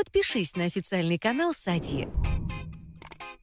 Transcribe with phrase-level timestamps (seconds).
[0.00, 2.08] подпишись на официальный канал Сати.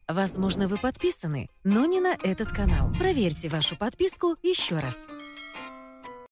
[0.08, 2.92] Возможно, вы подписаны, но не на этот канал.
[3.00, 5.08] Проверьте вашу подписку еще раз.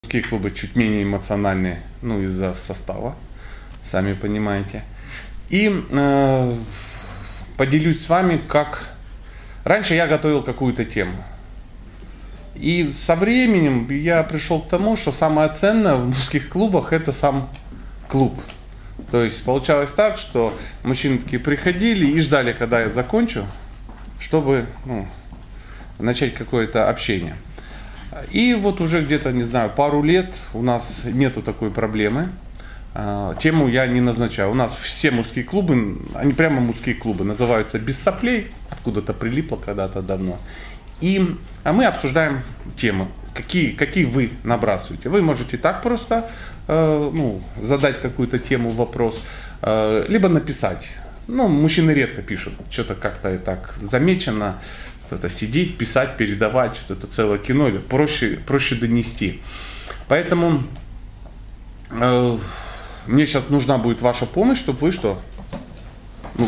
[0.01, 3.15] Мужские клубы чуть менее эмоциональные, ну, из-за состава,
[3.83, 4.83] сами понимаете.
[5.49, 6.55] И э,
[7.55, 8.89] поделюсь с вами, как...
[9.63, 11.23] Раньше я готовил какую-то тему.
[12.55, 17.48] И со временем я пришел к тому, что самое ценное в мужских клубах это сам
[18.08, 18.34] клуб.
[19.12, 23.45] То есть получалось так, что мужчины такие приходили и ждали, когда я закончу,
[24.20, 25.08] чтобы ну,
[25.99, 27.36] начать какое-то общение.
[28.31, 32.30] И вот уже где-то, не знаю, пару лет у нас нету такой проблемы.
[32.94, 34.52] А, тему я не назначаю.
[34.52, 40.02] У нас все мужские клубы, они прямо мужские клубы, называются «Без соплей», откуда-то прилипло когда-то
[40.02, 40.39] давно.
[41.02, 42.41] И а мы обсуждаем
[42.77, 45.09] темы, какие, какие вы набрасываете.
[45.09, 46.30] Вы можете так просто
[46.68, 49.23] ну, задать какую-то тему, вопрос,
[49.62, 50.88] э, либо написать.
[51.28, 54.62] Ну, мужчины редко пишут, что-то как-то и так замечено,
[55.08, 59.42] что-то сидеть, писать, передавать, что это целое кино, или проще, проще донести.
[60.08, 60.64] Поэтому
[61.92, 62.38] э,
[63.08, 65.22] мне сейчас нужна будет ваша помощь, чтобы вы что?
[66.38, 66.48] Ну,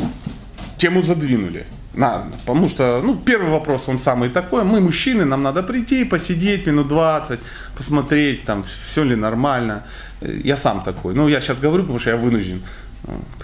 [0.77, 1.65] тему задвинули.
[1.93, 4.63] Надо, потому что, ну, первый вопрос, он самый такой.
[4.63, 7.39] Мы мужчины, нам надо прийти, посидеть минут 20,
[7.75, 9.83] посмотреть, там, все ли нормально.
[10.21, 11.13] Я сам такой.
[11.13, 12.63] Ну, я сейчас говорю, потому что я вынужден.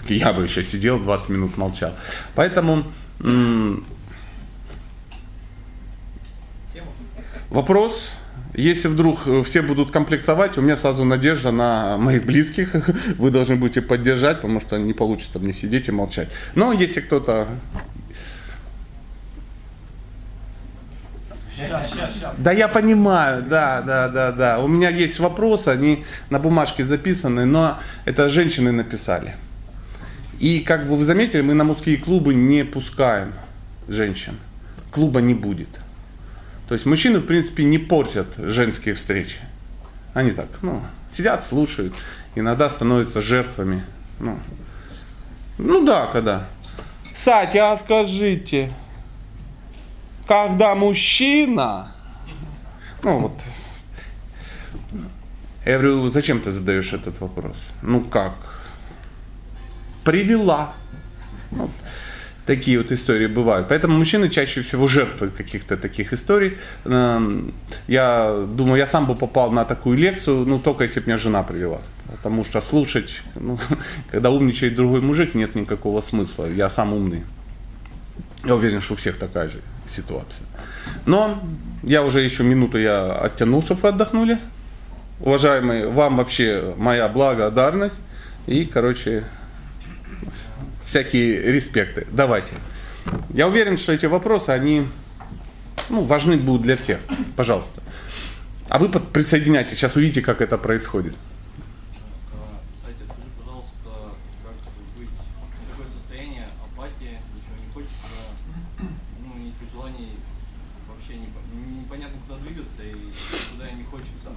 [0.08, 1.92] Я бы еще сидел 20 минут молчал.
[2.34, 2.84] Поэтому
[7.48, 8.10] вопрос,
[8.54, 12.74] если вдруг все будут комплексовать, у меня сразу надежда на моих близких.
[13.18, 16.28] Вы должны будете поддержать, потому что не получится мне сидеть и молчать.
[16.54, 17.48] Но если кто-то
[22.38, 24.58] Да я понимаю, да, да, да, да.
[24.58, 29.34] У меня есть вопросы, они на бумажке записаны, но это женщины написали.
[30.40, 33.32] И как бы вы заметили, мы на мужские клубы не пускаем
[33.88, 34.38] женщин.
[34.90, 35.68] Клуба не будет.
[36.68, 39.38] То есть мужчины, в принципе, не портят женские встречи.
[40.14, 41.94] Они так, ну, сидят, слушают,
[42.34, 43.84] иногда становятся жертвами.
[44.20, 44.38] Ну,
[45.58, 46.46] ну да, когда.
[47.14, 48.72] Сатя, а скажите,
[50.26, 51.94] когда мужчина,
[53.02, 53.40] ну вот,
[55.64, 57.56] я говорю, зачем ты задаешь этот вопрос?
[57.82, 58.34] Ну как?
[60.04, 60.74] Привела.
[61.50, 61.70] Вот.
[62.44, 63.68] Такие вот истории бывают.
[63.68, 66.58] Поэтому мужчины чаще всего жертвы каких-то таких историй.
[66.84, 67.54] Эм,
[67.88, 71.42] я думаю, я сам бы попал на такую лекцию, ну только если бы меня жена
[71.42, 71.80] привела.
[72.10, 73.58] Потому что слушать, ну,
[74.10, 76.44] когда умничает другой мужик, нет никакого смысла.
[76.44, 77.22] Я сам умный.
[78.44, 79.62] Я уверен, что у всех такая же
[79.94, 80.44] ситуация.
[81.06, 81.42] Но
[81.82, 84.38] я уже еще минуту я оттянул, чтобы вы отдохнули.
[85.20, 87.96] Уважаемые, вам вообще моя благодарность.
[88.46, 89.24] И, короче,
[90.84, 92.06] всякие респекты.
[92.10, 92.52] Давайте.
[93.30, 94.86] Я уверен, что эти вопросы, они
[95.88, 96.98] ну, важны будут для всех.
[97.36, 97.82] Пожалуйста.
[98.68, 101.14] А вы присоединяйтесь, сейчас увидите, как это происходит.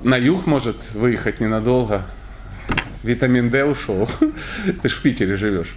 [0.03, 2.05] На юг может выехать ненадолго.
[3.03, 4.09] Витамин D ушел.
[4.81, 5.75] Ты ж в Питере живешь.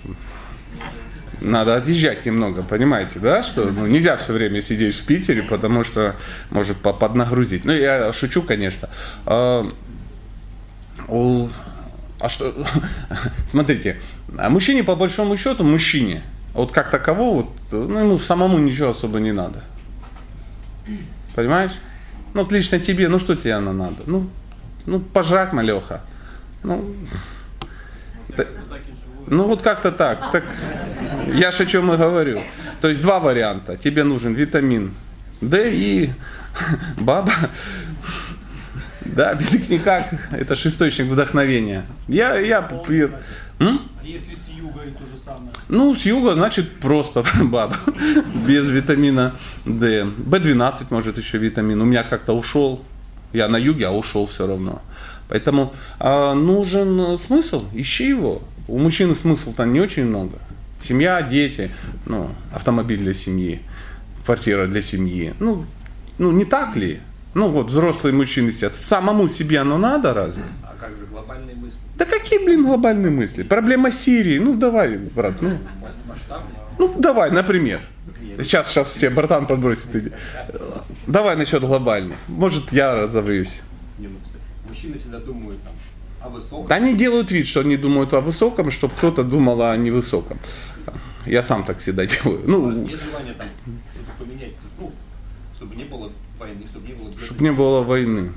[1.41, 6.15] Надо отъезжать немного, понимаете, да, что ну, нельзя все время сидеть в Питере, потому что
[6.51, 7.65] может поднагрузить.
[7.65, 8.91] Ну, я шучу, конечно.
[9.25, 9.67] А,
[11.09, 12.55] а что,
[13.47, 14.01] смотрите,
[14.37, 19.19] а мужчине по большому счету, мужчине, вот как таково, вот, ну, ему самому ничего особо
[19.19, 19.63] не надо.
[21.35, 21.73] Понимаешь?
[22.35, 24.03] Ну, вот лично тебе, ну что тебе она надо?
[24.07, 24.29] Ну,
[24.87, 26.03] ну пожрать, малеха.
[26.63, 26.95] Ну,
[29.27, 30.31] ну вот как-то так.
[30.33, 30.45] так.
[31.35, 32.41] Я же о чем и говорю.
[32.81, 33.77] То есть два варианта.
[33.77, 34.95] Тебе нужен витамин
[35.41, 36.13] D и
[36.97, 37.33] баба.
[39.05, 40.13] Да, без них никак.
[40.31, 41.85] Это же источник вдохновения.
[42.09, 42.69] Я, я...
[43.59, 43.89] М?
[44.71, 45.53] Юга и то же самое?
[45.69, 47.77] Ну, с юга, значит, просто баба.
[48.47, 49.35] Без витамина
[49.65, 50.05] D.
[50.05, 51.81] B12, может, еще витамин.
[51.81, 52.85] У меня как-то ушел.
[53.33, 54.83] Я на юге, а ушел все равно.
[55.29, 58.43] Поэтому э, нужен смысл, ищи его.
[58.67, 60.39] У мужчины смысл-то не очень много.
[60.83, 61.71] Семья, дети,
[62.07, 63.61] ну, автомобиль для семьи,
[64.25, 65.35] квартира для семьи.
[65.39, 65.65] Ну,
[66.19, 67.01] ну не так ли?
[67.35, 68.75] Ну вот взрослые мужчины сидят.
[68.77, 70.43] Самому себе оно надо разве?
[70.65, 71.70] А как же глобальные мысли?
[72.01, 73.43] Да какие, блин, глобальные мысли?
[73.43, 74.39] Проблема Сирии.
[74.39, 75.59] Ну давай, брат, ну.
[76.79, 77.83] Ну давай, например.
[78.39, 80.15] Сейчас, сейчас тебе братан подбросит.
[81.07, 82.17] Давай насчет глобальных.
[82.27, 83.61] Может, я разовьюсь.
[84.67, 85.75] Мужчины всегда думают там,
[86.23, 86.69] о высоком.
[86.69, 90.39] Да они делают вид, что они думают о высоком, чтобы кто-то думал о невысоком.
[91.27, 92.41] Я сам так всегда делаю.
[92.47, 93.47] Ну, Есть желание там
[93.93, 94.91] что-то поменять, ну,
[95.55, 97.21] чтобы не было войны, чтобы не было...
[97.21, 98.33] чтобы не было войны.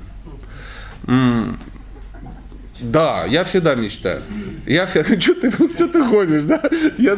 [2.84, 4.22] Да, я всегда мечтаю.
[4.66, 5.20] Я всегда...
[5.20, 6.62] Что ты, что ты ходишь, да?
[6.98, 7.16] Я...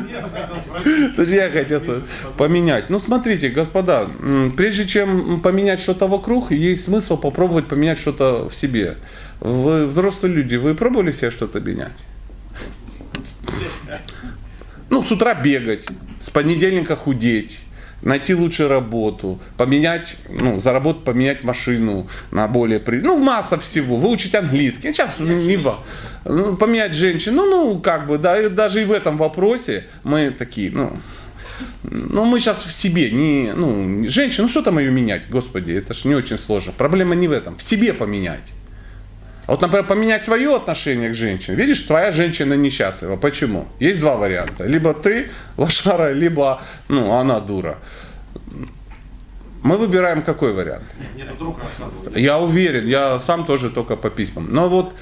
[1.17, 1.81] Даже я хотел
[2.37, 2.91] поменять.
[2.91, 4.09] Ну, смотрите, господа,
[4.57, 8.97] прежде чем поменять что-то вокруг, есть смысл попробовать поменять что-то в себе.
[9.41, 11.93] Вы взрослые люди, вы пробовали себе что-то менять?
[14.89, 15.87] Ну, с утра бегать,
[16.21, 17.61] с понедельника худеть,
[18.03, 22.99] найти лучшую работу, поменять, ну, заработать, поменять машину на более при...
[22.99, 24.93] Ну, масса всего, выучить английский.
[24.93, 25.59] Сейчас не
[26.25, 30.31] ну, поменять женщину, ну, ну, как бы, да, и даже и в этом вопросе мы
[30.31, 30.99] такие, ну,
[31.83, 35.95] ну, мы сейчас в себе, не, ну, женщину, ну, что там ее менять, господи, это
[35.95, 36.73] же не очень сложно.
[36.77, 38.56] Проблема не в этом, в себе поменять.
[39.47, 41.57] А Вот, например, поменять свое отношение к женщине.
[41.57, 43.17] Видишь, твоя женщина несчастлива.
[43.17, 43.67] Почему?
[43.79, 44.65] Есть два варианта.
[44.65, 47.79] Либо ты лошара, либо ну, она дура.
[49.63, 50.85] Мы выбираем какой вариант?
[51.39, 52.17] Друг рассказывал.
[52.17, 54.49] Я уверен, я сам тоже только по письмам.
[54.51, 54.95] Но вот,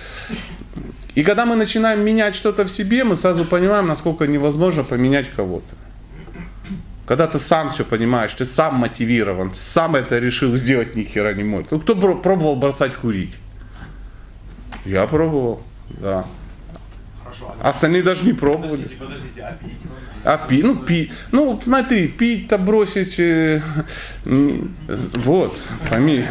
[1.14, 5.74] и когда мы начинаем менять что-то в себе, мы сразу понимаем, насколько невозможно поменять кого-то.
[7.06, 11.44] Когда ты сам все понимаешь, ты сам мотивирован, сам это решил сделать, ни хера не
[11.44, 11.64] мой.
[11.64, 13.34] Кто пробовал бросать курить?
[14.84, 16.24] Я пробовал, да.
[17.22, 17.54] Хорошо.
[17.60, 18.82] а Остальные даже не пробовали.
[18.82, 19.78] Подождите, подождите, а пить?
[20.24, 23.60] А пить, ну пить, ну смотри, пить-то бросить, э,
[24.24, 25.60] вот,
[25.90, 26.24] пойми.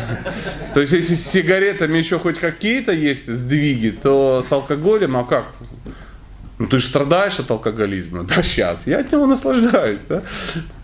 [0.74, 5.46] То есть если с сигаретами еще хоть какие-то есть сдвиги, то с алкоголем, а как?
[6.58, 10.24] Ну ты же страдаешь от алкоголизма, да сейчас, я от него наслаждаюсь, да.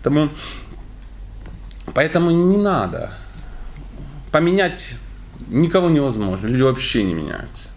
[0.02, 0.30] Поэтому,
[1.94, 3.12] поэтому не надо.
[4.30, 4.94] Поменять
[5.50, 7.68] никого невозможно, люди вообще не меняются.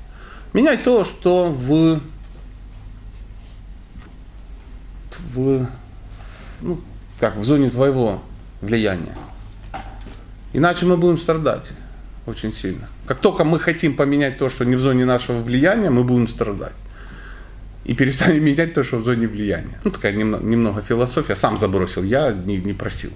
[0.54, 2.00] Менять то, что в
[5.34, 5.68] в,
[6.62, 6.80] ну,
[7.20, 8.22] как, в зоне твоего
[8.62, 9.16] влияния.
[10.54, 11.66] Иначе мы будем страдать
[12.26, 12.88] очень сильно.
[13.06, 16.74] Как только мы хотим поменять то, что не в зоне нашего влияния, мы будем страдать.
[17.86, 19.78] И перестанем менять то, что в зоне влияния.
[19.84, 21.36] Ну, такая немного, немного философия.
[21.36, 23.12] Сам забросил, я не, не просил.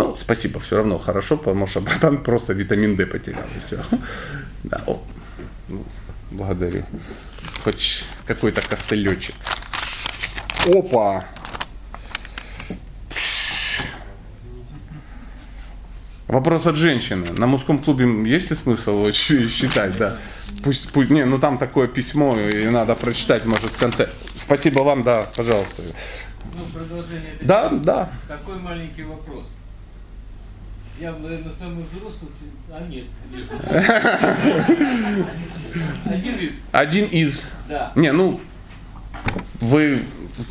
[0.00, 3.84] Ну, спасибо, все равно хорошо, потому что братан просто витамин D потерял, и все.
[4.64, 5.02] Да, о,
[5.68, 5.84] ну,
[6.30, 6.86] благодарю.
[7.64, 9.34] Хоть какой-то костылечек.
[10.66, 11.24] Опа!
[16.28, 17.32] Вопрос от женщины.
[17.32, 20.16] На мужском клубе есть ли смысл его считать, да?
[20.64, 24.08] Пусть, пусть, не, ну там такое письмо, и надо прочитать, может, в конце.
[24.34, 25.82] Спасибо вам, да, пожалуйста.
[26.54, 28.12] Ну, продолжение Да, да.
[28.28, 29.56] Такой маленький вопрос.
[31.00, 32.30] Я, наверное, самый взрослый,
[32.70, 33.06] а нет.
[36.04, 37.42] Один из, Один из.
[37.68, 38.40] да, Не, ну,
[39.60, 40.02] вы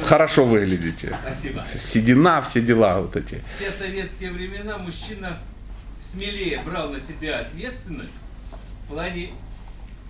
[0.06, 1.16] хорошо выглядите.
[1.22, 1.66] спасибо.
[1.68, 3.42] Седина, все дела вот эти.
[3.56, 5.38] В те советские времена мужчина
[6.02, 8.10] смелее брал на себя ответственность
[8.86, 9.30] в плане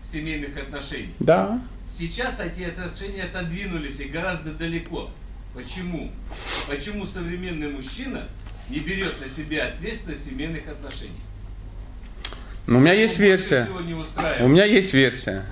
[0.10, 1.14] семейных отношений.
[1.20, 1.62] Да.
[1.90, 5.10] Сейчас эти отношения отодвинулись и гораздо далеко.
[5.54, 6.12] Почему?
[6.68, 8.28] Почему современный мужчина
[8.70, 11.22] не берет на себя ответственность семейных отношений?
[12.68, 13.68] Но у меня есть версия.
[14.40, 15.44] У меня есть версия.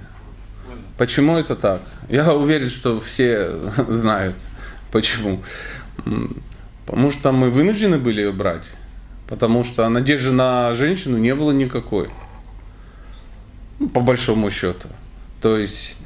[0.66, 0.80] Понял.
[0.98, 1.82] Почему это так?
[2.10, 3.52] Я уверен, что все
[3.88, 4.36] знают,
[4.92, 5.44] почему.
[6.86, 8.64] Потому что мы вынуждены были ее брать.
[9.28, 12.10] Потому что надежды на женщину не было никакой.
[13.80, 14.88] Ну, по большому счету.
[15.42, 15.97] То есть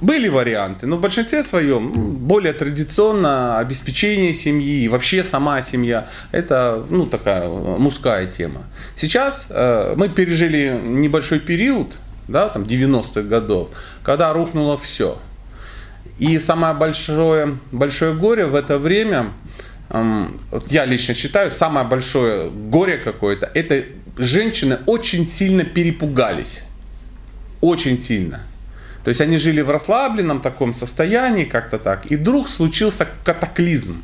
[0.00, 6.84] были варианты, но в большинстве своем м, более традиционно обеспечение семьи, вообще сама семья, это
[6.90, 7.48] ну, такая э,
[7.78, 8.62] мужская тема.
[8.96, 11.96] Сейчас э, мы пережили небольшой период,
[12.28, 13.68] да, там 90-х годов,
[14.02, 15.18] когда рухнуло все.
[16.18, 19.26] И самое большое, большое горе в это время,
[19.90, 23.84] эм, вот я лично считаю, самое большое горе какое-то, это
[24.16, 26.60] женщины очень сильно перепугались.
[27.60, 28.42] Очень сильно.
[29.04, 32.10] То есть они жили в расслабленном таком состоянии, как-то так.
[32.10, 34.02] И вдруг случился катаклизм.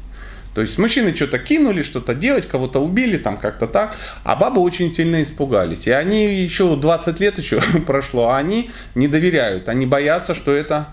[0.55, 3.97] То есть мужчины что-то кинули, что-то делать, кого-то убили, там как-то так.
[4.25, 5.87] А бабы очень сильно испугались.
[5.87, 9.69] И они еще 20 лет еще прошло, а они не доверяют.
[9.69, 10.89] Они боятся, что это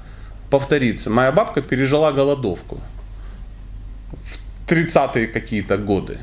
[0.50, 1.10] повторится.
[1.10, 2.80] Моя бабка пережила голодовку
[4.12, 6.20] в 30-е какие-то годы.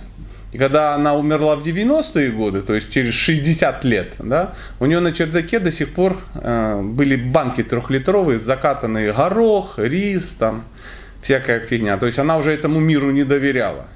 [0.54, 5.00] И когда она умерла в 90-е годы, то есть через 60 лет, да, у нее
[5.00, 10.64] на чердаке до сих пор э, были банки трехлитровые, закатанные горох, рис, там,
[11.22, 11.96] всякая фигня.
[11.96, 13.88] То есть она уже этому миру не доверяла.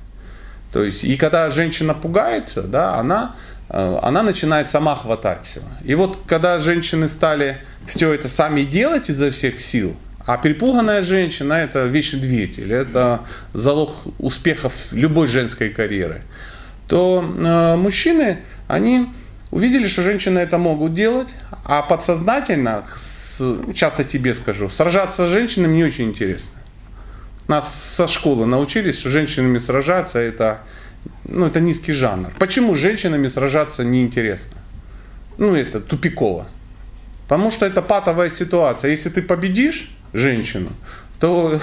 [0.72, 3.36] То есть, и когда женщина пугается, да, она,
[3.68, 5.60] э, она начинает сама хватать все.
[5.84, 9.96] И вот когда женщины стали все это сами делать изо всех сил,
[10.28, 13.22] а перепуганная женщина– это вечный двигатель, это
[13.54, 16.20] залог успехов любой женской карьеры,
[16.86, 19.08] то э, мужчины, они
[19.50, 21.28] увидели, что женщины это могут делать,
[21.64, 23.40] а подсознательно, с,
[23.74, 26.50] часто себе скажу, сражаться с женщинами не очень интересно.
[27.46, 30.58] Нас со школы научились, что женщинами сражаться это,
[31.24, 32.32] ну, это низкий жанр.
[32.38, 34.58] Почему с женщинами сражаться неинтересно?
[35.38, 36.48] Ну, это тупиково.
[37.28, 38.90] Потому что это патовая ситуация.
[38.90, 40.70] Если ты победишь женщину,
[41.20, 41.58] то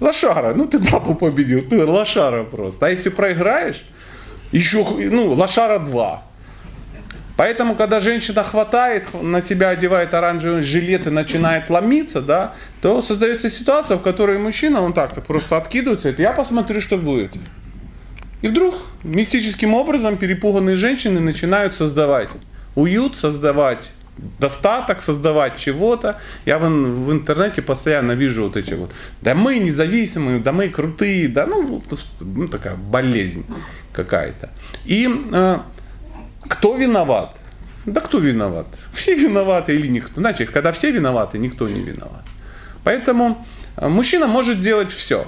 [0.00, 2.86] лошара, ну ты бабу победил, ты лошара просто.
[2.86, 3.84] А если проиграешь,
[4.52, 6.22] еще, ну, лошара 2.
[7.36, 13.48] Поэтому, когда женщина хватает, на себя одевает оранжевый жилет и начинает ломиться, да, то создается
[13.48, 17.32] ситуация, в которой мужчина, он так-то просто откидывается, и я посмотрю, что будет.
[18.42, 18.74] И вдруг
[19.04, 22.28] мистическим образом перепуганные женщины начинают создавать
[22.74, 23.90] уют, создавать
[24.38, 26.20] достаток, создавать чего-то.
[26.46, 28.90] Я в, в интернете постоянно вижу вот эти вот,
[29.22, 31.82] да мы независимые, да мы крутые, да ну,
[32.20, 33.44] ну такая болезнь
[33.92, 34.50] какая-то.
[34.84, 35.58] И э,
[36.48, 37.36] кто виноват?
[37.86, 38.66] Да кто виноват?
[38.92, 40.20] Все виноваты или никто.
[40.20, 42.24] Знаете, когда все виноваты, никто не виноват.
[42.84, 43.46] Поэтому
[43.76, 45.26] э, мужчина может сделать все.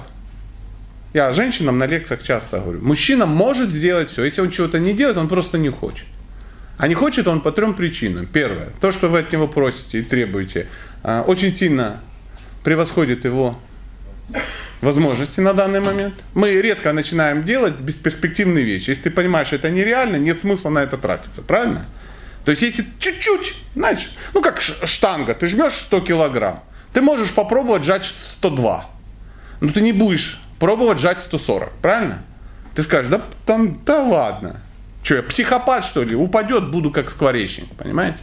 [1.13, 4.23] Я женщинам на лекциях часто говорю, мужчина может сделать все.
[4.23, 6.07] Если он чего-то не делает, он просто не хочет.
[6.77, 8.25] А не хочет он по трем причинам.
[8.25, 10.67] Первое, то, что вы от него просите и требуете,
[11.03, 12.01] э, очень сильно
[12.63, 13.59] превосходит его
[14.81, 16.15] возможности на данный момент.
[16.33, 18.89] Мы редко начинаем делать бесперспективные вещи.
[18.89, 21.85] Если ты понимаешь, это нереально, нет смысла на это тратиться, правильно?
[22.45, 27.83] То есть если чуть-чуть, знаешь, ну как штанга, ты жмешь 100 килограмм, ты можешь попробовать
[27.83, 28.89] сжать 102,
[29.61, 32.23] но ты не будешь пробовать сжать 140, правильно?
[32.75, 34.59] Ты скажешь, да, там, да ладно,
[35.03, 38.19] что я психопат что ли, упадет, буду как скворечник, понимаете?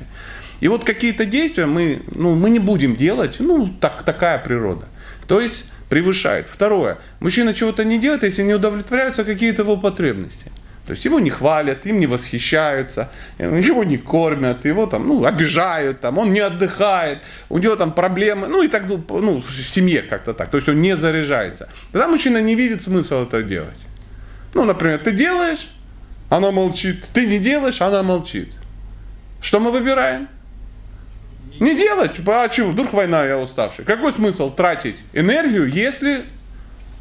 [0.60, 4.86] И вот какие-то действия мы, ну, мы не будем делать, ну, так, такая природа.
[5.26, 6.48] То есть превышает.
[6.48, 6.98] Второе.
[7.20, 10.46] Мужчина чего-то не делает, если не удовлетворяются какие-то его потребности.
[10.86, 16.00] То есть его не хвалят, им не восхищаются, его не кормят, его там, ну, обижают,
[16.00, 17.18] там, он не отдыхает,
[17.48, 20.50] у него там проблемы, ну и так, ну, ну в семье как-то так.
[20.50, 21.68] То есть он не заряжается.
[21.92, 23.78] Тогда мужчина не видит смысла это делать.
[24.54, 25.68] Ну, например, ты делаешь,
[26.30, 28.54] она молчит, ты не делаешь, она молчит.
[29.42, 30.28] Что мы выбираем?
[31.58, 33.84] Не делать, а что, вдруг война, я уставший.
[33.84, 36.24] Какой смысл тратить энергию, если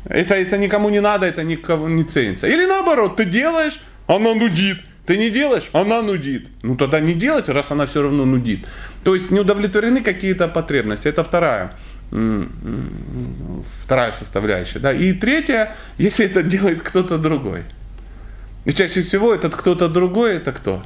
[0.04, 2.48] это, это никому не надо, это никому не ценится.
[2.48, 4.80] Или наоборот, ты делаешь, она нудит.
[5.06, 6.48] Ты не делаешь, она нудит.
[6.62, 8.66] Ну тогда не делать, раз она все равно нудит.
[9.04, 11.08] То есть не удовлетворены какие-то потребности.
[11.08, 11.72] Это вторая
[13.84, 14.80] вторая составляющая.
[14.80, 14.92] Да?
[14.92, 17.64] И третья, если это делает кто-то другой.
[18.66, 20.84] И чаще всего этот кто-то другой, это кто?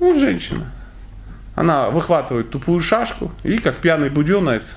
[0.00, 0.72] Ну, женщина.
[1.54, 4.76] Она выхватывает тупую шашку и, как пьяный буденец,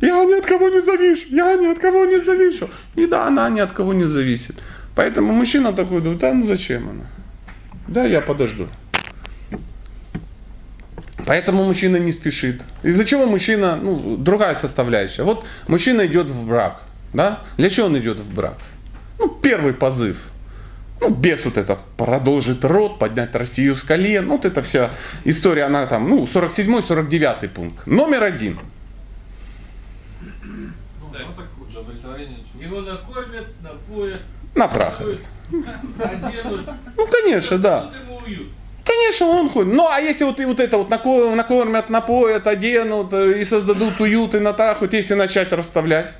[0.00, 2.70] я ни от кого не завишу, я ни от кого не завишу.
[2.96, 4.56] И да, она ни от кого не зависит.
[4.96, 7.04] Поэтому мужчина такой думает, да ну зачем она?
[7.86, 8.68] Да, я подожду.
[11.24, 12.62] Поэтому мужчина не спешит.
[12.82, 15.22] Из-за чего мужчина, ну, другая составляющая.
[15.22, 16.82] Вот мужчина идет в брак,
[17.14, 17.40] да?
[17.56, 18.56] Для чего он идет в брак?
[19.20, 20.16] Ну, первый позыв–
[21.02, 24.28] ну, без вот это продолжить род, поднять Россию с колен.
[24.28, 24.90] Вот эта вся
[25.24, 27.86] история, она там, ну, 47-49 пункт.
[27.86, 28.60] Номер один.
[32.60, 34.20] Его накормят, напоят,
[34.54, 35.22] натрахают.
[35.50, 36.68] оденут.
[36.96, 37.90] Ну, конечно, да.
[38.84, 39.74] Конечно, он ходит.
[39.74, 44.36] Ну, а если вот и вот это вот накормят, напоят, оденут э, и создадут уют
[44.36, 46.12] и натрахают, если начать расставлять,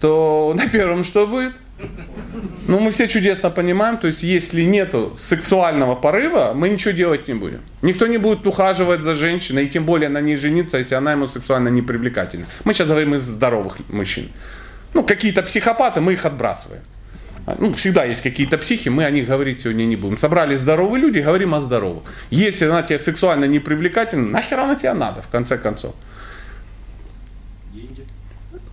[0.00, 1.58] то на первом что будет?
[2.68, 7.34] Ну, мы все чудесно понимаем, то есть если нету сексуального порыва, мы ничего делать не
[7.34, 7.60] будем.
[7.82, 11.28] Никто не будет ухаживать за женщиной, и тем более на ней жениться, если она ему
[11.28, 12.46] сексуально не привлекательна.
[12.64, 14.30] Мы сейчас говорим из здоровых мужчин.
[14.94, 16.82] Ну, какие-то психопаты, мы их отбрасываем.
[17.58, 20.16] Ну, всегда есть какие-то психи, мы о них говорить сегодня не будем.
[20.16, 22.04] Собрались здоровые люди, говорим о здоровых.
[22.30, 25.94] Если она тебе сексуально не привлекательна, нахер она тебе надо, в конце концов.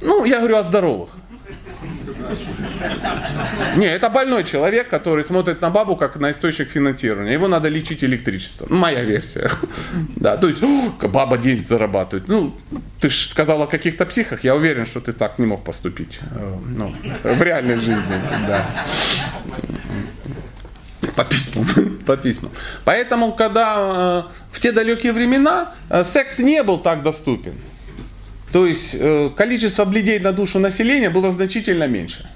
[0.01, 1.09] Ну, я говорю о здоровых.
[3.77, 7.33] Не, это больной человек, который смотрит на бабу как на источник финансирования.
[7.33, 8.67] Его надо лечить электричеством.
[8.77, 9.51] Моя версия.
[10.15, 10.61] Да, то есть,
[11.01, 12.27] баба денег зарабатывает.
[12.27, 12.55] Ну,
[12.99, 14.43] ты же сказал о каких-то психах.
[14.43, 16.19] Я уверен, что ты так не мог поступить.
[16.31, 16.93] Э, ну,
[17.23, 18.03] в реальной жизни,
[18.47, 18.65] да.
[21.15, 21.65] По письмам.
[22.05, 22.51] По письмам.
[22.85, 27.55] Поэтому, когда э, в те далекие времена э, секс не был так доступен,
[28.51, 32.29] то есть э, количество бледей на душу населения было значительно меньше.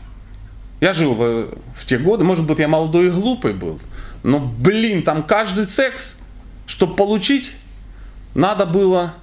[0.82, 3.80] Я жил в, в те годы, может быть, я молодой и глупый был,
[4.24, 6.16] но, блин, там каждый секс,
[6.68, 7.52] чтобы получить,
[8.36, 9.14] надо было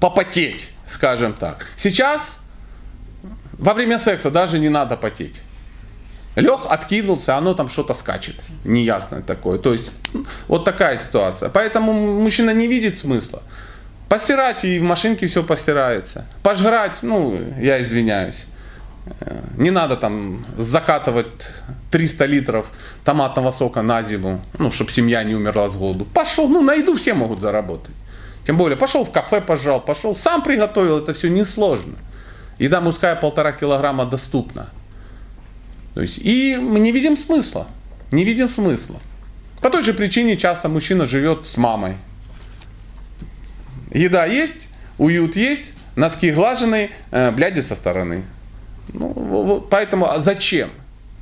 [0.00, 1.66] попотеть, скажем так.
[1.76, 2.38] Сейчас
[3.52, 5.42] во время секса даже не надо потеть.
[6.36, 8.36] Лег, откинулся, оно там что-то скачет.
[8.64, 9.58] Неясное такое.
[9.58, 9.90] То есть
[10.46, 11.48] вот такая ситуация.
[11.48, 13.42] Поэтому мужчина не видит смысла.
[14.08, 16.24] Постирать и в машинке все постирается.
[16.42, 18.46] Пожрать, ну, я извиняюсь.
[19.20, 21.28] Э, Не надо там закатывать
[21.90, 22.70] 300 литров
[23.04, 26.04] томатного сока на зиму, ну, чтобы семья не умерла с голоду.
[26.06, 27.94] Пошел, ну, на еду все могут заработать.
[28.46, 31.96] Тем более, пошел в кафе, пожал, пошел, сам приготовил, это все несложно.
[32.58, 34.70] Еда мужская полтора килограмма доступна.
[35.94, 37.66] То есть, и мы не видим смысла.
[38.10, 39.00] Не видим смысла.
[39.60, 41.96] По той же причине часто мужчина живет с мамой.
[43.90, 44.68] Еда есть,
[44.98, 48.24] уют есть, носки глаженные, э, бляди со стороны.
[48.92, 50.70] Ну, во- во- поэтому а зачем?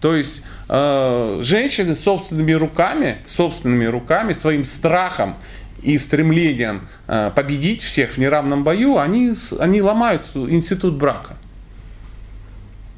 [0.01, 5.37] То есть э, женщины собственными руками, собственными руками, своим страхом
[5.83, 11.37] и стремлением э, победить всех в неравном бою, они, они ломают институт брака.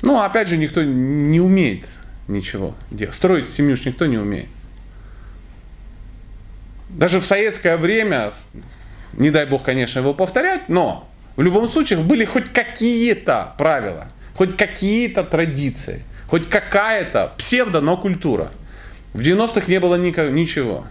[0.02, 1.86] Ну, опять же, никто не умеет
[2.28, 3.14] ничего делать.
[3.14, 4.48] Строить семью ж никто не умеет.
[6.88, 8.32] Даже в советское время,
[9.12, 14.56] не дай бог, конечно, его повторять, но в любом случае были хоть какие-то правила, хоть
[14.56, 18.50] какие-то традиции, хоть какая-то псевдо, но культура.
[19.14, 20.86] В 90-х не было никак- ничего.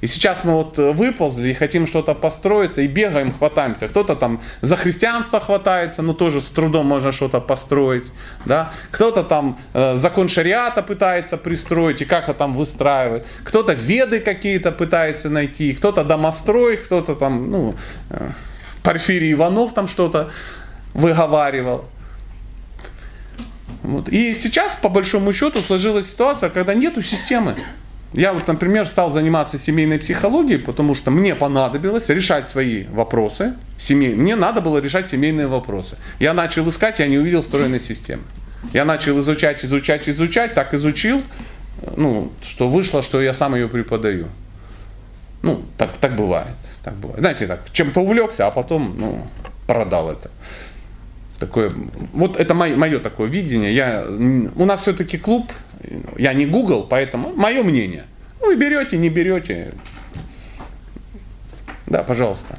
[0.00, 3.88] И сейчас мы вот э, выползли и хотим что-то построиться, и бегаем, хватаемся.
[3.88, 8.04] Кто-то там за христианство хватается, но тоже с трудом можно что-то построить.
[8.44, 8.72] Да?
[8.92, 13.26] Кто-то там э, закон шариата пытается пристроить и как-то там выстраивает.
[13.42, 17.74] Кто-то веды какие-то пытается найти, кто-то домострой, кто-то там, ну,
[18.10, 18.30] э,
[18.84, 20.30] Порфирий Иванов там что-то
[20.94, 21.86] выговаривал.
[23.82, 24.08] Вот.
[24.08, 27.56] И сейчас, по большому счету, сложилась ситуация, когда нету системы.
[28.14, 33.54] Я вот, например, стал заниматься семейной психологией, потому что мне понадобилось решать свои вопросы.
[33.78, 34.14] Семей...
[34.14, 35.96] Мне надо было решать семейные вопросы.
[36.18, 38.22] Я начал искать, я не увидел стройной системы.
[38.72, 41.22] Я начал изучать, изучать, изучать, так изучил,
[41.96, 44.28] ну, что вышло, что я сам ее преподаю.
[45.42, 46.56] Ну, так, так бывает.
[46.82, 47.20] Так бывает.
[47.20, 49.26] Знаете, так, чем-то увлекся, а потом, ну,
[49.66, 50.30] продал это.
[51.38, 51.70] Такое,
[52.12, 53.72] вот это мое, мое такое видение.
[53.72, 55.52] Я, у нас все-таки клуб,
[56.16, 58.04] я не Google, поэтому мое мнение.
[58.40, 59.72] Вы берете, не берете.
[61.86, 62.58] Да, пожалуйста.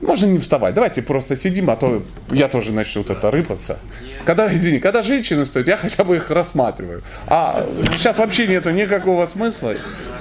[0.00, 3.78] Можно не вставать, давайте просто сидим, а то я тоже начну вот это рыпаться.
[4.24, 7.02] Когда, извини, когда женщины стоят, я хотя бы их рассматриваю.
[7.28, 9.74] А сейчас вообще нету никакого смысла.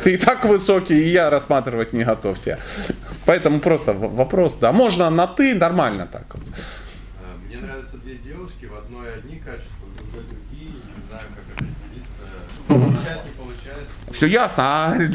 [0.03, 2.59] Ты и так высокий, и я рассматривать не готов тебя.
[3.25, 6.43] Поэтому просто вопрос, да, можно на ты, нормально так вот.
[6.47, 11.55] Э, Мне нравятся две девушки, в одной одни качества, в другой другие, не знаю, как
[11.55, 12.21] определиться.
[12.60, 12.60] Получать не получается.
[14.11, 15.09] Все ясно, а э,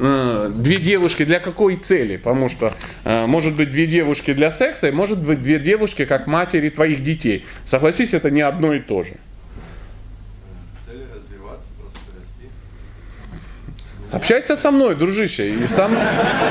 [0.00, 2.16] э, две девушки для какой цели?
[2.16, 6.26] Потому что э, может быть две девушки для секса, и может быть две девушки как
[6.26, 7.44] матери твоих детей.
[7.66, 9.16] Согласись, это не одно и то же.
[10.86, 12.50] Цель развиваться, просто расти.
[14.12, 15.50] Общайся со мной, дружище.
[15.50, 15.92] И сам...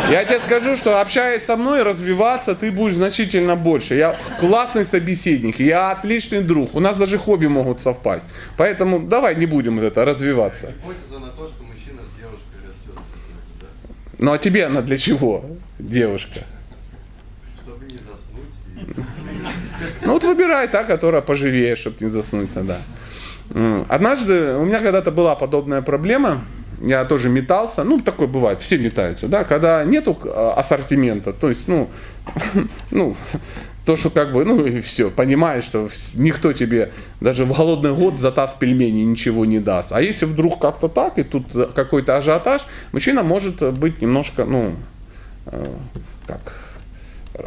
[0.09, 3.95] Я тебе скажу, что общаясь со мной, развиваться ты будешь значительно больше.
[3.95, 6.73] Я классный собеседник, я отличный друг.
[6.73, 8.23] У нас даже хобби могут совпасть.
[8.55, 10.67] Поэтому давай не будем вот это развиваться.
[10.67, 13.03] Гипотеза на то, что мужчина с девушкой растет.
[13.59, 13.67] да?
[14.19, 15.43] Ну а тебе она для чего,
[15.79, 16.39] девушка?
[17.61, 22.77] Чтобы не заснуть и Ну вот выбирай та, которая поживее, чтобы не заснуть тогда.
[23.89, 26.41] Однажды у меня когда-то была подобная проблема.
[26.81, 31.67] Я тоже метался, ну такое бывает, все метаются, да, когда нету а, ассортимента, то есть,
[31.67, 31.89] ну,
[32.91, 33.15] ну,
[33.85, 38.19] то, что как бы, ну и все, понимаешь, что никто тебе даже в голодный год
[38.19, 39.91] за таз пельменей ничего не даст.
[39.91, 44.75] А если вдруг как-то так, и тут э, какой-то ажиотаж, мужчина может быть немножко, ну,
[45.47, 45.65] э,
[46.27, 46.39] как,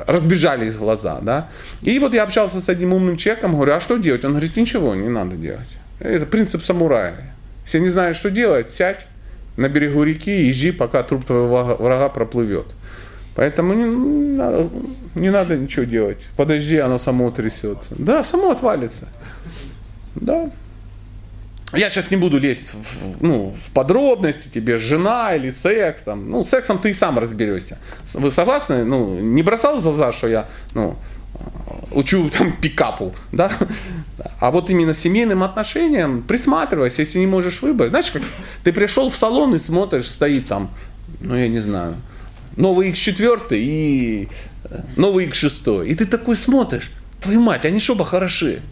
[0.06, 1.48] разбежались глаза, да.
[1.80, 4.24] И вот я общался с одним умным человеком, говорю, а что делать?
[4.24, 5.68] Он говорит, ничего не надо делать.
[6.00, 7.34] Это принцип самурая.
[7.64, 9.06] Если не знаешь, что делать, сядь
[9.56, 12.66] на берегу реки и жди, пока труп твоего врага- проплывет.
[13.34, 14.68] Поэтому не, надо,
[15.14, 16.28] не надо ничего делать.
[16.36, 17.94] Подожди, оно само трясется.
[17.98, 19.08] Да, само отвалится.
[20.14, 20.50] Да.
[21.74, 26.02] Я сейчас не буду лезть в, ну, в подробности, тебе жена или секс.
[26.02, 26.30] Там.
[26.30, 27.78] Ну, сексом ты и сам разберешься.
[28.12, 28.84] Вы согласны?
[28.84, 30.96] Ну, не бросал глаза, что я ну,
[31.90, 33.50] учу там пикапу, да?
[34.40, 37.90] А вот именно семейным отношениям присматривайся, если не можешь выбрать.
[37.90, 38.22] Знаешь, как
[38.62, 40.70] ты пришел в салон и смотришь, стоит там,
[41.20, 41.96] ну я не знаю,
[42.56, 44.28] новый X4 и
[44.64, 45.86] э, новый X6.
[45.86, 46.90] И ты такой смотришь,
[47.20, 48.62] твою мать, они шоба хороши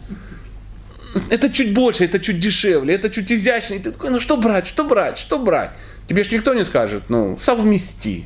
[1.29, 3.79] это чуть больше, это чуть дешевле, это чуть изящнее.
[3.79, 5.71] И ты такой, ну что брать, что брать, что брать?
[6.07, 8.25] Тебе же никто не скажет, ну, совмести.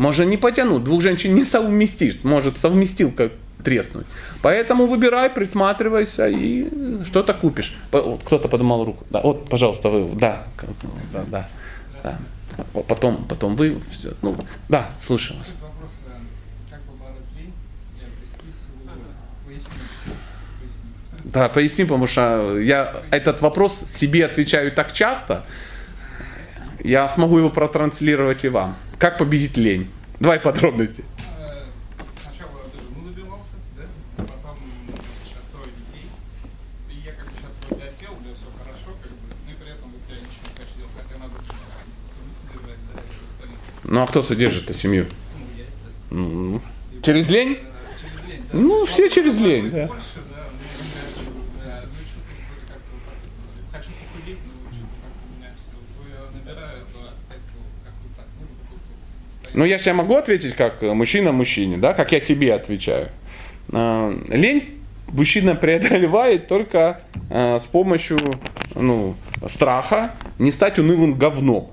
[0.00, 3.30] Может не потянуть, двух женщин не совместишь, может совместилка
[3.62, 4.06] треснуть.
[4.40, 7.76] Поэтому выбирай, присматривайся и что-то купишь.
[7.90, 9.04] Кто-то поднимал руку.
[9.10, 10.46] Да, вот, пожалуйста, вы, да,
[11.12, 11.48] да, да.
[12.02, 12.18] да.
[12.88, 14.14] Потом, потом вы, все.
[14.22, 14.34] Ну,
[14.70, 15.54] да, слушаю вас.
[16.70, 16.80] Как.
[21.24, 25.44] Да, поясни, потому что я этот вопрос себе отвечаю так часто,
[26.82, 28.78] я смогу его протранслировать и вам.
[29.00, 29.88] Как победить лень?
[30.20, 31.04] Давай подробности.
[43.84, 45.06] Ну а кто содержит эту семью?
[45.32, 46.54] Ну, я, естественно.
[46.56, 46.62] М,
[47.02, 47.52] Через лень?
[47.54, 47.58] Э,
[47.98, 48.58] Через лень, да.
[48.58, 49.86] Ну, все через лень, да.
[49.86, 53.66] Больше, да, но я не хочу, да, ну, что-то вроде как-то вот так вот положить.
[53.72, 55.76] Хочу похудеть, но что-то как-то у меня все.
[55.96, 58.74] То я набираю, то отстать, то как-то так буду, то
[59.32, 59.39] стоять.
[59.54, 63.08] Ну я же могу ответить как мужчина мужчине, да, как я себе отвечаю.
[63.72, 68.18] А, Лень мужчина преодолевает только а, с помощью
[68.74, 69.16] ну,
[69.48, 71.70] страха не стать унылым говном.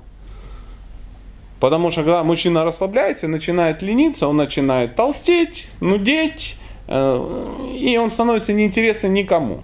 [1.59, 6.55] Потому что когда мужчина расслабляется, начинает лениться, он начинает толстеть, нудеть,
[6.87, 9.63] э, и он становится неинтересным никому.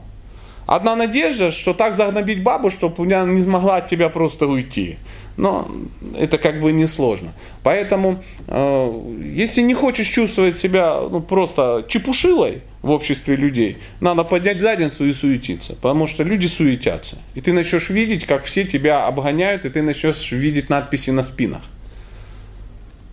[0.65, 4.97] Одна надежда, что так загнобить бабу, чтобы она не смогла от тебя просто уйти.
[5.35, 5.69] Но
[6.17, 7.33] это как бы несложно.
[7.63, 9.01] Поэтому, э,
[9.33, 15.13] если не хочешь чувствовать себя ну, просто чепушилой в обществе людей, надо поднять задницу и
[15.13, 15.73] суетиться.
[15.73, 17.17] Потому что люди суетятся.
[17.33, 21.63] И ты начнешь видеть, как все тебя обгоняют, и ты начнешь видеть надписи на спинах.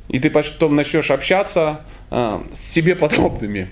[0.09, 1.81] И ты потом начнешь общаться
[2.11, 3.69] э, с себе подобными.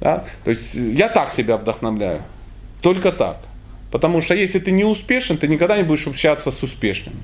[0.00, 0.24] Да?
[0.44, 2.22] То есть я так себя вдохновляю.
[2.82, 3.38] Только так.
[3.90, 7.18] Потому что если ты не успешен, ты никогда не будешь общаться с успешными.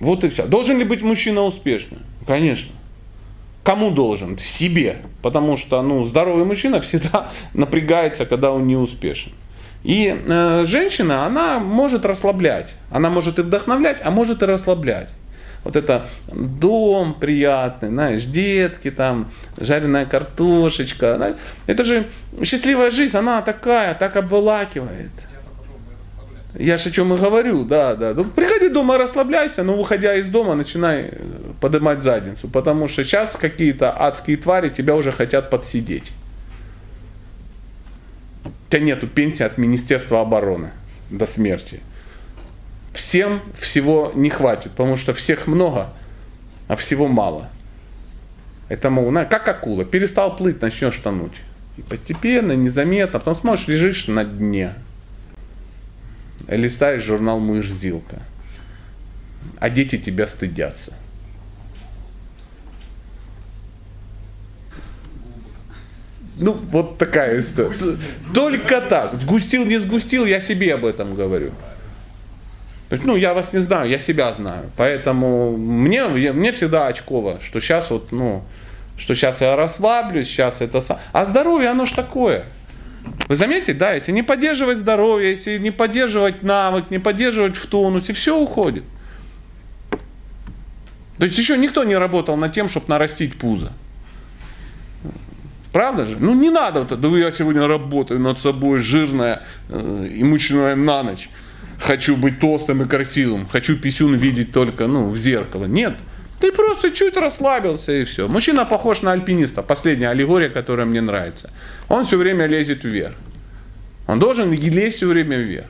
[0.00, 0.46] Вот и все.
[0.46, 2.00] Должен ли быть мужчина успешным?
[2.26, 2.72] Конечно.
[3.64, 4.38] Кому должен?
[4.38, 4.98] Себе.
[5.22, 9.32] Потому что ну, здоровый мужчина всегда напрягается, когда он не успешен.
[9.84, 12.74] И э, женщина, она может расслаблять.
[12.90, 15.08] Она может и вдохновлять, а может и расслаблять.
[15.64, 21.16] Вот это дом приятный, знаешь, детки там, жареная картошечка.
[21.16, 22.08] знаешь, Это же
[22.42, 25.10] счастливая жизнь, она такая, так обволакивает.
[26.54, 28.14] Я же о чем и говорю, да, да.
[28.14, 33.36] Ну, приходи дома, расслабляйся, но выходя из дома, начинай э, поднимать задницу, потому что сейчас
[33.36, 36.10] какие-то адские твари тебя уже хотят подсидеть.
[38.44, 40.70] У тебя нету пенсии от Министерства обороны
[41.10, 41.80] до смерти.
[42.94, 45.90] Всем всего не хватит, потому что всех много,
[46.66, 47.50] а всего мало.
[48.70, 51.34] Это, мол, как акула, перестал плыть, начнешь тонуть.
[51.76, 54.74] И постепенно, незаметно, потом смотришь, лежишь на дне
[56.48, 58.20] листаешь журнал «Мышь-зилка»,
[59.60, 60.94] а дети тебя стыдятся.
[66.40, 67.96] Ну, вот такая история.
[68.32, 69.14] Только так.
[69.20, 71.52] Сгустил, не сгустил, я себе об этом говорю.
[72.90, 74.70] Ну, я вас не знаю, я себя знаю.
[74.76, 78.44] Поэтому мне, мне всегда очково, что сейчас вот, ну,
[78.96, 80.82] что сейчас я расслаблюсь, сейчас это...
[81.12, 82.46] А здоровье, оно ж такое.
[83.28, 88.14] Вы заметите, да, если не поддерживать здоровье, если не поддерживать навык, не поддерживать в тонусе,
[88.14, 88.84] все уходит.
[91.18, 93.72] То есть еще никто не работал над тем, чтобы нарастить пузо.
[95.72, 96.16] Правда же?
[96.18, 100.74] Ну не надо вот это, да я сегодня работаю над собой, жирная э, и мучная
[100.74, 101.28] на ночь.
[101.78, 105.66] Хочу быть толстым и красивым, хочу писюн видеть только ну, в зеркало.
[105.66, 105.98] Нет,
[106.40, 108.28] ты просто чуть расслабился и все.
[108.28, 111.50] Мужчина похож на альпиниста, последняя аллегория, которая мне нравится.
[111.88, 113.14] Он все время лезет вверх.
[114.06, 115.66] Он должен лезть все время вверх.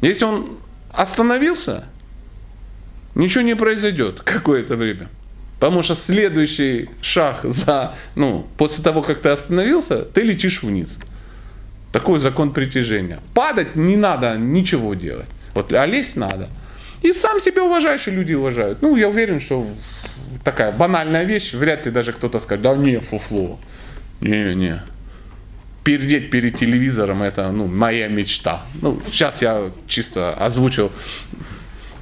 [0.00, 0.58] Если он
[0.92, 1.84] остановился,
[3.14, 5.08] ничего не произойдет какое-то время.
[5.58, 10.98] Потому что следующий шаг за, ну, после того, как ты остановился, ты летишь вниз.
[11.92, 13.20] Такой закон притяжения.
[13.34, 15.28] Падать не надо ничего делать.
[15.54, 16.48] Вот, а лезть надо.
[17.02, 18.82] И сам себя уважаешь, и люди уважают.
[18.82, 19.66] Ну, я уверен, что
[20.44, 23.58] такая банальная вещь, вряд ли даже кто-то скажет, да не, фуфло.
[24.20, 24.82] Не-не.
[25.84, 28.62] Пердеть перед телевизором, это, ну, моя мечта.
[28.82, 30.90] Ну, сейчас я чисто озвучил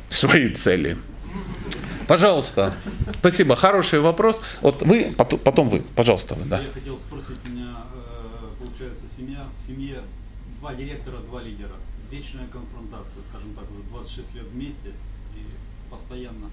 [0.09, 0.97] свои цели.
[2.07, 2.75] Пожалуйста.
[3.15, 3.57] Спасибо.
[3.57, 4.41] Хороший вопрос.
[4.61, 5.83] Вот вы, потом, вы.
[5.95, 6.61] Пожалуйста, вы, да.
[6.61, 10.01] Я хотел спросить, у меня э, получается семья, в семье
[10.61, 11.77] два директора, два лидера.
[12.11, 14.91] Вечная конфронтация, скажем так, уже 26 лет вместе
[15.35, 15.43] и
[15.91, 16.51] постоянно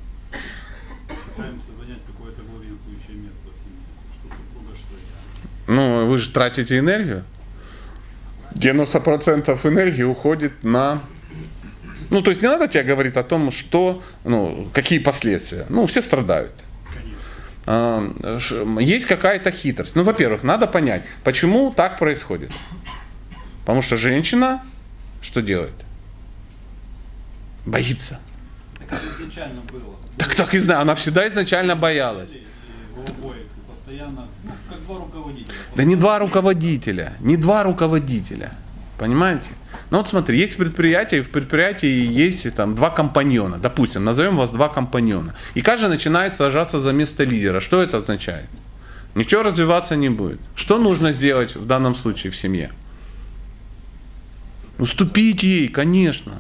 [1.15, 3.86] пытаемся занять какое-то главенствующее место в семье.
[4.19, 5.74] Что супруга, что я.
[5.76, 7.24] Ну, вы же тратите энергию.
[8.56, 11.02] 90% энергии уходит на
[12.10, 15.65] Ну, то есть не надо тебе говорить о том, что, ну, какие последствия.
[15.69, 16.52] Ну, все страдают.
[17.65, 19.95] А, ш- Есть какая-то хитрость.
[19.95, 22.52] Ну, во-первых, надо понять, почему так происходит.
[23.62, 24.62] Потому что женщина
[25.21, 25.74] что делает?
[27.65, 28.19] Боится.
[28.80, 29.95] Так как изначально было.
[30.22, 32.30] Так так и знаю, она всегда изначально боялась.
[32.96, 33.34] Ну.
[35.76, 38.52] Да не два руководителя, не два руководителя.
[39.00, 39.50] Понимаете?
[39.90, 43.58] Ну вот смотри, есть предприятие, и в предприятии есть там два компаньона.
[43.58, 45.34] Допустим, назовем вас два компаньона.
[45.56, 47.60] И каждый начинает сажаться за место лидера.
[47.60, 48.48] Что это означает?
[49.16, 50.40] Ничего развиваться не будет.
[50.56, 52.72] Что нужно сделать в данном случае в семье?
[54.78, 56.34] Уступить ей, конечно.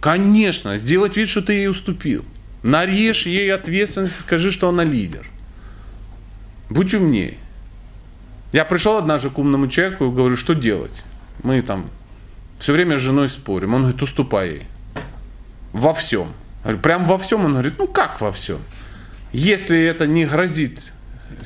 [0.00, 0.78] Конечно.
[0.78, 2.24] Сделать вид, что ты ей уступил.
[2.68, 5.26] Нарежь ей ответственность и скажи, что она лидер.
[6.68, 7.38] Будь умнее.
[8.52, 10.92] Я пришел однажды к умному человеку и говорю, что делать?
[11.42, 11.88] Мы там
[12.58, 13.72] все время с женой спорим.
[13.72, 14.62] Он говорит, уступай ей.
[15.72, 16.34] Во всем.
[16.58, 17.46] Я говорю, прям во всем?
[17.46, 18.58] Он говорит, ну как во всем?
[19.32, 20.92] Если это не грозит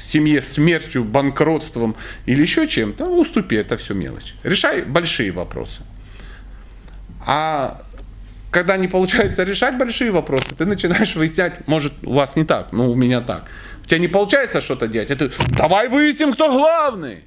[0.00, 1.94] семье смертью, банкротством
[2.26, 4.34] или еще чем-то, уступи, это все мелочь.
[4.42, 5.82] Решай большие вопросы.
[7.24, 7.80] А
[8.52, 12.90] когда не получается решать большие вопросы, ты начинаешь выяснять, может, у вас не так, но
[12.90, 13.44] у меня так.
[13.82, 17.24] У тебя не получается что-то делать, а ты, давай выясним, кто главный.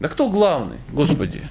[0.00, 1.48] Да кто главный, Господи?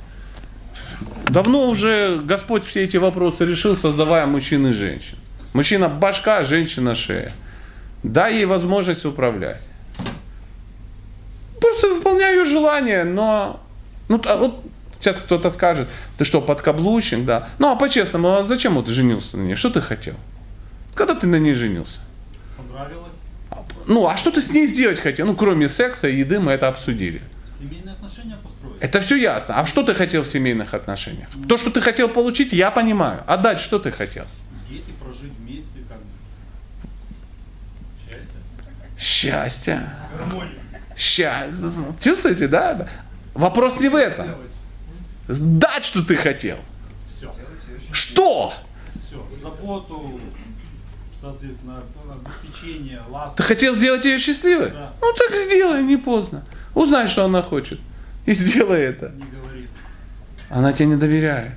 [1.26, 5.18] Давно уже Господь все эти вопросы решил, создавая мужчин и женщин.
[5.54, 7.32] Мужчина башка, женщина шея.
[8.04, 9.62] Дай ей возможность управлять.
[11.60, 13.60] Просто выполняю желание, но...
[14.08, 14.64] Ну, а вот
[15.00, 17.50] сейчас кто-то скажет, ты что, подкаблучник, да?
[17.60, 19.56] Ну, а по-честному, а зачем вот женился на ней?
[19.56, 20.16] Что ты хотел?
[20.94, 22.00] Когда ты на ней женился?
[22.58, 23.16] Понравилось.
[23.88, 25.28] Ну, а что ты с ней сделать хотел?
[25.28, 27.22] Ну, кроме секса и еды мы это обсудили.
[27.60, 28.82] Семейные отношения построить.
[28.82, 29.60] Это все ясно.
[29.60, 31.30] А что ты хотел в семейных отношениях?
[31.48, 33.24] То, что ты хотел получить, я понимаю.
[33.28, 34.26] А дальше что ты хотел?
[34.68, 36.06] Дети прожить вместе, как бы.
[39.00, 39.90] Счастье.
[40.98, 41.70] Счастье.
[42.02, 42.74] Чувствуете, да?
[42.74, 42.90] Да.
[43.34, 44.28] Вопрос не в этом.
[45.28, 46.58] Дать, что ты хотел.
[47.18, 47.34] Все.
[47.92, 48.54] Что?
[48.94, 49.26] Все.
[49.42, 50.20] Заботу,
[51.20, 53.38] соответственно, обеспечение, ласку.
[53.38, 54.72] Ты хотел сделать ее счастливой?
[54.72, 54.94] Да.
[55.02, 56.46] Ну так сделай, не поздно.
[56.74, 57.80] Узнай, что она хочет.
[58.26, 59.10] И сделай это.
[59.10, 59.70] Не говорит.
[60.50, 61.56] Она тебе не доверяет.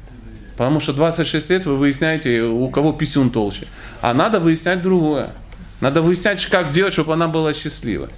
[0.57, 3.69] Потому что 26 лет вы выясняете, у кого писюн толще.
[4.01, 5.33] А надо выяснять другое.
[5.81, 8.09] Надо выяснять, как сделать, чтобы она была счастливой.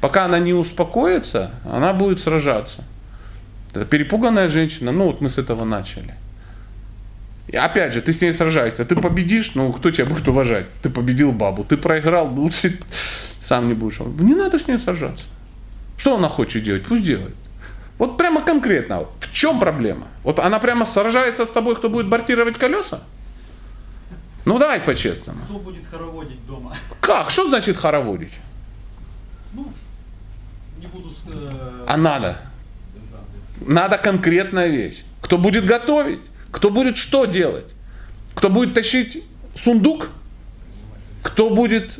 [0.00, 2.84] Пока она не успокоится, она будет сражаться.
[3.78, 4.92] Это перепуганная женщина.
[4.92, 6.14] Ну вот мы с этого начали.
[7.48, 8.84] И опять же, ты с ней сражаешься.
[8.84, 10.66] Ты победишь, ну кто тебя будет уважать?
[10.82, 11.64] Ты победил бабу.
[11.64, 12.28] Ты проиграл,
[12.62, 12.78] ты
[13.40, 14.00] сам не будешь.
[14.00, 15.24] Не надо с ней сражаться.
[15.96, 16.84] Что она хочет делать?
[16.86, 17.34] Пусть делает.
[17.98, 19.04] Вот прямо конкретно.
[19.20, 20.06] В чем проблема?
[20.24, 23.00] Вот она прямо сражается с тобой, кто будет бортировать колеса?
[24.44, 25.40] Ну давай по-честному.
[25.44, 26.76] Кто будет хороводить дома?
[27.00, 27.30] Как?
[27.30, 28.32] Что значит хороводить?
[29.52, 29.72] Ну,
[30.80, 31.12] не буду...
[31.32, 32.36] э, А надо.
[33.66, 35.04] Надо конкретная вещь.
[35.20, 36.20] Кто будет готовить?
[36.50, 37.66] Кто будет что делать?
[38.34, 39.24] Кто будет тащить
[39.56, 40.10] сундук?
[41.22, 41.98] Кто будет...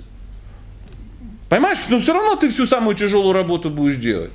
[1.49, 4.31] Понимаешь, но все равно ты всю самую тяжелую работу будешь делать.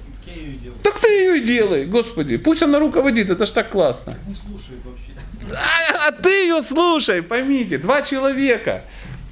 [0.82, 2.38] Так ты ее и делай, господи.
[2.38, 4.16] Пусть она руководит, это ж так классно.
[4.28, 5.12] Не слушает вообще.
[5.56, 8.84] А, а ты ее слушай, поймите, два человека.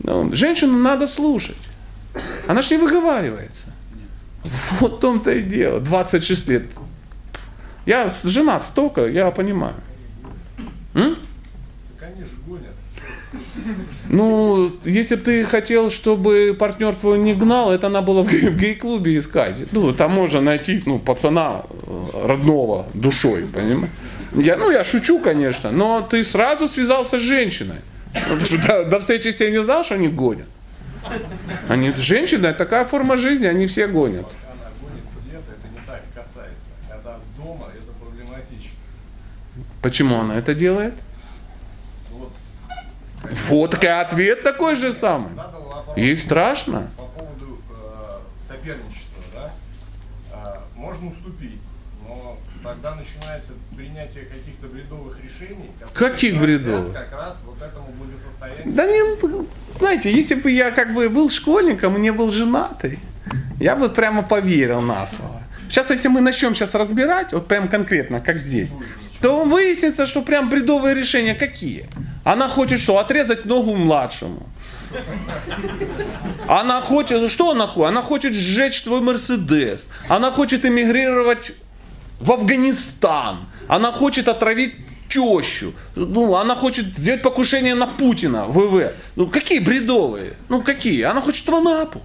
[0.04, 1.58] Ну, женщину надо слушать.
[2.48, 3.68] Она ж не выговаривается.
[4.80, 5.80] Вот в том-то и дело.
[5.80, 6.64] 26 лет.
[7.86, 9.74] Я женат столько, я понимаю.
[10.94, 11.16] М?
[14.10, 18.50] Ну, если бы ты хотел, чтобы партнер твой не гнал, это надо было в гей-
[18.50, 19.72] в гей-клубе искать.
[19.72, 23.90] Ну, там можно найти, ну, пацана э, родного душой, понимаешь?
[24.36, 27.78] Я, ну, я шучу, конечно, но ты сразу связался с женщиной.
[28.68, 30.48] До, до встречи ней не знал, что они гонят.
[31.70, 34.26] Они, женщины, это такая форма жизни, они все гонят.
[34.46, 36.70] Она гонит где-то, это не так касается.
[36.90, 38.72] Когда дома, это проблематично.
[39.82, 40.94] Почему она это делает?
[42.12, 42.32] Вот.
[43.24, 45.32] Вот, так и ответ такой же самый.
[45.96, 46.90] Ей страшно.
[46.98, 49.52] по поводу э, соперничества, да?
[50.32, 51.60] А, можно уступить,
[52.08, 55.72] но тогда начинается принятие каких-то бредовых решений.
[55.94, 56.94] Каких бредовых?
[56.94, 58.74] Как раз вот этому благосостоянию.
[58.74, 59.48] Да не, ну,
[59.80, 63.00] знаете, если бы я как бы был школьником и не был женатый,
[63.60, 65.42] я бы прямо поверил на слово.
[65.68, 68.72] Сейчас, если мы начнем сейчас разбирать, вот прям конкретно, как здесь,
[69.22, 71.88] то выяснится, что прям бредовые решения какие.
[72.24, 72.98] Она хочет что?
[72.98, 74.48] Отрезать ногу младшему.
[76.48, 77.90] Она хочет, что она хочет?
[77.90, 79.88] Она хочет сжечь твой Мерседес.
[80.10, 81.54] Она хочет эмигрировать
[82.20, 83.38] в Афганистан.
[83.68, 84.76] Она хочет отравить
[85.08, 85.74] тещу.
[85.96, 88.94] Ну, она хочет сделать покушение на Путина, ВВ.
[89.16, 90.34] Ну, какие бредовые?
[90.50, 91.04] Ну, какие?
[91.04, 92.02] Она хочет в Анапу.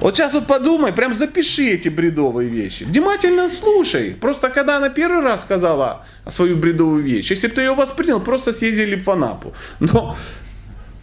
[0.00, 2.84] Вот сейчас вот подумай, прям запиши эти бредовые вещи.
[2.84, 4.14] Внимательно слушай.
[4.20, 8.52] Просто когда она первый раз сказала свою бредовую вещь, если бы ты ее воспринял, просто
[8.52, 9.52] съездили в Анапу.
[9.80, 10.16] Но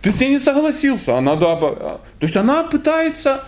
[0.02, 1.18] ты с ней не согласился.
[1.18, 3.46] Она, да, то есть она пытается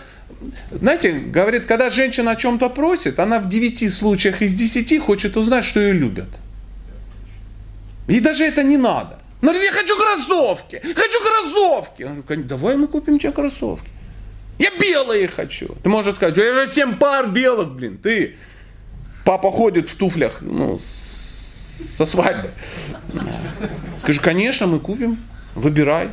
[0.72, 5.64] знаете, говорит, когда женщина о чем-то просит, она в 9 случаях из 10 хочет узнать,
[5.64, 6.40] что ее любят.
[8.08, 9.18] И даже это не надо.
[9.42, 12.02] Она я хочу кроссовки, хочу кроссовки.
[12.04, 13.88] Он говорит, давай мы купим тебе кроссовки.
[14.58, 15.76] Я белые хочу.
[15.82, 17.98] Ты можешь сказать, я же 7 пар белых, блин.
[17.98, 18.36] Ты,
[19.24, 22.50] папа ходит в туфлях, ну, со свадьбы.
[23.98, 25.18] Скажи, конечно, мы купим,
[25.54, 26.10] выбирай.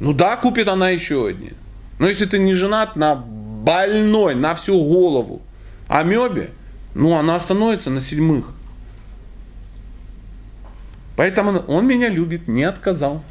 [0.00, 1.52] Ну да, купит она еще одни.
[1.98, 5.42] Но если ты не женат на больной, на всю голову
[5.88, 6.50] амебе,
[6.94, 8.46] ну она становится на седьмых.
[11.16, 13.22] Поэтому он меня любит, не отказал.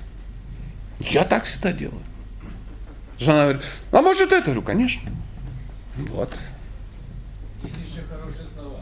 [0.99, 2.03] Я так всегда делаю.
[3.19, 4.45] Жена говорит, а может это?
[4.45, 5.11] говорю, конечно.
[5.97, 6.31] Вот.
[7.63, 8.79] Есть еще хорошие слова.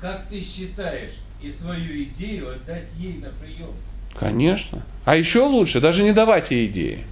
[0.00, 3.70] Как ты считаешь и свою идею отдать ей на прием?
[4.18, 4.82] Конечно.
[5.04, 7.06] А еще лучше даже не давать ей идеи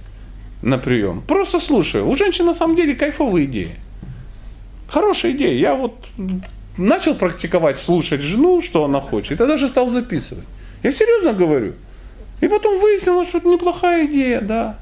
[0.61, 1.21] на прием.
[1.21, 2.07] Просто слушаю.
[2.07, 3.75] У женщин на самом деле кайфовые идеи.
[4.87, 5.53] Хорошая идея.
[5.57, 6.07] Я вот
[6.77, 10.45] начал практиковать слушать жену, что она хочет, и даже стал записывать.
[10.83, 11.73] Я серьезно говорю.
[12.41, 14.77] И потом выяснилось, что это неплохая идея, да.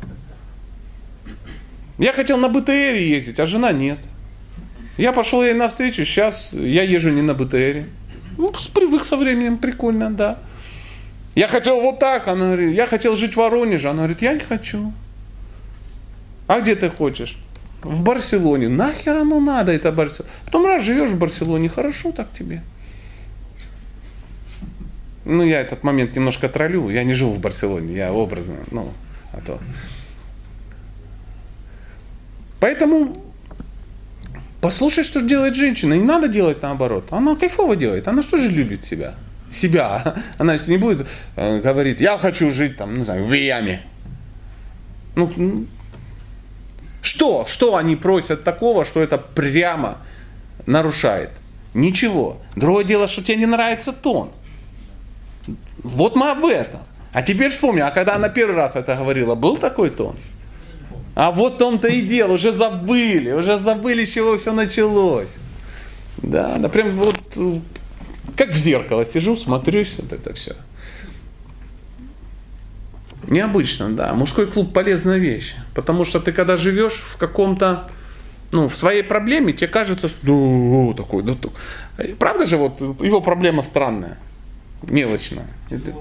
[1.97, 3.99] Я хотел на БТРе ездить, а жена нет.
[4.97, 7.87] Я пошел ей навстречу, сейчас я езжу не на БТРе.
[8.37, 10.37] Ну, привык со временем, прикольно, да.
[11.35, 14.39] Я хотел вот так, она говорит, я хотел жить в Воронеже, она говорит, я не
[14.39, 14.91] хочу.
[16.47, 17.37] А где ты хочешь?
[17.83, 18.69] В Барселоне.
[18.69, 20.31] Нахер оно надо, это Барселона.
[20.45, 22.63] Потом раз живешь в Барселоне, хорошо так тебе.
[25.25, 26.89] Ну, я этот момент немножко троллю.
[26.89, 28.91] Я не живу в Барселоне, я образно, ну,
[29.33, 29.59] а то.
[32.59, 33.23] Поэтому
[34.61, 35.93] послушай, что делает женщина.
[35.93, 37.07] Не надо делать наоборот.
[37.11, 38.07] Она кайфово делает.
[38.07, 39.15] Она что же любит себя?
[39.51, 40.15] Себя.
[40.37, 43.81] Она не будет э, говорить, я хочу жить там, ну, знаю, в Яме.
[45.15, 45.65] Ну,
[47.01, 47.45] что?
[47.47, 49.99] Что они просят такого, что это прямо
[50.65, 51.31] нарушает?
[51.73, 52.41] Ничего.
[52.55, 54.31] Другое дело, что тебе не нравится тон.
[55.77, 56.81] Вот мы об этом.
[57.13, 60.17] А теперь вспомни, а когда она первый раз это говорила, был такой тон?
[61.19, 65.33] А вот в том-то и дело, уже забыли, уже забыли, с чего все началось.
[66.17, 67.17] Да, например, вот
[68.35, 70.55] как в зеркало сижу, смотрюсь, вот это все.
[73.23, 74.13] Необычно, да.
[74.13, 75.55] Мужской клуб полезная вещь.
[75.73, 77.89] Потому что ты когда живешь в каком-то,
[78.51, 83.21] ну, в своей проблеме, тебе кажется, что ну, такой, да, ну, правда же, вот его
[83.21, 84.19] проблема странная,
[84.83, 85.47] мелочная.
[85.71, 85.95] Это...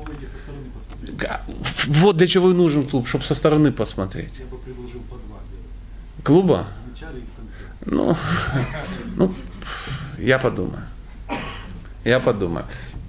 [1.86, 4.30] Вот для чего и нужен клуб, чтобы со стороны посмотреть.
[4.38, 6.15] Я бы предложил по два делать.
[6.26, 6.66] Клуба?
[7.84, 8.16] Ну,
[9.14, 9.32] ну,
[10.18, 10.82] я подумаю.
[12.04, 12.64] Я подумаю.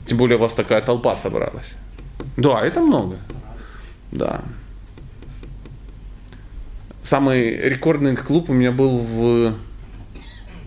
[0.05, 1.73] Тем более у вас такая толпа собралась.
[2.37, 3.17] Да, это много.
[4.11, 4.41] Да.
[7.01, 9.55] Самый рекордный клуб у меня был в,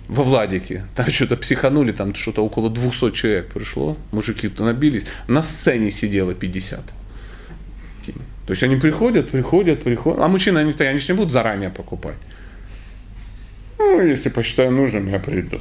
[0.09, 0.87] во Владике.
[0.97, 3.97] Там что-то психанули, там что-то около 200 человек пришло.
[4.11, 5.05] Мужики-то набились.
[5.29, 6.81] На сцене сидело 50.
[8.47, 10.21] То есть они приходят, приходят, приходят.
[10.21, 12.17] А мужчины, они, они же не будут заранее покупать.
[13.81, 15.59] Ну, если посчитаю нужным, я приду.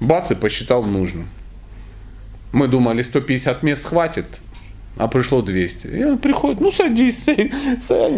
[0.00, 1.28] Бац, и посчитал нужным.
[2.52, 4.26] Мы думали, 150 мест хватит,
[4.96, 5.86] а пришло 200.
[5.86, 7.24] И он приходит, ну садись,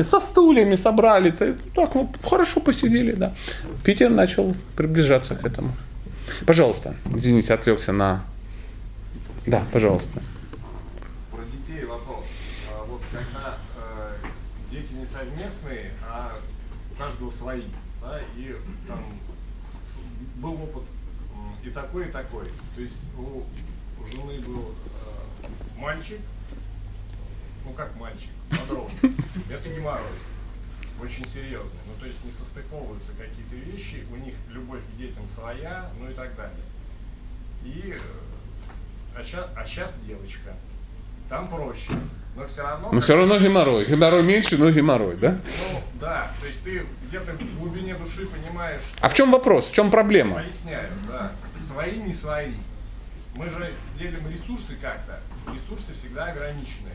[0.09, 1.31] со стульями собрали,
[1.75, 3.35] так хорошо посидели, да.
[3.85, 5.75] Питер начал приближаться к этому.
[6.47, 8.25] Пожалуйста, извините, отвлекся на...
[9.47, 10.23] Да, пожалуйста.
[11.33, 12.25] Про детей вопрос.
[12.71, 16.33] А вот когда э, дети не совместные, а
[16.93, 17.63] у каждого свои,
[20.43, 20.83] был опыт
[21.63, 22.45] и такой, и такой.
[22.75, 23.45] То есть у,
[24.01, 24.75] у жены был
[25.43, 25.47] э,
[25.79, 26.19] мальчик,
[27.65, 29.13] ну как мальчик, подросток.
[29.49, 30.19] Это геморрой.
[31.01, 31.81] Очень серьезный.
[31.87, 36.15] Ну то есть не состыковываются какие-то вещи, у них любовь к детям своя, ну и
[36.15, 36.65] так далее.
[37.65, 38.01] И, э,
[39.17, 40.57] а сейчас, а щас девочка.
[41.29, 41.93] Там проще.
[42.35, 42.91] Но все равно...
[42.93, 43.85] Но все равно геморрой.
[43.85, 45.33] Геморрой меньше, но геморрой, да?
[45.33, 49.69] Ну, да, то есть ты где-то в глубине души понимаешь, А в чем вопрос?
[49.69, 50.37] В чем проблема?
[50.43, 51.33] поясняю, да,
[51.69, 52.53] свои, не свои.
[53.35, 55.21] Мы же делим ресурсы как-то.
[55.53, 56.91] Ресурсы всегда ограничены.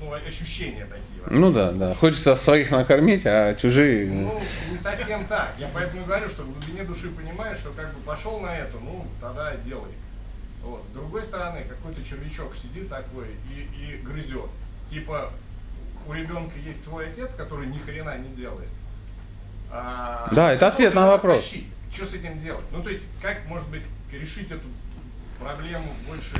[0.00, 1.20] Ну, ощущения такие.
[1.20, 1.38] вообще.
[1.38, 1.94] Ну да, да.
[1.94, 4.10] Хочется своих накормить, а чужие...
[4.10, 5.54] Ну, не совсем так.
[5.58, 9.06] Я поэтому говорю, что в глубине души понимаешь, что как бы пошел на это, ну,
[9.20, 9.92] тогда делай.
[10.62, 10.84] Вот.
[10.90, 14.48] С другой стороны, какой-то червячок сидит такой и, и грызет.
[14.90, 15.30] Типа,
[16.06, 18.68] у ребенка есть свой отец, который ни хрена не делает.
[19.70, 21.42] А, Да, это ответ на надо вопрос.
[21.42, 21.66] тащить.
[21.92, 22.64] Что с этим делать?
[22.72, 23.82] Ну, то есть, как, может быть,
[24.12, 24.66] решить эту
[25.40, 26.36] проблему больше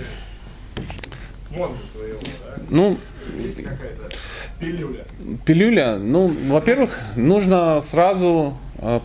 [1.50, 2.56] мозга своего, да?
[2.70, 2.98] Ну,
[3.36, 4.10] Есть какая-то
[4.58, 5.04] пилюля.
[5.44, 8.56] Пилюля, ну, во-первых, нужно сразу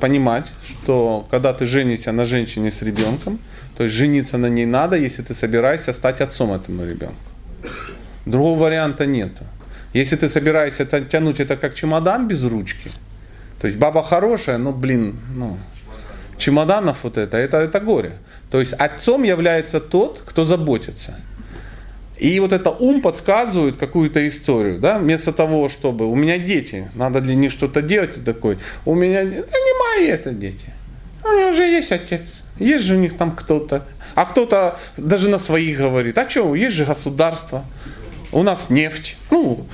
[0.01, 3.39] понимать, что когда ты женишься на женщине с ребенком,
[3.77, 7.15] то есть жениться на ней надо, если ты собираешься стать отцом этому ребенку.
[8.25, 9.31] Другого варианта нет.
[9.93, 12.89] Если ты собираешься тянуть это как чемодан без ручки,
[13.59, 15.59] то есть баба хорошая, но, блин, ну,
[16.37, 18.13] чемоданов вот это, это, это горе.
[18.51, 21.19] То есть отцом является тот, кто заботится.
[22.19, 27.21] И вот это ум подсказывает какую-то историю, да, вместо того, чтобы у меня дети, надо
[27.21, 30.73] для них что-то делать, и такой, у меня, да не мои это дети,
[31.23, 35.37] у них уже есть отец, есть же у них там кто-то, а кто-то даже на
[35.37, 37.63] своих говорит, а что, есть же государство,
[38.31, 39.67] у нас нефть, ну,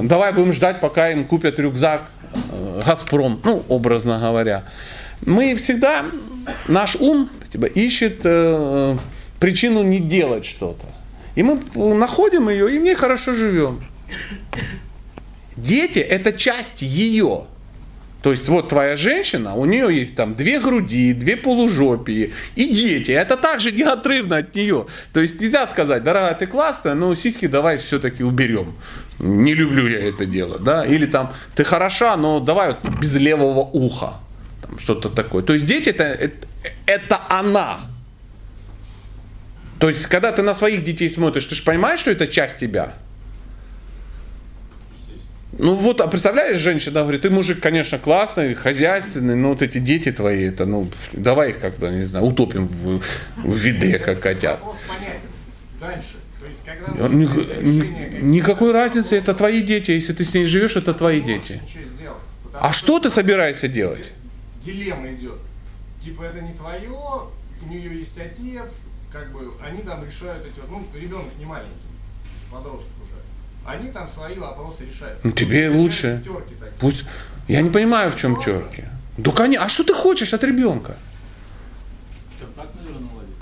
[0.00, 4.64] давай будем ждать, пока им купят рюкзак э, Газпром, ну, образно говоря.
[5.26, 6.06] Мы всегда,
[6.68, 8.96] наш ум типа, ищет э,
[9.38, 10.86] причину не делать что-то.
[11.34, 13.82] И мы находим ее, и в ней хорошо живем.
[15.56, 17.46] Дети– это часть ее.
[18.22, 23.10] То есть вот твоя женщина, у нее есть там две груди, две полужопии и дети.
[23.10, 24.86] Это также неотрывно от нее.
[25.12, 28.74] То есть нельзя сказать, дорогая, ты классная, но сиськи давай все-таки уберем.
[29.18, 30.60] Не люблю я это дело.
[30.60, 30.84] Да?
[30.86, 34.14] Или там, ты хороша, но давай вот без левого уха.
[34.62, 35.42] Там, что-то такое.
[35.42, 36.46] То есть дети это, это,
[36.86, 37.91] это она.
[39.82, 42.94] То есть, когда ты на своих детей смотришь, ты же понимаешь, что это часть тебя?
[45.58, 50.12] Ну вот, а представляешь, женщина говорит, ты мужик, конечно, классный, хозяйственный, но вот эти дети
[50.12, 53.00] твои, это, ну, давай их как-то, не знаю, утопим в,
[53.38, 54.60] в ведре, как котят.
[55.80, 56.14] Дальше.
[56.40, 60.32] То есть, когда Ни- начинается ни- решение никакой разницы, это твои дети, если ты с
[60.32, 61.60] ней живешь, это твои дети.
[61.96, 62.18] сделать,
[62.52, 64.12] А что ты собираешься делать?
[64.64, 65.40] Дилемма идет.
[66.04, 68.70] Типа это не твое, у нее есть отец,
[69.12, 71.74] как бы они там решают эти вот, ну, ребенок не маленький,
[72.50, 73.20] подросток уже.
[73.64, 75.18] Они там свои вопросы решают.
[75.24, 76.22] Ну, тебе и Решают лучше.
[76.24, 76.72] терки такие.
[76.80, 77.04] Пусть.
[77.48, 78.84] Я не понимаю, в чем терки.
[79.18, 79.66] Да, конечно.
[79.66, 80.96] А что ты хочешь от ребенка?
[82.40, 83.34] Контакт, наверное, наладить.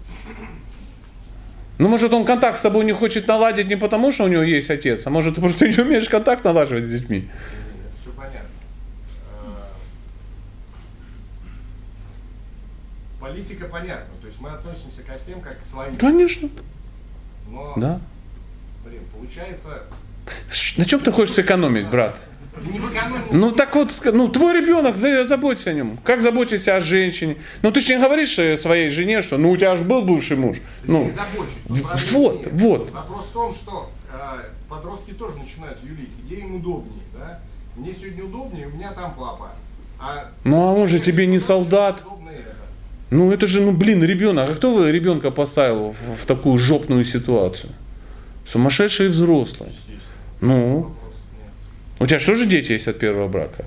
[1.78, 4.68] Ну, может, он контакт с тобой не хочет наладить не потому, что у него есть
[4.70, 7.30] отец, а может, ты просто не умеешь контакт налаживать с детьми.
[8.02, 8.48] Все понятно.
[9.32, 9.68] А,
[13.31, 15.97] Политика понятна, то есть мы относимся ко всем как к своим.
[15.97, 16.49] Конечно,
[17.49, 18.01] Но, да.
[18.85, 19.85] блин, получается,
[20.76, 22.20] На чем ты хочешь сэкономить, брат?
[23.31, 25.97] Ну так вот, ну твой ребенок, за- заботься о нем.
[26.03, 27.37] Как заботишься о женщине?
[27.62, 30.37] Ну ты же не говоришь э, своей жене, что ну у тебя же был бывший
[30.37, 30.57] муж.
[30.83, 32.11] Ну, не забочусь.
[32.12, 32.55] вот, нет.
[32.61, 32.91] вот.
[32.91, 37.39] Вопрос в том, что э, подростки тоже начинают юлить, где им удобнее, да?
[37.76, 39.53] Мне сегодня удобнее, у меня там папа.
[40.01, 42.01] А Ну, а он же тебе не солдат.
[42.01, 42.19] Удобно это.
[43.11, 44.50] Ну это же, ну блин, ребенок.
[44.50, 47.72] А кто вы ребенка поставил в, в такую жопную ситуацию?
[48.46, 49.70] Сумасшедший взрослый.
[50.40, 50.94] Ну,
[51.98, 53.64] у тебя что же дети есть от первого брака?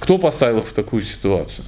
[0.00, 1.64] Кто поставил их в такую ситуацию?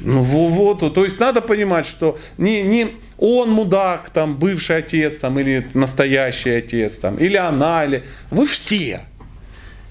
[0.00, 5.18] Ну во- вот, то есть надо понимать, что не, не он мудак, там, бывший отец,
[5.18, 8.04] там, или настоящий отец, там, или она, или...
[8.30, 9.00] Вы все.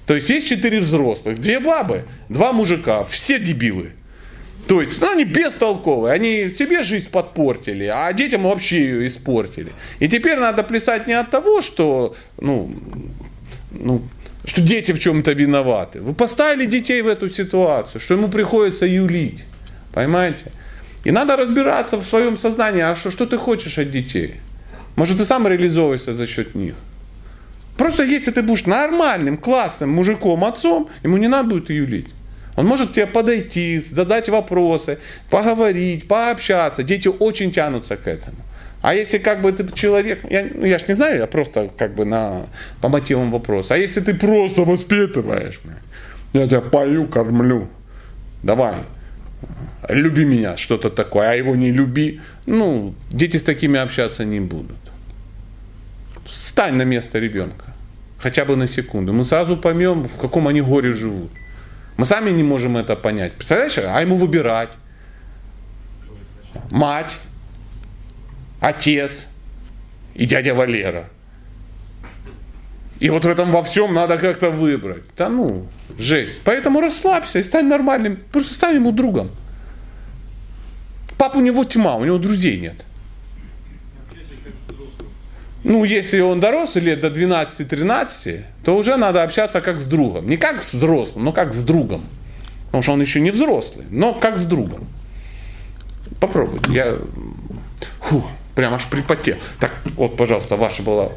[0.06, 3.92] То есть есть четыре взрослых, две бабы, два мужика, все дебилы.
[4.68, 9.72] То есть, ну, они бестолковые, они себе жизнь подпортили, а детям вообще ее испортили.
[9.98, 12.70] И теперь надо плясать не от того, что, ну,
[13.70, 14.02] ну,
[14.44, 16.02] что дети в чем-то виноваты.
[16.02, 19.44] Вы поставили детей в эту ситуацию, что ему приходится юлить.
[19.94, 20.52] Понимаете?
[21.02, 24.34] И надо разбираться в своем сознании, а что, что ты хочешь от детей?
[24.96, 26.74] Может, ты сам реализовываешься за счет них?
[27.78, 32.08] Просто если ты будешь нормальным, классным мужиком, отцом, ему не надо будет юлить.
[32.58, 34.98] Он может к тебе подойти, задать вопросы,
[35.30, 36.82] поговорить, пообщаться.
[36.82, 38.36] Дети очень тянутся к этому.
[38.82, 41.94] А если как бы ты человек, я, ну, я ж не знаю, я просто как
[41.94, 42.46] бы на,
[42.80, 43.74] по мотивам вопроса.
[43.74, 45.76] А если ты просто воспитываешь, бля,
[46.32, 47.68] я тебя пою, кормлю,
[48.42, 48.74] давай,
[49.88, 54.78] люби меня, что-то такое, а его не люби, ну, дети с такими общаться не будут.
[56.28, 57.66] Стань на место ребенка,
[58.18, 59.12] хотя бы на секунду.
[59.12, 61.30] Мы сразу поймем, в каком они горе живут.
[61.98, 63.34] Мы сами не можем это понять.
[63.34, 64.70] Представляешь, а ему выбирать.
[66.70, 67.16] Мать,
[68.60, 69.26] отец
[70.14, 71.08] и дядя Валера.
[73.00, 75.02] И вот в этом во всем надо как-то выбрать.
[75.16, 75.66] Да ну,
[75.98, 76.40] жесть.
[76.44, 78.16] Поэтому расслабься и стань нормальным.
[78.32, 79.30] Просто стань ему другом.
[81.16, 82.84] Пап у него тьма, у него друзей нет.
[85.68, 90.26] Ну, если он дорос лет до 12-13, то уже надо общаться как с другом.
[90.26, 92.04] Не как с взрослым, но как с другом.
[92.66, 94.88] Потому что он еще не взрослый, но как с другом.
[96.20, 96.72] Попробуйте.
[96.72, 96.98] Я
[98.00, 99.36] фу, прям аж припотел.
[99.60, 101.10] Так, вот, пожалуйста, ваша была.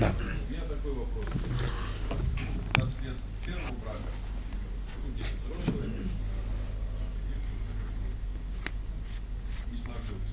[0.00, 0.12] Да.
[0.16, 1.26] У меня такой вопрос.
[2.74, 3.98] 20 лет первого брака,
[5.04, 6.06] ну, дети взрослые, э,
[7.34, 8.06] если вот как бы
[9.70, 10.32] не сложилось.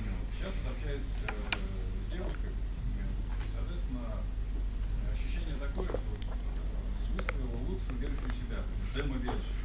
[0.00, 3.04] Ну, вот Сейчас вот общаюсь э, с девушкой, э,
[3.44, 4.04] и, соответственно,
[5.12, 9.56] ощущение такое, что вот, э, выстроила лучшую версию себя, то есть демо-версию.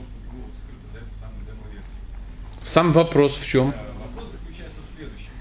[0.03, 2.03] что было вот скрыто за этой самой демо-версией.
[2.63, 3.74] Сам вопрос в чем?
[3.76, 5.32] А Вопрос заключается в следующем.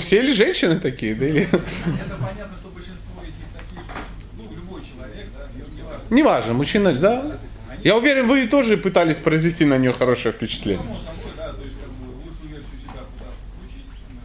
[0.00, 1.42] Все ли женщины такие, да или?
[1.42, 3.92] Это понятно, что большинство из них такие, что
[4.36, 6.14] ну, любой человек, да, не важно.
[6.14, 7.38] Неважно, мужчина, да?
[7.84, 10.82] Я уверен, вы тоже пытались произвести на нее хорошее впечатление.
[10.82, 13.86] Само собой, да, то есть как бы лучшую версию себя пытаться включить.
[14.10, 14.18] ну,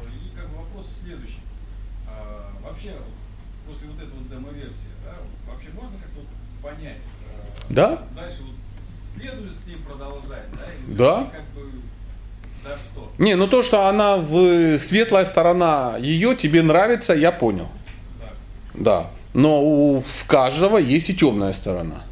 [0.00, 0.08] вот.
[0.08, 1.42] И как бы вопрос следующий.
[2.64, 3.12] Вообще, вот
[3.68, 5.14] после вот этой вот демо-версии, да,
[5.52, 6.30] вообще можно как-то вот
[6.64, 7.02] понять,
[7.68, 8.02] Да?
[8.16, 10.64] дальше вот следует с ним продолжать, да?
[10.72, 11.14] Или Да.
[11.28, 11.70] всё-таки как бы,
[12.64, 13.05] да что?
[13.18, 17.68] Не, ну то, что она в светлая сторона ее тебе нравится, я понял.
[18.20, 18.26] Да.
[18.74, 19.10] Да.
[19.32, 22.04] Но у в каждого есть и темная сторона.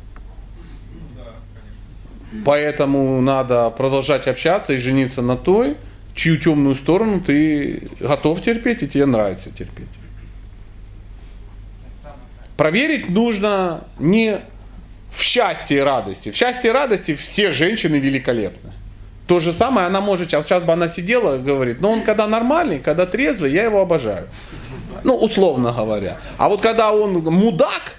[2.44, 5.76] Поэтому надо продолжать общаться и жениться на той,
[6.14, 9.88] чью темную сторону ты готов терпеть и тебе нравится терпеть.
[12.56, 14.40] Проверить нужно не
[15.10, 16.30] в счастье и радости.
[16.30, 18.72] В счастье и радости все женщины великолепны.
[19.26, 22.78] То же самое она может, а сейчас бы она сидела говорит, ну он когда нормальный,
[22.78, 24.28] когда трезвый, я его обожаю.
[25.02, 26.18] Ну, условно говоря.
[26.38, 27.96] А вот когда он мудак,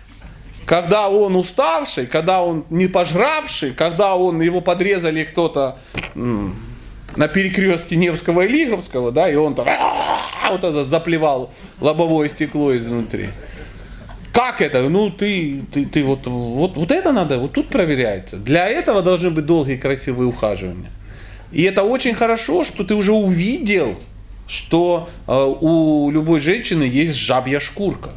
[0.66, 5.78] когда он уставший, когда он не пожравший, когда он его подрезали кто-то
[6.16, 9.68] на перекрестке Невского и Лиговского, да, и он там
[10.50, 13.30] вот это заплевал лобовое стекло изнутри.
[14.34, 14.90] Как это?
[14.90, 18.36] Ну, ты, ты, ты вот, вот, вот это надо, вот тут проверяется.
[18.36, 20.92] Для этого должны быть долгие красивые ухаживания.
[21.56, 23.98] И это очень хорошо, что ты уже увидел,
[24.46, 28.12] что э, у любой женщины есть жабья шкурка,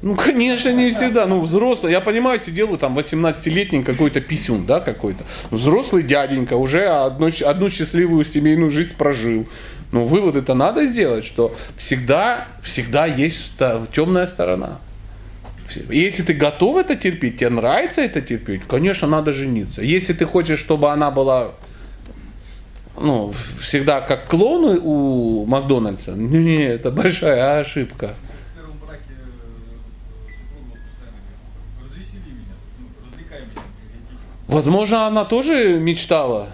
[0.03, 1.27] Ну, конечно, не всегда.
[1.27, 5.25] Ну, взрослый, я понимаю, сидел там 18-летний какой-то писюн, да, какой-то.
[5.51, 9.49] Взрослый дяденька уже одну, одну счастливую семейную жизнь прожил.
[9.91, 13.55] Ну, выводы-то надо сделать, что всегда, всегда есть
[13.93, 14.79] темная сторона.
[15.91, 19.83] Если ты готов это терпеть, тебе нравится это терпеть, конечно, надо жениться.
[19.83, 21.53] Если ты хочешь, чтобы она была
[22.99, 28.07] ну, всегда как клоны у Макдональдса, не, это большая ошибка.
[28.07, 28.73] Э, ну.
[34.47, 36.51] Возможно, она тоже мечтала.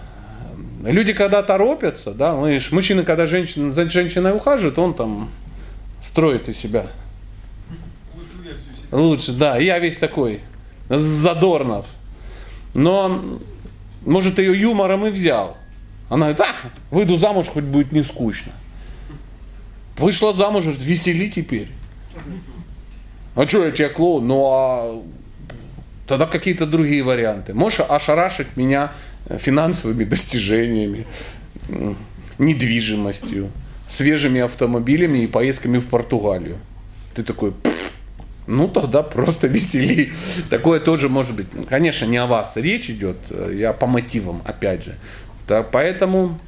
[0.85, 5.29] Люди, когда торопятся, да, мы мужчина, когда женщина, за женщиной ухаживает, он там
[6.01, 6.87] строит из себя.
[8.91, 10.41] Лучше, да, я весь такой,
[10.89, 11.87] задорнов.
[12.75, 13.41] Но,
[14.05, 15.57] может, ее юмором и взял.
[16.09, 18.53] Она говорит, а, выйду замуж, хоть будет не скучно.
[19.99, 21.69] Вышла замуж, говорит, весели теперь.
[23.35, 24.27] А что я тебе клоун?
[24.27, 25.03] Ну, а
[26.07, 27.53] тогда какие-то другие варианты.
[27.53, 28.93] Можешь ошарашить меня
[29.29, 31.07] финансовыми достижениями,
[32.39, 33.51] недвижимостью,
[33.89, 36.57] свежими автомобилями и поездками в Португалию.
[37.15, 37.88] Ты такой, «Пф,
[38.49, 40.13] ну тогда просто весели.
[40.51, 41.47] Такое тоже может быть.
[41.69, 44.97] Конечно, не о вас речь идет, э, я по мотивам, опять же.
[45.47, 46.39] Да, поэтому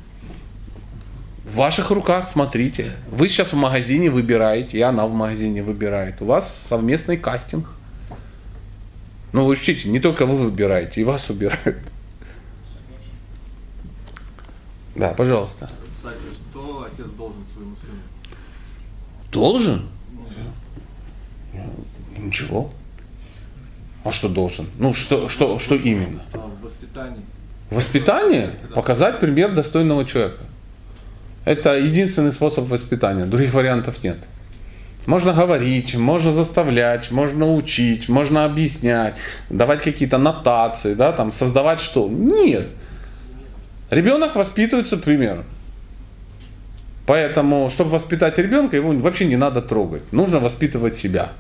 [1.45, 2.93] в ваших руках смотрите.
[3.11, 6.23] Вы сейчас в магазине выбираете, и она в магазине выбирает.
[6.23, 7.69] У вас совместный кастинг.
[9.33, 11.79] Ну вы учтите, не только вы выбираете, и вас выбирают.
[14.97, 15.71] Да, пожалуйста.
[15.97, 18.01] Кстати, что отец должен своему сыну?
[19.31, 19.89] Должен?
[22.21, 22.71] Ничего.
[24.05, 24.67] А что должен?
[24.79, 26.23] Ну, что, что, что именно?
[26.33, 27.23] А в воспитании?
[27.71, 28.55] Воспитание?
[28.75, 30.43] Показать пример достойного человека.
[31.45, 33.25] Это единственный способ воспитания.
[33.27, 34.19] Других вариантов нет.
[35.07, 39.15] Можно говорить, можно заставлять, можно учить, можно объяснять,
[39.49, 42.07] давать какие-то нотации, да, там, создавать что?
[42.09, 42.69] Нет.
[43.91, 45.45] Ребенок воспитывается примером.
[47.07, 50.13] Поэтому, чтобы воспитать ребенка, его вообще не надо трогать.
[50.13, 51.33] Нужно воспитывать себя.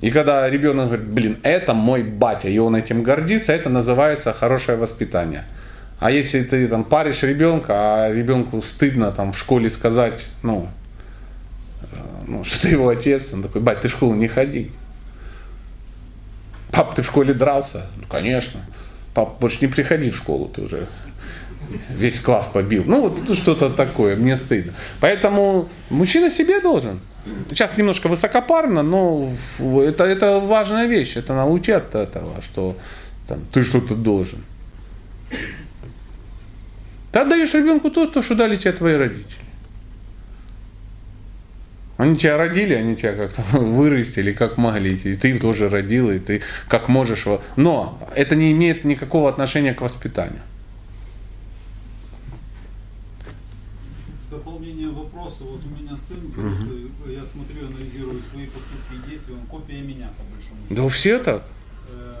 [0.00, 4.76] И когда ребенок говорит, блин, это мой батя, и он этим гордится, это называется хорошее
[4.76, 5.44] воспитание.
[6.00, 10.68] А если ты там паришь ребенка, а ребенку стыдно там в школе сказать, ну,
[11.82, 11.86] э,
[12.26, 14.70] ну, что ты его отец, он такой, бать, ты в школу не ходи.
[16.72, 17.86] Пап, ты в школе дрался?
[17.96, 18.60] Ну, конечно.
[19.14, 20.88] Пап, больше не приходи в школу, ты уже
[21.88, 22.82] весь класс побил.
[22.84, 24.72] Ну, вот что-то такое, мне стыдно.
[25.00, 27.00] Поэтому мужчина себе должен.
[27.48, 31.16] Сейчас немножко высокопарно, но это, это важная вещь.
[31.16, 32.76] Это научи от этого, что
[33.26, 34.44] там, ты что-то должен.
[37.12, 39.44] Ты отдаешь ребенку то, то, что дали тебе твои родители.
[41.96, 44.96] Они тебя родили, они тебя как-то вырастили, как могли.
[44.96, 47.26] И ты тоже родил, и ты как можешь.
[47.56, 50.40] Но это не имеет никакого отношения к воспитанию.
[54.26, 59.16] В дополнение вопроса, вот у меня сын, просто я смотрю, анализирую свои поступки и
[59.74, 60.82] копия меня, по большому счету.
[60.82, 61.42] Да все так.
[61.88, 62.14] Э,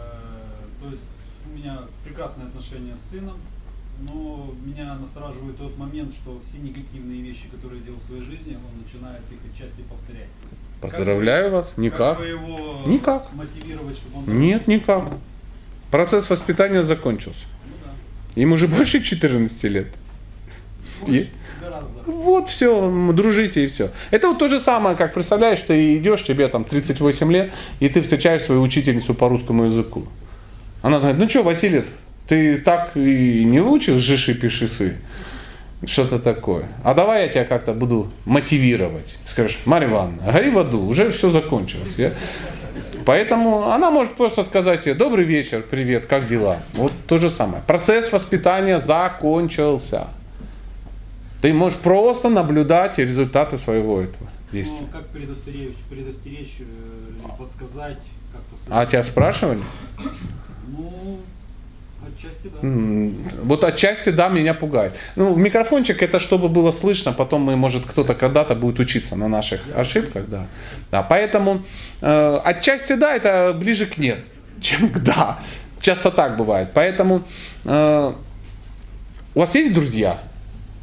[0.82, 1.02] То есть
[1.46, 3.36] у меня прекрасные отношения с сыном,
[4.00, 8.56] но меня настораживает тот момент, что все негативные вещи, которые я делал в своей жизни,
[8.56, 10.28] он начинает их отчасти повторять.
[10.80, 11.66] Поздравляю вас.
[11.68, 12.18] Как Никак.
[12.18, 13.32] бы его Никак.
[13.32, 14.38] мотивировать, чтобы он...
[14.38, 15.04] Нет, никак.
[15.90, 17.46] Процесс воспитания закончился.
[17.66, 18.40] Ну да.
[18.40, 19.86] Им уже больше 14 лет.
[21.00, 21.28] Больше, И-.
[22.06, 23.90] Вот все, дружите и все.
[24.10, 28.02] Это вот то же самое, как представляешь, ты идешь, тебе там 38 лет, и ты
[28.02, 30.04] встречаешь свою учительницу по русскому языку.
[30.82, 31.86] Она говорит, ну что, Васильев,
[32.28, 34.96] ты так и не выучил жиши пишисы?
[35.86, 36.64] Что-то такое.
[36.82, 39.16] А давай я тебя как-то буду мотивировать.
[39.24, 41.92] Скажешь, Марья Ивановна, гори в аду, уже все закончилось.
[41.98, 42.12] Я-
[43.04, 46.60] Поэтому она может просто сказать тебе, добрый вечер, привет, как дела?
[46.72, 47.62] Вот то же самое.
[47.66, 50.06] Процесс воспитания закончился.
[51.44, 54.78] Ты можешь просто наблюдать результаты своего этого действия.
[54.80, 57.98] Ну, как предостеречь, предостеречь, э, подсказать,
[58.32, 58.56] как-то...
[58.70, 59.60] А тебя спрашивали?
[60.68, 61.18] Ну,
[62.02, 63.42] отчасти да.
[63.42, 64.94] Вот отчасти, да, меня пугает.
[65.16, 69.60] Ну, микрофончик это чтобы было слышно, потом мы, может, кто-то когда-то будет учиться на наших
[69.76, 70.46] ошибках, да.
[70.90, 71.62] Да, поэтому
[72.00, 74.24] э, отчасти да, это ближе к нет,
[74.62, 75.38] чем к да.
[75.82, 76.70] Часто так бывает.
[76.72, 77.22] Поэтому
[77.66, 78.14] э,
[79.34, 80.18] у вас есть друзья?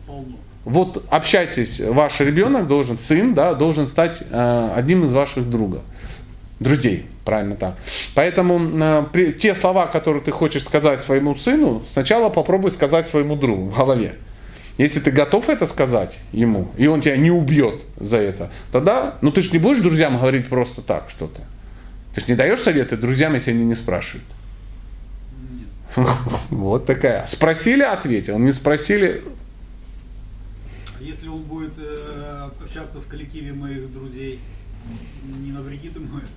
[0.05, 0.40] Полно.
[0.64, 5.82] Вот общайтесь, ваш ребенок должен, сын, да, должен стать э, одним из ваших друга,
[6.59, 7.76] друзей, правильно так.
[8.14, 13.36] Поэтому э, при- те слова, которые ты хочешь сказать своему сыну, сначала попробуй сказать своему
[13.36, 14.16] другу в голове.
[14.78, 19.32] Если ты готов это сказать ему, и он тебя не убьет за это, тогда, ну
[19.32, 21.41] ты же не будешь друзьям говорить просто так что-то.
[22.14, 24.26] Ты же не даешь советы друзьям, если они не спрашивают.
[25.95, 26.07] Нет.
[26.49, 27.26] Вот такая.
[27.28, 28.38] Спросили, ответил.
[28.38, 29.24] Не спросили,
[31.32, 34.39] он будет э, общаться в коллективе моих друзей,
[35.43, 36.27] не навредит ему это?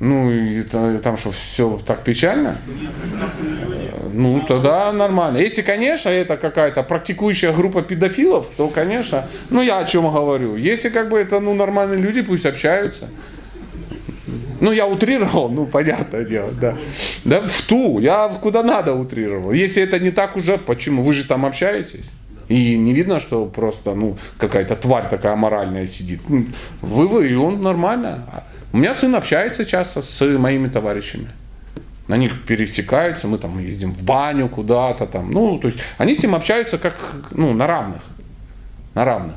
[0.00, 2.58] ну, та- там что, все так печально?
[2.66, 3.90] Люди.
[4.12, 5.38] Ну, тогда нормально.
[5.38, 10.56] Если, конечно, это какая-то практикующая группа педофилов, то, конечно, ну, я о чем говорю.
[10.56, 13.08] Если, как бы, это, ну, нормальные люди, пусть общаются.
[14.60, 16.76] Ну, я утрировал, ну, понятное дело, да.
[17.24, 19.52] Да, в ту, я куда надо утрировал.
[19.52, 21.02] Если это не так уже, почему?
[21.02, 22.04] Вы же там общаетесь.
[22.48, 26.20] И не видно, что просто, ну, какая-то тварь такая моральная сидит.
[26.28, 26.46] Ну,
[26.80, 28.24] Вы, вы, и он нормально.
[28.72, 31.28] У меня сын общается часто с моими товарищами.
[32.06, 35.30] На них пересекаются, мы там ездим в баню куда-то там.
[35.30, 36.96] Ну, то есть они с ним общаются как,
[37.32, 38.02] ну, на равных.
[38.94, 39.36] На равных.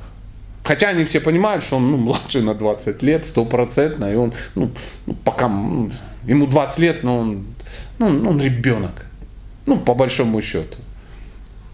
[0.63, 4.71] Хотя они все понимают, что он ну, младше на 20 лет, стопроцентно, и он, ну,
[5.05, 7.45] ну, пока ему 20 лет, но он,
[7.99, 9.05] ну, он ребенок.
[9.65, 10.77] Ну, по большому счету.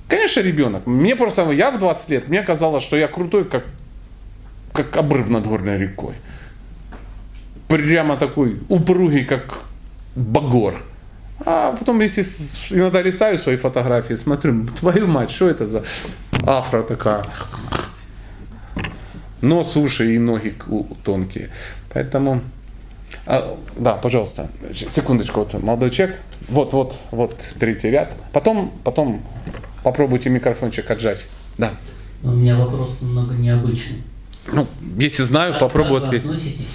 [0.07, 0.85] Конечно, ребенок.
[0.85, 3.65] Мне просто, я в 20 лет, мне казалось, что я крутой, как,
[4.73, 6.15] как обрыв над горной рекой.
[7.67, 9.59] Прямо такой упругий, как
[10.15, 10.81] багор.
[11.45, 12.23] А потом, если
[12.71, 15.83] иногда листаю свои фотографии, смотрю, твою мать, что это за
[16.45, 17.23] афро такая?
[19.41, 20.55] Нос, уши и ноги
[21.03, 21.49] тонкие.
[21.93, 22.41] Поэтому,
[23.25, 28.13] а, да, пожалуйста, секундочку, вот молодой человек, вот, вот, вот третий ряд.
[28.31, 29.21] Потом, потом
[29.83, 31.25] попробуйте микрофончик отжать.
[31.57, 31.71] Да.
[32.23, 34.01] У меня вопрос немного необычный.
[34.51, 34.67] Ну,
[34.97, 36.27] если знаю, Как- попробую как вы ответить.
[36.29, 36.73] относитесь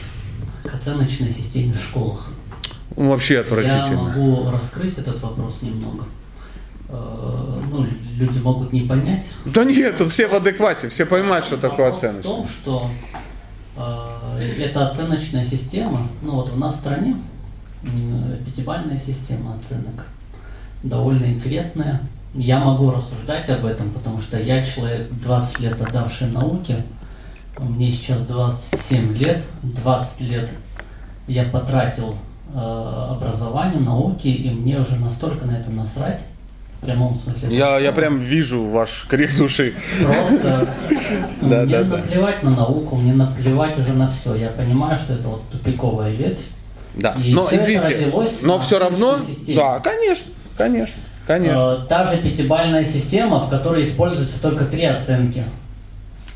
[0.63, 2.29] к оценочной системе в школах?
[2.97, 4.03] Ну, Вообще Я отвратительно.
[4.03, 6.05] могу раскрыть этот вопрос немного.
[6.89, 7.87] Э, Ну,
[8.19, 9.25] люди могут не понять.
[9.47, 12.91] Да нет, тут все в адеквате, все понимают, что такое Вопрос в том, что
[13.77, 17.17] э, эта оценочная система, ну вот у нас в стране
[17.83, 20.07] м, пятибалльная система оценок,
[20.83, 22.03] довольно интересная,
[22.35, 26.83] Я могу рассуждать об этом, потому что я человек 20 лет отдавший науке.
[27.59, 29.43] Мне сейчас 27 лет.
[29.63, 30.51] 20 лет
[31.29, 32.17] я потратил
[32.55, 36.21] э, образованию, науке, и мне уже настолько на это насрать.
[36.81, 37.57] В прямом смысле.
[37.57, 39.75] Я, я прям вижу ваш крик души.
[40.03, 40.69] Просто
[41.41, 44.35] мне наплевать на науку, мне наплевать уже на все.
[44.35, 46.43] Я понимаю, что это вот тупиковая ветвь.
[46.95, 47.15] Да.
[47.17, 48.13] Но извините,
[48.43, 49.19] но все равно,
[49.49, 50.27] да, конечно,
[50.57, 51.01] конечно,
[51.37, 51.83] конечно.
[51.85, 55.45] Э, Та же пятибальная система, в которой используются только три оценки.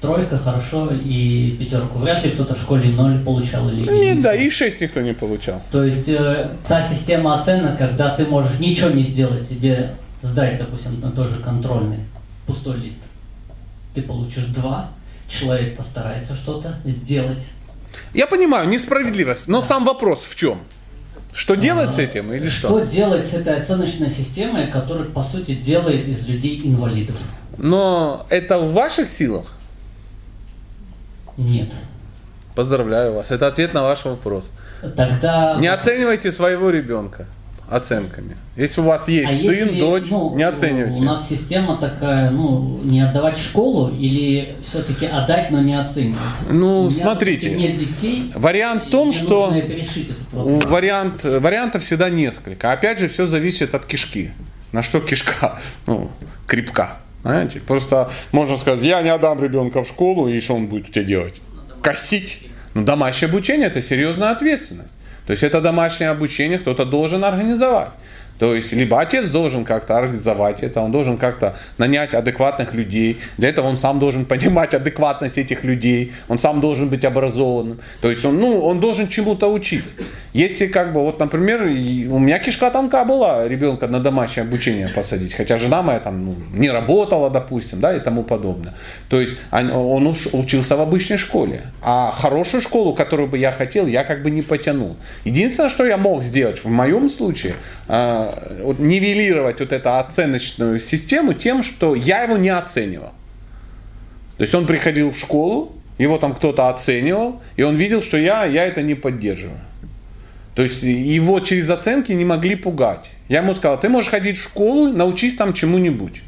[0.01, 1.99] Тройка, хорошо и пятерку.
[1.99, 4.23] Вряд ли кто-то в школе ноль получал или Нет, единицу.
[4.23, 5.63] да, и 6 никто не получал.
[5.73, 9.93] То есть э, та система оценок, когда ты можешь ничего не сделать, тебе
[10.23, 12.01] сдать, допустим, на тот же контрольный
[12.47, 12.99] пустой лист.
[13.95, 14.91] Ты получишь два,
[15.29, 17.47] человек постарается что-то сделать.
[18.13, 20.59] Я понимаю, несправедливость, но сам вопрос в чем?
[21.37, 22.87] Что делать с этим или Что что?
[22.87, 27.17] делать с этой оценочной системой, которая, по сути, делает из людей инвалидов?
[27.59, 29.45] Но это в ваших силах?
[31.37, 31.69] Нет.
[32.55, 33.31] Поздравляю вас.
[33.31, 34.47] Это ответ на ваш вопрос.
[34.97, 35.57] Тогда...
[35.61, 37.27] Не оценивайте своего ребенка
[37.69, 38.37] оценками.
[38.57, 41.01] Если у вас есть А сын, если, дочь, ну, не оценивайте.
[41.01, 46.19] У нас система такая, ну, не отдавать в школу или все-таки отдать, но не оценивать?
[46.49, 47.51] Ну, У меня, смотрите.
[47.51, 48.33] Нет детей.
[48.35, 52.73] Вариант в том, что это решить, этот вариант, вариантов всегда несколько.
[52.73, 54.31] Опять же, все зависит от кишки.
[54.73, 55.59] На что кишка?
[55.87, 56.11] Ну,
[56.47, 56.99] крепка.
[57.23, 57.61] Знаете?
[57.61, 61.05] Просто можно сказать, я не отдам ребенка в школу, и что он будет у тебя
[61.05, 61.35] делать?
[61.83, 62.43] Косить.
[62.75, 64.91] Ну, домашнее обучение– это серьезная ответственность.
[65.27, 67.89] То есть это домашнее обучение кто-то должен организовать.
[68.39, 73.21] То есть либо отец должен как-то организовать это, он должен как-то нанять адекватных людей.
[73.39, 77.79] Для этого он сам должен понимать адекватность этих людей, он сам должен быть образованным.
[78.01, 79.85] То есть он, ну, он должен чему-то учить.
[80.33, 85.33] Если как бы, вот, например, у меня кишка тонка была ребенка на домашнее обучение посадить,
[85.33, 88.75] хотя жена моя там ну, не работала, допустим, да, и тому подобное.
[89.09, 93.51] То есть он, он уж учился в обычной школе, а хорошую школу, которую бы я
[93.51, 94.97] хотел, я как бы не потянул.
[95.25, 97.55] Единственное, что я мог сделать в моем случае,
[98.35, 103.13] э, вот нивелировать вот эту оценочную систему тем, что я его не оценивал.
[104.37, 108.45] То есть он приходил в школу, его там кто-то оценивал, и он видел, что я,
[108.45, 109.61] я это не поддерживаю.
[110.55, 113.11] То есть его через оценки не могли пугать.
[113.29, 116.23] Я ему сказал, ты можешь ходить в школу, научись там чему-нибудь.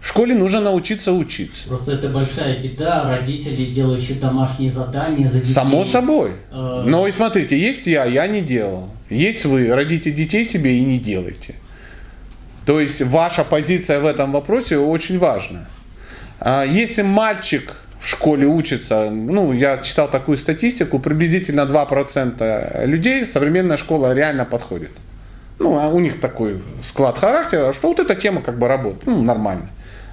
[0.00, 1.66] В школе нужно научиться учиться.
[1.68, 5.52] Просто это большая беда родителей, делающие домашние задания за детей.
[5.52, 6.32] Само собой.
[6.50, 8.90] Э, Но и смотрите, есть я, я не делал.
[9.10, 11.54] Есть вы, родите детей себе и не делайте.
[12.64, 15.66] То есть ваша позиция в этом вопросе очень важна.
[16.40, 23.76] А Если мальчик в школе учится, ну, я читал такую статистику, приблизительно 2% людей современная
[23.76, 24.90] школа реально подходит.
[25.58, 29.22] Ну, а у них такой склад характера, что вот эта тема как бы работает, ну,
[29.22, 29.68] нормально.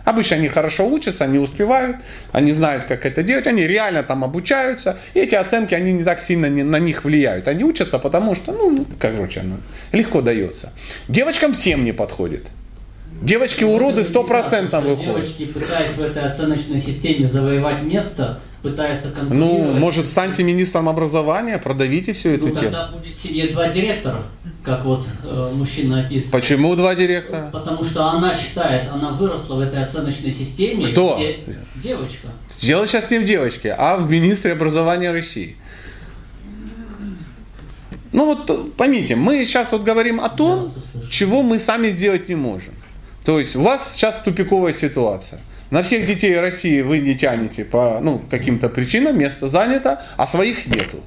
[0.05, 1.97] Обычно они хорошо учатся, они успевают,
[2.31, 6.19] они знают, как это делать, они реально там обучаются, и эти оценки, они не так
[6.19, 7.47] сильно не- на них влияют.
[7.47, 9.57] Они учатся, потому что, ну, короче, ну,
[9.91, 10.71] легко дается.
[11.07, 12.47] Девочкам всем не подходит.
[13.21, 15.15] Девочки уроды 100% Что выходят.
[15.23, 18.39] Девочки, пытаясь в этой оценочной системе завоевать место,
[18.69, 19.79] пытаются Ну, конкурировать.
[19.79, 22.63] может, станьте министром образования, продавите всю эту Ну, тему.
[22.63, 24.23] тогда будет сидеть два директора,
[24.63, 26.31] как вот э, мужчина описывает.
[26.31, 27.49] Почему два директора?
[27.51, 30.87] Потому что она считает, она выросла в этой оценочной системе.
[30.87, 31.15] Кто?
[31.17, 31.39] где-
[31.75, 32.27] девочка.
[32.59, 35.55] Дело сейчас не в девочке, а в министре образования России.
[38.11, 40.71] Ну вот э, поймите, мы сейчас вот говорим о том,
[41.11, 42.73] чего мы сами сделать не можем.
[43.25, 45.39] То есть у вас сейчас тупиковая ситуация.
[45.71, 50.67] На всех детей России вы не тянете по ну, каким-то причинам, место занято, а своих
[50.67, 51.03] нету.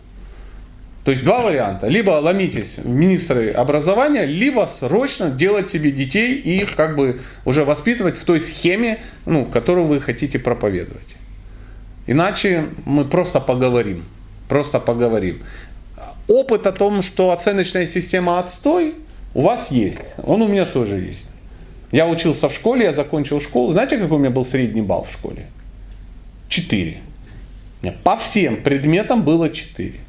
[1.04, 1.88] То есть два варианта.
[1.88, 7.64] Либо ломитесь в министры образования, либо срочно делать себе детей и их как бы уже
[7.64, 11.06] воспитывать в той схеме, ну, которую вы хотите проповедовать.
[12.06, 14.04] Иначе мы просто поговорим.
[14.48, 15.42] Просто поговорим.
[16.26, 18.94] Опыт о том, что оценочная система отстой,
[19.34, 20.00] у вас есть.
[20.24, 21.27] Он у меня тоже есть.
[21.90, 23.72] Я учился в школе, я закончил школу.
[23.72, 25.46] Знаете, какой у меня был средний балл в школе?
[26.48, 26.98] Четыре.
[28.04, 30.00] По всем предметам было четыре.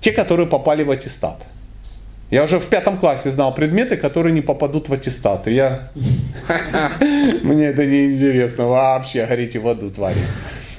[0.00, 1.46] Те, которые попали в аттестат.
[2.30, 5.46] Я уже в пятом классе знал предметы, которые не попадут в аттестат.
[5.46, 5.90] И я...
[7.42, 8.66] Мне это не интересно.
[8.66, 10.16] Вообще горите в аду, твари.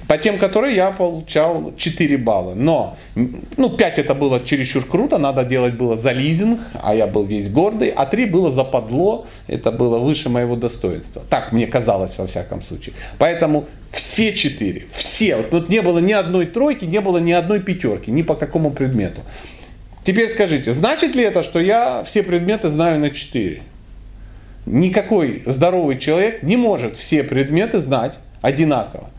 [0.07, 2.53] По тем, которые я получал 4 балла.
[2.55, 7.25] Но, ну, 5 это было чересчур круто, надо делать было за лизинг, а я был
[7.25, 11.21] весь гордый, а 3 было за подло, это было выше моего достоинства.
[11.29, 12.95] Так мне казалось во всяком случае.
[13.17, 17.59] Поэтому все 4, все, вот тут не было ни одной тройки, не было ни одной
[17.59, 19.21] пятерки, ни по какому предмету.
[20.03, 23.61] Теперь скажите, значит ли это, что я все предметы знаю на 4?
[24.65, 29.09] никакой здоровый человек не может все предметы знать одинаково.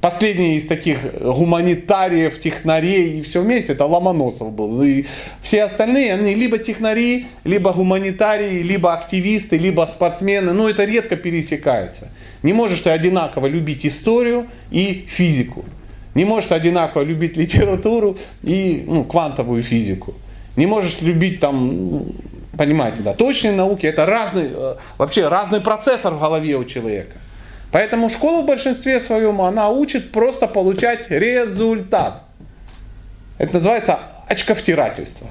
[0.00, 4.80] Последний из таких гуманитариев, технарей и все вместе, это Ломоносов был.
[4.82, 5.06] И
[5.42, 10.52] все остальные, они либо технари, либо гуманитарии, либо активисты, либо спортсмены.
[10.52, 12.08] Но это редко пересекается.
[12.44, 15.64] Не можешь ты одинаково любить историю и физику.
[16.14, 20.14] Не можешь ты одинаково любить литературу и ну, квантовую физику.
[20.54, 22.06] Не можешь любить там, ну,
[22.56, 27.16] понимаете, да, точные науки, это разный, э, вообще разный процессор в голове у человека.
[27.70, 32.22] Поэтому школа в большинстве своем, она учит просто получать результат.
[33.36, 35.28] Это называется очковтирательство.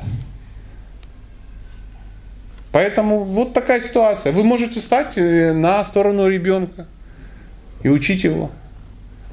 [2.71, 4.31] Поэтому вот такая ситуация.
[4.31, 6.85] Вы можете стать э, на сторону ребенка
[7.81, 8.51] и учить его.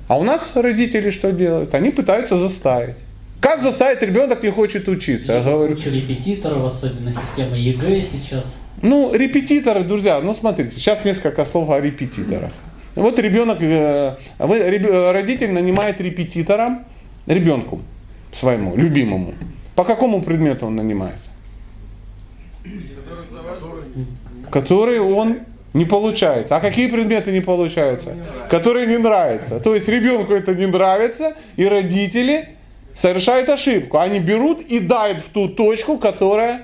[0.08, 1.74] А у нас родители что делают?
[1.74, 2.96] Они пытаются заставить.
[3.40, 5.32] Как заставить ребенок не хочет учиться?
[5.34, 5.76] Я говорю.
[5.76, 8.56] Куча репетиторов, особенно система ЕГЭ сейчас.
[8.80, 12.52] Ну, репетиторы, друзья, ну смотрите, сейчас несколько слов о репетиторах.
[12.94, 16.84] Вот ребенок, э, вы, реб- родитель нанимает репетитора
[17.26, 17.80] ребенку
[18.32, 19.34] своему, любимому.
[19.74, 21.16] По какому предмету он нанимает?
[24.50, 25.38] Который он
[25.72, 26.56] не получается.
[26.56, 28.14] А какие предметы не получаются?
[28.48, 29.58] Которые не нравятся.
[29.58, 32.50] То есть ребенку это не нравится, и родители
[32.94, 33.98] совершают ошибку.
[33.98, 36.62] Они берут и дают в ту точку, которая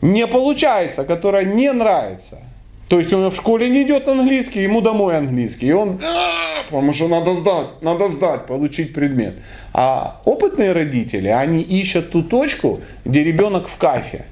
[0.00, 2.38] не получается, которая не нравится.
[2.88, 5.66] То есть он в школе не идет английский, ему домой английский.
[5.66, 9.34] И он, «А, потому что надо сдать, надо сдать, получить предмет.
[9.74, 14.24] А опытные родители, они ищут ту точку, где ребенок в кафе.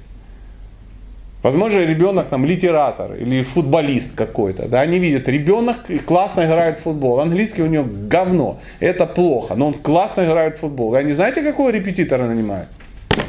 [1.43, 4.67] Возможно, ребенок там литератор или футболист какой-то.
[4.67, 7.19] Да, они видят, ребенок классно играет в футбол.
[7.19, 8.59] Английский у него говно.
[8.79, 9.53] Это плохо.
[9.55, 10.95] Но он классно играет в футбол.
[10.95, 12.69] И они знаете, какого репетитора нанимают?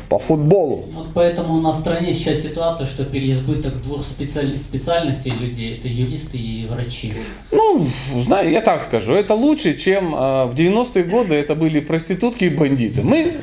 [0.09, 0.85] По футболу.
[0.93, 5.89] Вот поэтому у нас в стране сейчас ситуация, что переизбыток двух специали- специальностей людей, это
[5.89, 7.13] юристы и врачи.
[7.51, 7.87] Ну,
[8.17, 12.49] знаю, я так скажу, это лучше, чем э, в 90-е годы это были проститутки и
[12.49, 13.03] бандиты.
[13.03, 13.35] Мы,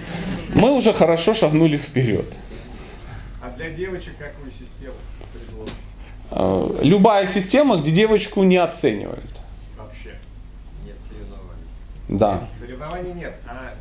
[0.56, 2.26] мы уже хорошо шагнули вперед.
[3.42, 4.96] А для девочек какую систему
[5.34, 5.74] предложишь?
[6.32, 9.30] Э, любая система, где девочку не оценивают.
[9.78, 10.16] Вообще.
[10.84, 11.68] Нет соревнований.
[12.10, 12.48] Да.
[12.60, 13.74] Соревнований нет, а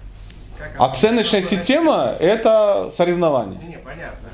[0.79, 3.61] Оценочная система– это соревнование.
[3.67, 4.29] Не, понятно.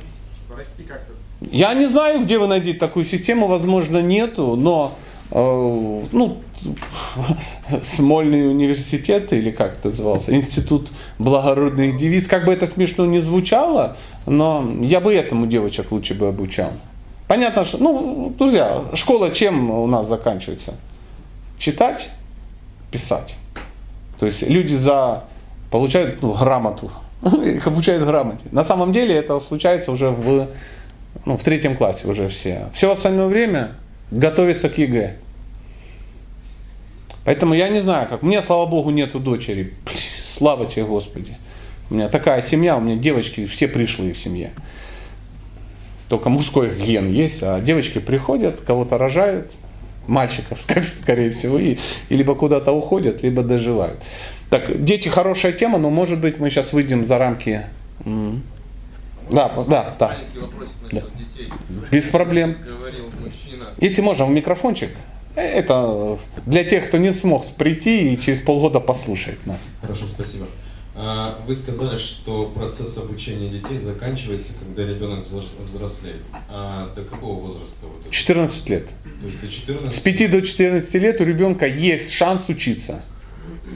[0.88, 1.12] Как-то.
[1.50, 4.94] Я не знаю, где вы найдете такую систему, возможно, нету, но
[5.30, 5.36] э,
[6.12, 6.38] ну,
[7.82, 13.96] Смольный университет, или как это назывался, Институт благородных девиц, как бы это смешно не звучало,
[14.26, 16.72] но я бы этому девочек лучше бы обучал.
[17.28, 20.74] Понятно, что, ну, друзья, школа чем у нас заканчивается?
[21.58, 22.10] Читать,
[22.90, 23.34] писать.
[24.18, 25.24] То есть люди за
[25.70, 26.90] получают ну, грамоту,
[27.44, 28.44] их обучают грамоте.
[28.52, 30.48] На самом деле это случается уже в,
[31.24, 32.68] ну, в третьем классе уже все.
[32.74, 33.72] Все остальное время
[34.10, 35.16] готовятся к ЕГЭ.
[37.24, 38.22] Поэтому я не знаю, как.
[38.22, 39.74] Мне, слава богу, нету дочери.
[40.36, 41.36] Слава тебе, Господи.
[41.90, 44.52] У меня такая семья, у меня девочки все пришлые в семье.
[46.08, 49.52] Только мужской ген есть, а девочки приходят, кого-то рожают,
[50.06, 53.98] мальчиков, скорее всего, и, и либо куда-то уходят, либо доживают.
[54.50, 57.62] Так, дети хорошая тема, но может быть мы сейчас выйдем за рамки.
[58.04, 58.42] м.
[59.30, 60.16] Да, да, да.
[60.90, 61.52] Насчет детей.
[61.92, 62.56] Без проблем.
[63.78, 64.90] Если можно, в микрофончик.
[65.36, 69.60] Э, Это для тех, кто не смог прийти и через полгода послушает нас.
[69.80, 70.46] Хорошо, спасибо.
[70.96, 76.16] А, Вы сказали, что процесс обучения детей заканчивается, когда ребенок взрос- взрослеет.
[76.50, 77.86] А до какого возраста?
[77.86, 78.10] Вот это?
[78.10, 78.86] 14 лет.
[79.20, 79.94] То есть до 14?
[79.94, 83.02] С 5 до 14 лет у ребенка есть шанс учиться.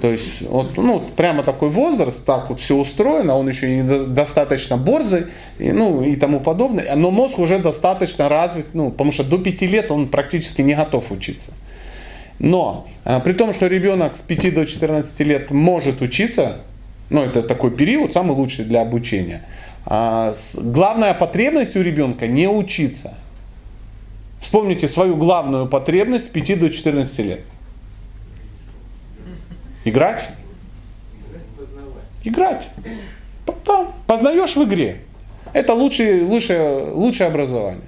[0.01, 4.07] То есть вот, ну, прямо такой возраст, так вот все устроено, он еще и до-
[4.07, 5.27] достаточно борзый,
[5.59, 9.63] и, ну и тому подобное, но мозг уже достаточно развит, ну, потому что до 5
[9.63, 11.51] лет он практически не готов учиться.
[12.39, 16.63] Но э, при том, что ребенок с 5 до 14 лет может учиться,
[17.11, 19.43] ну это такой период, самый лучший для обучения,
[19.87, 23.15] а, главная потребность у ребенка не учиться.
[24.41, 27.41] Вспомните свою главную потребность с 5 до 14 лет.
[29.85, 30.29] Играть?
[32.25, 32.69] Играть.
[33.47, 35.03] П- Да, познаешь в игре.
[35.53, 37.83] Это лучшее, лучшее, лучшее образование.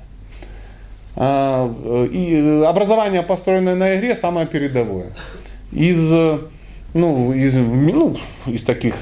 [1.16, 1.72] А,
[2.12, 5.12] И образование, построенное на игре, самое передовое.
[5.72, 5.98] Из,
[6.94, 8.16] ну, из, ну,
[8.46, 8.94] из таких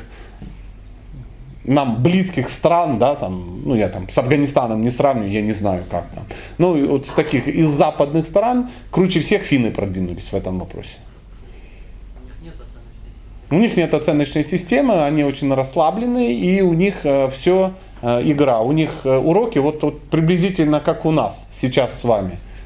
[1.65, 5.83] нам близких стран, да, там, ну я там с Афганистаном не сравню, я не знаю
[5.91, 6.25] как там.
[6.59, 10.97] Ну вот с таких из западных стран круче всех финны продвинулись в этом вопросе.
[13.51, 17.73] У них нет оценочной системы, они очень расслаблены, и у них все
[18.05, 18.61] э, игра.
[18.61, 22.39] У них э, уроки вот, вот приблизительно как у нас сейчас с вами.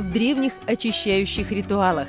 [0.00, 2.08] в древних очищающих ритуалах.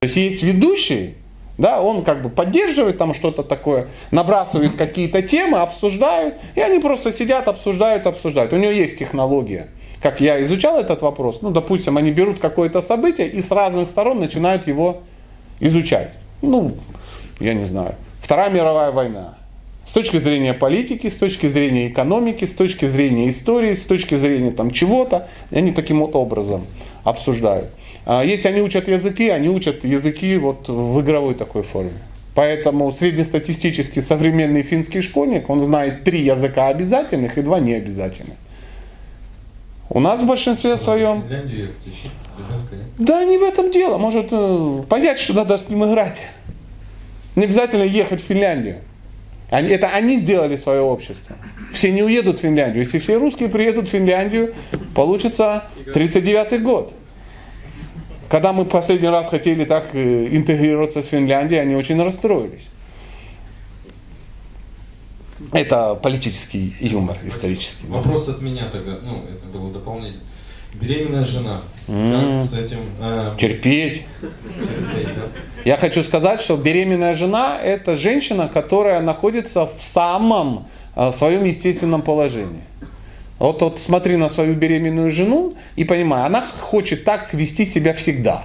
[0.00, 1.14] То есть есть ведущий,
[1.58, 7.10] да, он как бы поддерживает там что-то такое, набрасывает какие-то темы, обсуждают, и они просто
[7.10, 8.52] сидят, обсуждают, обсуждают.
[8.52, 9.66] У него есть технология.
[10.00, 14.20] Как я изучал этот вопрос, ну, допустим, они берут какое-то событие и с разных сторон
[14.20, 15.02] начинают его
[15.58, 16.10] изучать.
[16.42, 16.76] Ну,
[17.40, 19.36] я не знаю, Вторая мировая война.
[19.84, 24.52] С точки зрения политики, с точки зрения экономики, с точки зрения истории, с точки зрения
[24.52, 26.66] там чего-то, они таким вот образом
[27.02, 27.70] обсуждают.
[28.08, 31.92] А Если они учат языки, они учат языки вот в игровой такой форме.
[32.34, 38.36] Поэтому среднестатистический современный финский школьник, он знает три языка обязательных и два необязательных.
[39.90, 41.22] У нас в большинстве своем...
[42.96, 43.98] Да не в этом дело.
[43.98, 46.18] Может э, понять, что надо с ним играть.
[47.36, 48.78] Не обязательно ехать в Финляндию.
[49.50, 51.36] Они, это они сделали свое общество.
[51.74, 52.84] Все не уедут в Финляндию.
[52.84, 54.54] Если все русские приедут в Финляндию,
[54.94, 56.94] получится 39 год.
[58.28, 62.66] Когда мы последний раз хотели так э, интегрироваться с Финляндией, они очень расстроились.
[65.52, 67.86] Это политический юмор исторический.
[67.86, 70.18] Вопрос от меня тогда, ну, это было дополнение.
[70.74, 72.36] Беременная жена, М.
[72.36, 72.78] как с этим...
[73.00, 74.04] э, Терпеть.
[74.20, 75.22] терпеть, да?
[75.64, 82.02] Я хочу сказать, что беременная жена– это женщина, которая находится в самом э, своем естественном
[82.02, 82.60] положении.
[83.38, 88.44] Вот, вот смотри на свою беременную жену и понимай, она хочет так вести себя всегда.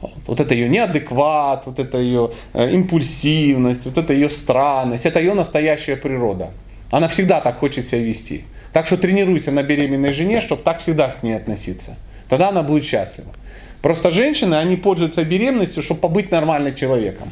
[0.00, 5.20] Вот, вот это ее неадекват, вот это ее э, импульсивность, вот это ее странность, это
[5.20, 6.50] ее настоящая природа.
[6.90, 8.44] Она всегда так хочет себя вести.
[8.72, 11.96] Так что тренируйся на беременной жене, чтобы так всегда к ней относиться.
[12.28, 13.32] Тогда она будет счастлива.
[13.82, 17.30] Просто женщины, они пользуются беременностью, чтобы побыть нормальным человеком.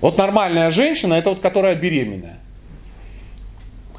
[0.00, 2.38] Вот нормальная женщина, это вот которая беременная.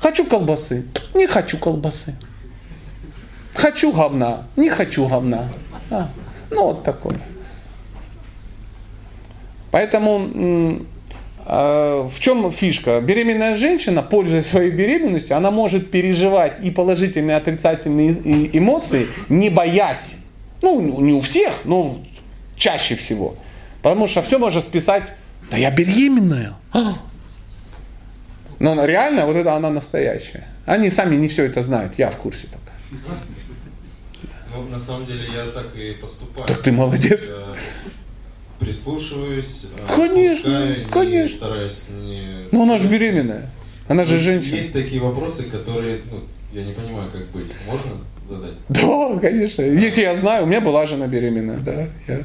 [0.03, 0.83] Хочу колбасы,
[1.13, 2.13] не хочу колбасы.
[3.53, 5.47] Хочу говна, не хочу говна.
[5.89, 6.09] А,
[6.51, 7.15] ну вот такое.
[9.71, 10.81] Поэтому
[11.45, 12.99] э, в чем фишка?
[12.99, 20.15] Беременная женщина, пользуясь своей беременностью, она может переживать и положительные, и отрицательные эмоции, не боясь.
[20.61, 21.99] Ну, не у всех, но
[22.57, 23.35] чаще всего.
[23.81, 25.03] Потому что все можно списать,
[25.49, 26.55] да я беременная.
[26.73, 26.95] А,
[28.63, 30.47] но реально, вот это она настоящая.
[30.65, 32.71] Они сами не все это знают, я в курсе только.
[34.55, 36.47] Ну, на самом деле я так и поступаю.
[36.47, 37.27] Так ты молодец.
[37.27, 37.55] Я
[38.59, 41.37] прислушиваюсь, э, Конечно, пускаю, не конечно.
[41.37, 42.47] стараюсь не...
[42.51, 43.49] Ну она же беременная.
[43.89, 44.55] Она же Ну, женщина.
[44.55, 46.21] Есть такие вопросы, которые, ну,
[46.53, 47.51] я не понимаю, как быть.
[47.67, 47.91] Можно
[48.23, 48.53] задать?
[48.69, 49.61] Да, конечно.
[49.63, 51.87] Если я знаю, у меня была жена беременная, да.
[52.07, 52.19] Я...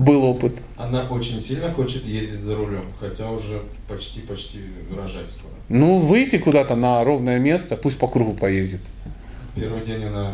[0.00, 0.54] Был опыт.
[0.78, 4.60] Она очень сильно хочет ездить за рулем, хотя уже почти-почти
[4.96, 5.52] рожать скоро.
[5.68, 8.80] Ну, выйти куда-то на ровное место, пусть по кругу поездит.
[9.54, 10.32] Первый день она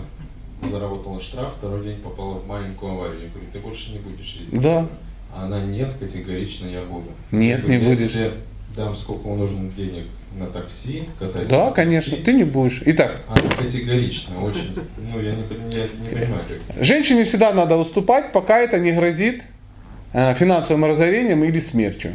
[0.71, 3.23] заработала штраф, второй день попала в маленькую аварию.
[3.23, 4.61] Я говорю, ты больше не будешь ездить.
[4.61, 4.87] Да.
[5.35, 7.09] А она, нет, категорично я буду.
[7.33, 8.13] Нет, Я говорю, не «Я будешь.
[8.13, 8.31] тебе
[8.77, 10.05] дам сколько нужно денег
[10.39, 12.25] на такси, катайся Да, на конечно, такси».
[12.25, 12.83] ты не будешь.
[12.87, 14.77] Итак, Она категорично, очень,
[15.13, 15.43] ну я не,
[15.77, 19.43] я не понимаю, как женщине всегда надо уступать, пока это не грозит
[20.35, 22.15] финансовым разорением или смертью.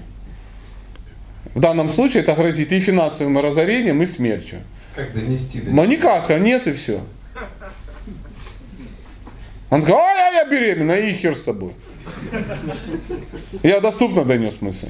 [1.54, 4.60] В данном случае это грозит и финансовым разорением, и смертью.
[4.96, 7.04] Как донести до Но никак, а нет и все.
[9.70, 11.74] Он говорит, а я, я беременна, и хер с тобой.
[13.64, 14.90] Я доступно донес мысль.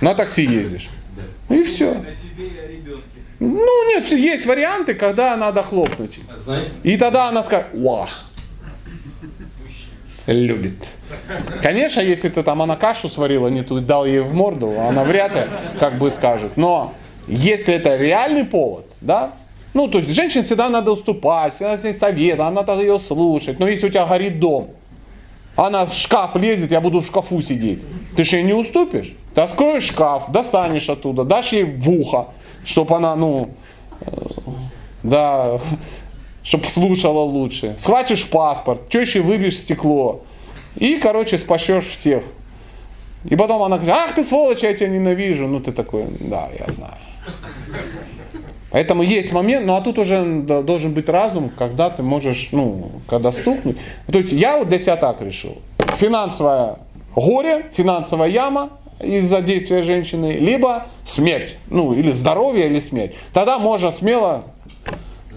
[0.00, 0.90] На такси ездишь.
[1.48, 1.92] И все.
[1.92, 3.02] О себе и о ребенке.
[3.40, 6.20] Ну нет, есть варианты, когда надо хлопнуть.
[6.36, 8.08] Знай, И тогда она скажет, ва,
[10.32, 10.74] любит.
[11.62, 15.34] Конечно, если ты там, она кашу сварила не ту дал ей в морду, она вряд
[15.34, 15.42] ли
[15.80, 16.56] как бы скажет.
[16.56, 16.92] Но
[17.26, 19.32] Если это реальный повод, да,
[19.74, 23.60] ну, то есть женщине всегда надо уступать, всегда с ней совет, она надо ее слушать.
[23.60, 24.70] Но если у тебя горит дом,
[25.56, 27.80] она в шкаф лезет, я буду в шкафу сидеть.
[28.16, 29.14] Ты же ей не уступишь.
[29.34, 32.28] Ты откроешь шкаф, достанешь оттуда, дашь ей в ухо,
[32.64, 33.50] чтобы она, ну,
[34.00, 34.06] э,
[35.02, 35.60] да,
[36.48, 37.76] чтобы слушала лучше.
[37.78, 40.22] Схватишь паспорт, теще выбьешь стекло.
[40.76, 42.22] И, короче, спасешь всех.
[43.28, 45.46] И потом она говорит, ах ты сволочь, я тебя ненавижу.
[45.46, 46.94] Ну ты такой, да, я знаю.
[48.70, 53.30] Поэтому есть момент, ну а тут уже должен быть разум, когда ты можешь, ну, когда
[53.30, 53.76] стукнуть.
[54.10, 55.58] То есть я вот для себя так решил.
[55.96, 56.76] Финансовое
[57.14, 58.70] горе, финансовая яма
[59.00, 63.14] из-за действия женщины, либо смерть, ну или здоровье, или смерть.
[63.34, 64.44] Тогда можно смело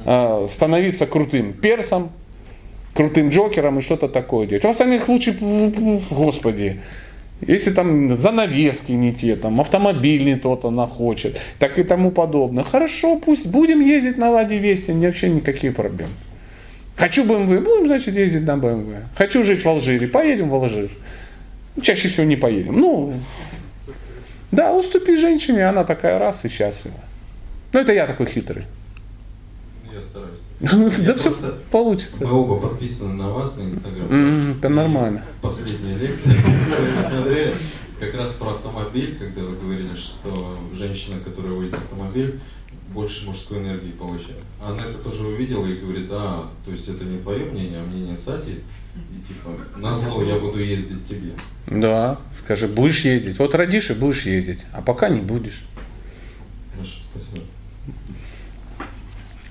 [0.05, 2.11] э, становиться крутым персом,
[2.93, 4.63] крутым джокером и что-то такое делать.
[4.63, 5.37] В остальных случаях,
[6.09, 6.79] господи,
[7.41, 12.63] если там занавески не те, там автомобиль не тот она хочет, так и тому подобное.
[12.63, 16.09] Хорошо, пусть будем ездить на Ладе Вести, вообще никаких проблем.
[16.95, 18.97] Хочу BMW, будем, значит, ездить на BMW.
[19.15, 20.91] Хочу жить в Алжире, поедем в Алжир.
[21.81, 22.79] Чаще всего не поедем.
[22.79, 23.13] Ну,
[24.51, 26.99] да, уступи женщине, она такая раз и счастлива.
[27.73, 28.65] Ну, это я такой хитрый.
[30.11, 30.41] Стараюсь.
[31.05, 31.31] Да все
[31.71, 32.25] получится.
[32.25, 34.51] Мы оба подписаны на вас на Инстаграм.
[34.57, 35.23] Это нормально.
[35.41, 36.35] Последняя лекция,
[36.69, 37.55] которую мы смотрели,
[37.97, 42.41] как раз про автомобиль, когда вы говорили, что женщина, которая водит автомобиль,
[42.89, 44.43] больше мужской энергии получает.
[44.61, 48.17] Она это тоже увидела и говорит, а, то есть это не твое мнение, а мнение
[48.17, 48.59] Сати,
[48.95, 51.31] и типа, на зло я буду ездить тебе.
[51.67, 53.39] Да, скажи, будешь ездить.
[53.39, 55.63] Вот родишь и будешь ездить, а пока не будешь.
[56.75, 57.45] Хорошо, спасибо.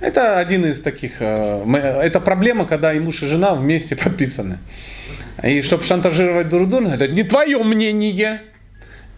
[0.01, 4.59] Это один из таких, э, это проблема, когда и муж, и жена вместе подписаны.
[5.43, 8.43] И чтобы шантажировать друг друга, это не твое мнение.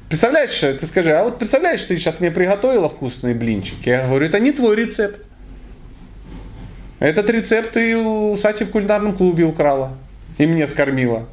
[0.08, 3.88] Представляешь, ты скажи, а вот представляешь, ты сейчас мне приготовила вкусные блинчики.
[3.88, 5.24] Я говорю, это не твой рецепт.
[6.98, 9.96] Этот рецепт ты у Сати в кулинарном клубе украла.
[10.38, 11.26] И мне скормила.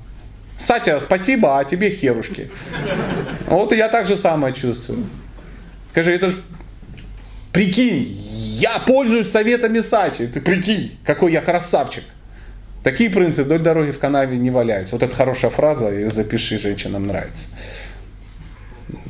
[0.58, 2.50] Сатя, спасибо, а тебе херушки.
[3.48, 5.06] Вот и я так же самое чувствую.
[5.88, 6.36] Скажи, это ж
[7.52, 8.08] Прикинь,
[8.60, 10.28] я пользуюсь советами Сачи.
[10.28, 12.04] Ты прикинь, какой я красавчик.
[12.84, 14.96] Такие принципы вдоль дороги в канаве не валяются.
[14.96, 17.48] Вот это хорошая фраза, ее запиши, женщинам нравится.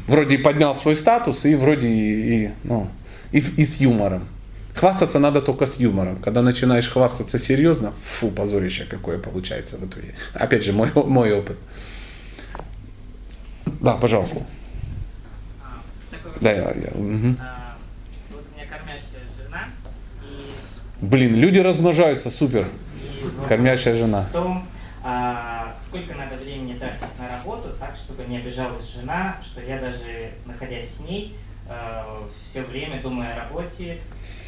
[0.08, 2.90] Вроде и поднял свой статус, и вроде и, и, ну,
[3.32, 4.28] и, и с юмором.
[4.74, 6.22] Хвастаться надо только с юмором.
[6.22, 10.16] Когда начинаешь хвастаться серьезно, фу, позорище какое получается в итоге.
[10.34, 11.58] Опять же, мой, мой опыт.
[13.82, 14.46] Да, пожалуйста.
[15.62, 15.82] А,
[16.42, 17.38] Да, я, я, мгм.
[17.40, 17.78] А,
[18.32, 19.66] Вот у меня кормящая жена,
[20.24, 20.52] и,
[21.02, 22.68] Блин, люди размножаются, супер.
[23.48, 24.22] Кормящая жена.
[24.30, 24.68] в том,
[25.04, 30.32] а, сколько надо времени тратить на работу, так, чтобы не обижалась жена, что я даже,
[30.46, 31.36] находясь с ней,
[32.50, 33.98] все время думаю о работе,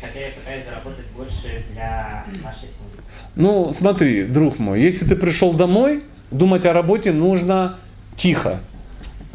[0.01, 2.99] хотя я пытаюсь заработать больше для нашей семьи.
[3.35, 7.77] Ну, смотри, друг мой, если ты пришел домой, думать о работе нужно
[8.15, 8.61] тихо,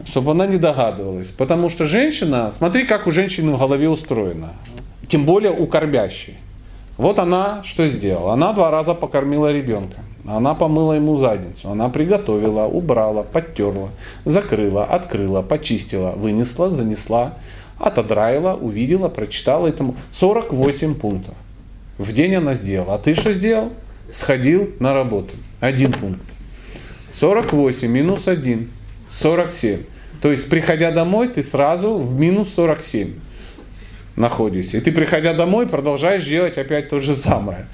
[0.04, 1.28] чтобы она не догадывалась.
[1.28, 4.52] Потому что женщина, смотри, как у женщины в голове устроено.
[5.08, 6.36] Тем более у кормящей.
[6.96, 8.32] Вот она что сделала?
[8.32, 9.98] Она два раза покормила ребенка.
[10.26, 11.70] Она помыла ему задницу.
[11.70, 13.90] Она приготовила, убрала, подтерла,
[14.24, 17.34] закрыла, открыла, почистила, вынесла, занесла,
[17.78, 19.68] отодраила, увидела, прочитала.
[19.68, 21.34] Этому 48 пунктов.
[21.98, 22.94] В день она сделала.
[22.94, 23.72] А ты что сделал?
[24.10, 25.34] Сходил на работу.
[25.60, 26.26] Один пункт.
[27.12, 28.68] 48 минус 1.
[29.10, 29.82] 47.
[30.20, 33.14] То есть, приходя домой, ты сразу в минус 47
[34.16, 34.78] находишься.
[34.78, 37.66] И ты, приходя домой, продолжаешь делать опять то же самое.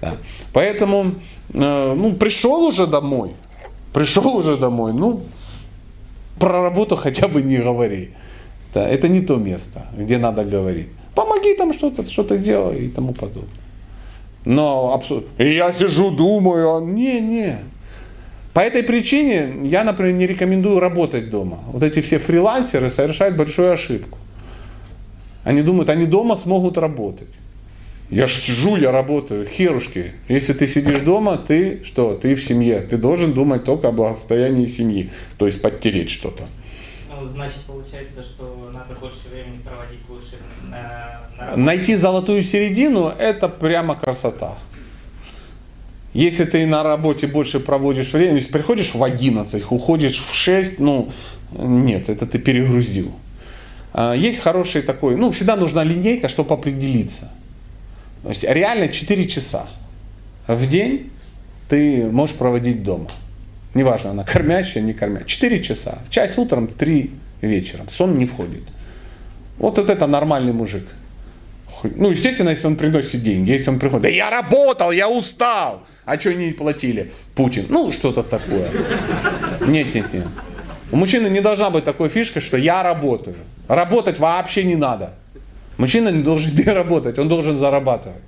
[0.00, 0.14] Да.
[0.52, 1.14] Поэтому,
[1.54, 3.30] э, ну, пришел уже домой,
[3.92, 5.22] пришел уже домой, ну,
[6.38, 8.10] про работу хотя бы не говори.
[8.74, 10.88] Да, это не то место, где надо говорить.
[11.14, 13.48] Помоги там что-то, что-то сделай и тому подобное.
[14.44, 15.42] Но абсолютно.
[15.42, 17.58] Я сижу, думаю, а не, не.
[18.52, 21.58] По этой причине я, например, не рекомендую работать дома.
[21.72, 24.18] Вот эти все фрилансеры совершают большую ошибку.
[25.46, 27.28] Они думают, они дома смогут работать.
[28.10, 29.46] Я ж сижу, я работаю.
[29.46, 30.12] Херушки.
[30.28, 32.14] Если ты сидишь дома, ты что?
[32.14, 32.80] Ты в семье.
[32.80, 35.08] Ты должен думать только о благосостоянии семьи.
[35.38, 36.48] То есть подтереть что-то.
[37.08, 40.36] Ну, значит, получается, что надо больше времени проводить лучше
[40.68, 44.58] на, на Найти золотую середину– это прямо красота.
[46.12, 51.12] Если ты на работе больше проводишь время, если приходишь в 11, уходишь в 6, ну,
[51.52, 53.12] нет, это ты перегрузил.
[53.96, 57.30] А, Есть хороший такой, ну, всегда нужна линейка, чтобы определиться.
[58.22, 59.68] То есть реально 4 часа
[60.46, 61.10] в день
[61.70, 63.10] ты можешь проводить дома.
[63.72, 65.26] Неважно, она кормящая, не кормящая.
[65.26, 65.98] 4 часа.
[66.10, 67.10] Часть утром, 3
[67.40, 67.88] вечером.
[67.88, 68.64] Сон не входит.
[69.56, 70.86] Вот, вот это нормальный мужик.
[71.82, 76.20] Ну, естественно, если он приносит деньги, если он приходит, да я работал, я устал, а
[76.20, 77.12] что не платили?
[77.34, 78.70] Путин, ну, что-то такое.
[79.66, 80.26] Нет, нет, нет.
[80.92, 83.36] У мужчины не должна быть такой фишка, что я работаю.
[83.68, 85.14] Работать вообще не надо.
[85.76, 88.22] Мужчина не должен работать, он должен зарабатывать.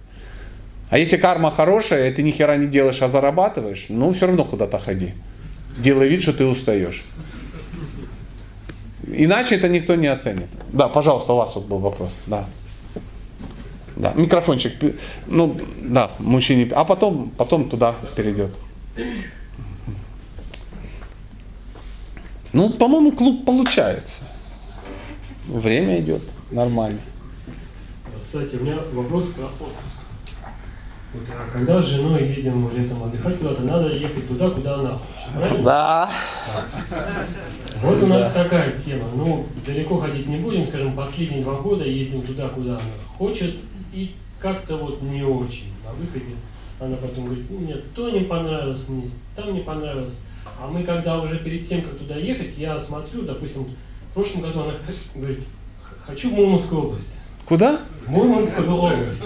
[0.91, 4.45] А если карма хорошая, и ты ни хера не делаешь, а зарабатываешь, ну все равно
[4.45, 5.15] куда-то ходи.
[5.77, 7.05] Делай вид, что ты устаешь.
[9.07, 10.49] Иначе это никто не оценит.
[10.73, 12.13] Да, пожалуйста, у вас вот был вопрос.
[12.27, 12.47] Да.
[13.97, 14.73] Да, микрофончик.
[15.27, 16.69] Ну, да, мужчине.
[16.73, 18.51] А потом, потом туда перейдет.
[22.53, 24.23] Ну, по-моему, клуб получается.
[25.49, 27.01] Время идет нормально.
[28.21, 29.73] Кстати, у меня вопрос про отпуск.
[31.15, 35.33] Вот, а когда с женой едем летом отдыхать куда-то, надо ехать туда, куда она хочет.
[35.35, 35.65] Правильно?
[35.65, 36.11] Да.
[37.81, 38.45] Вот у нас Да.
[38.45, 39.05] такая тема.
[39.15, 42.81] Ну, далеко ходить не будем, скажем, последние два года ездим туда, куда она
[43.17, 43.57] хочет,
[43.95, 45.73] и как-то вот не очень.
[45.83, 46.35] На выходе
[46.79, 50.19] она потом говорит, ну, мне то не понравилось, мне там не понравилось.
[50.61, 53.69] А мы когда уже перед тем, как туда ехать, я смотрю, допустим,
[54.23, 54.73] прошлом году она
[55.15, 55.41] говорит,
[55.83, 57.15] «Х- хочу в Мурманскую область.
[57.47, 57.81] Куда?
[58.07, 59.25] Мурманскую область.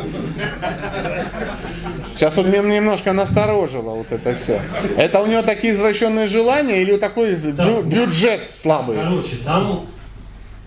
[2.14, 4.60] Сейчас вот меня немножко насторожило вот это все.
[4.96, 8.96] Это у него такие извращенные желания или такой бю- бюджет слабый?
[8.96, 9.86] Короче, там,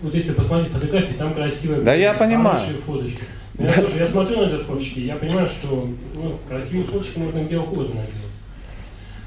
[0.02, 2.60] вот если посмотреть фотографии, там красивые, Да я понимаю.
[2.84, 3.20] фоточки.
[3.58, 7.58] Я, тоже, я смотрю на эти фоточки, я понимаю, что ну, красивые фоточки можно где
[7.58, 8.12] угодно наделать.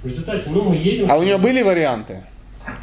[0.03, 1.11] В результате, ну, мы едем...
[1.11, 2.23] А у нее были варианты,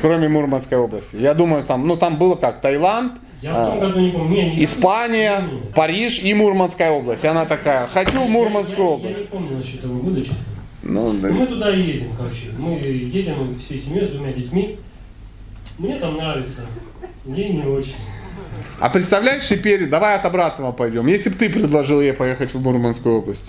[0.01, 1.17] кроме Мурманской области?
[1.17, 4.29] Я думаю, там, ну там было как Таиланд, Я помню.
[4.29, 5.45] Не, не- Испания,
[5.75, 7.25] Париж и Мурманская область.
[7.25, 9.19] И она такая, хочу в Мурманскую я, я, область.
[9.19, 10.37] не помню насчет этого года, честно.
[10.83, 11.29] Ну, да.
[11.29, 12.51] Ну, мы туда едем, короче.
[12.59, 14.77] Мы едем всей семьей с двумя детьми.
[15.79, 16.63] Мне там нравится,
[17.25, 17.95] мне не очень.
[18.79, 21.07] А представляешь теперь, давай от обратного пойдем.
[21.07, 23.45] Если бы ты предложил ей поехать в Мурманскую область,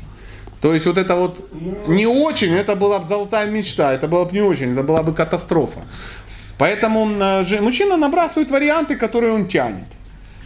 [0.61, 1.47] то есть вот это вот
[1.87, 5.13] не очень, это была бы золотая мечта, это было бы не очень, это была бы
[5.13, 5.81] катастрофа.
[6.57, 9.85] Поэтому э, мужчина набрасывает варианты, которые он тянет.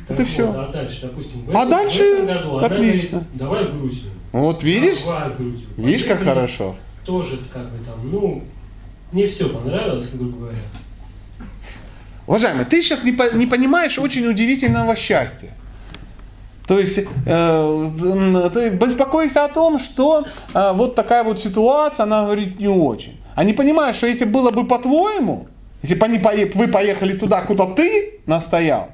[0.10, 0.50] Вот и все.
[0.50, 3.10] а дальше, допустим, А этом- дальше году отлично.
[3.20, 4.12] говорит, давай в Грузию.
[4.34, 5.04] Вот видишь?
[5.04, 5.68] Давай в Грузию.
[5.78, 6.76] Видишь, как хорошо.
[7.06, 8.44] Тоже как бы там, ну,
[9.14, 10.58] не все понравилось, грубо говоря.
[12.28, 15.50] Уважаемый, ты сейчас не, по- не понимаешь очень удивительного счастья.
[16.68, 22.60] То есть э, ты беспокоишься о том, что э, вот такая вот ситуация, она говорит
[22.60, 23.20] не очень.
[23.36, 25.48] А не понимаешь, что если было бы по-твоему,
[25.82, 28.90] если бы они вы поехали туда, куда ты настоял,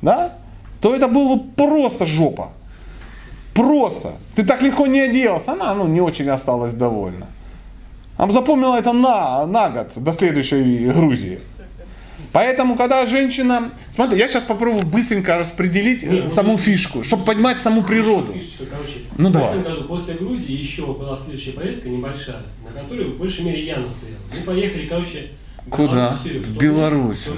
[0.00, 0.34] да,
[0.80, 2.52] то это было бы просто жопа.
[3.54, 4.14] Просто.
[4.34, 7.26] Ты так легко не оделся, она ну, не очень осталась довольна.
[8.16, 11.40] Она запомнила это на, на год, до следующей Грузии.
[12.32, 13.72] Поэтому, когда женщина...
[13.94, 18.32] Смотри, я сейчас попробую быстренько распределить э, саму фишку, чтобы понимать саму природу.
[18.32, 19.50] Фишечка, короче, Ну, в давай.
[19.58, 23.76] этом году после Грузии еще была следующая поездка небольшая, на которой в большей мере я
[23.76, 24.16] настоял.
[24.34, 25.32] Мы поехали, короче,
[25.70, 26.18] Куда?
[26.24, 27.28] В Беларусь.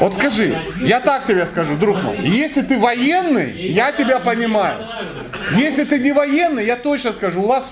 [0.00, 4.78] Вот скажи, я так тебе скажу, друг мой, если ты военный, я тебя понимаю.
[5.56, 7.70] Если ты не военный, я точно скажу, у вас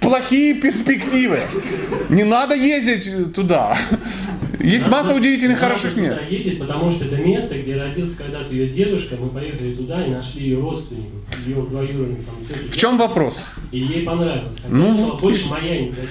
[0.00, 1.40] плохие перспективы.
[2.08, 3.76] Не надо ездить э, туда.
[4.58, 6.20] Есть Надо- масса удивительных хороших мест.
[6.28, 9.14] ездить, потому что это место, где родился когда-то ее дедушка.
[9.16, 11.12] Мы поехали туда и нашли ее родственников,
[11.46, 12.70] ее двоюродных там тетю.
[12.72, 13.36] В чем вопрос?
[13.72, 14.56] И ей понравилось.
[14.56, 16.08] Хотя Ну, больше моя инициатива.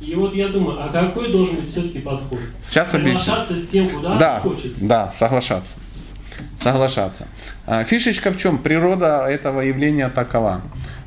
[0.00, 2.38] И вот я думаю, а какой должен быть все-таки подход?
[2.62, 3.18] Сейчас объясню.
[3.20, 4.72] Соглашаться с тем, куда Да, хочет.
[4.86, 5.76] да, соглашаться.
[6.58, 7.26] Соглашаться.
[7.66, 8.58] А, Фишечка в чем?
[8.58, 10.62] Природа этого явления такова.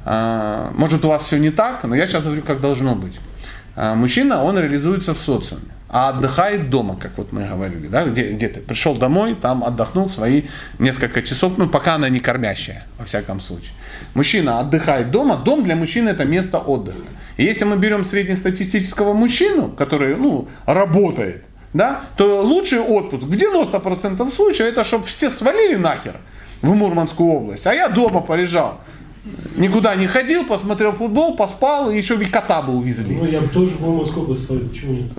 [0.06, 3.20] А, Может у вас все не так, но я сейчас говорю, как должно быть.
[3.76, 8.34] А, Мужчина, он реализуется в социуме, а отдыхает дома, как вот мы говорили, да, где,
[8.34, 10.42] где ты пришел домой, там отдохнул свои
[10.80, 13.74] несколько часов, ну пока она не кормящая, во всяком случае.
[14.16, 16.98] Мужчина отдыхает дома, дом для мужчины это место отдыха.
[17.38, 24.34] И если мы берем среднестатистического мужчину, который ну, работает, да, то лучший отпуск в 90%
[24.34, 26.16] случаев это чтобы все свалили нахер
[26.64, 28.82] в Мурманскую область, а я дома полежал.
[29.56, 33.16] Никуда не ходил, посмотрел футбол, поспал, и еще и кота бы увезли.
[33.16, 35.12] Ну, я бы тоже в Мурманскую область свалил, почему нет?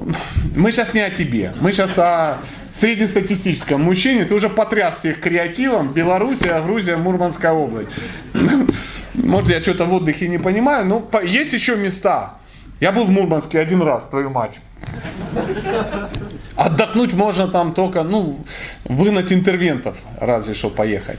[0.55, 2.39] Мы сейчас не о тебе, мы сейчас о
[2.73, 4.25] среднестатистическом мужчине.
[4.25, 5.93] Ты уже потряс всех креативом.
[5.93, 7.89] Белоруссия, Грузия, Мурманская область.
[9.15, 12.35] Может, я что-то в отдыхе не понимаю, но есть еще места.
[12.81, 14.61] Я был в Мурманске один раз, твою мать.
[16.57, 18.45] Отдохнуть можно там только, ну,
[18.85, 21.19] выгнать интервентов, разве что поехать.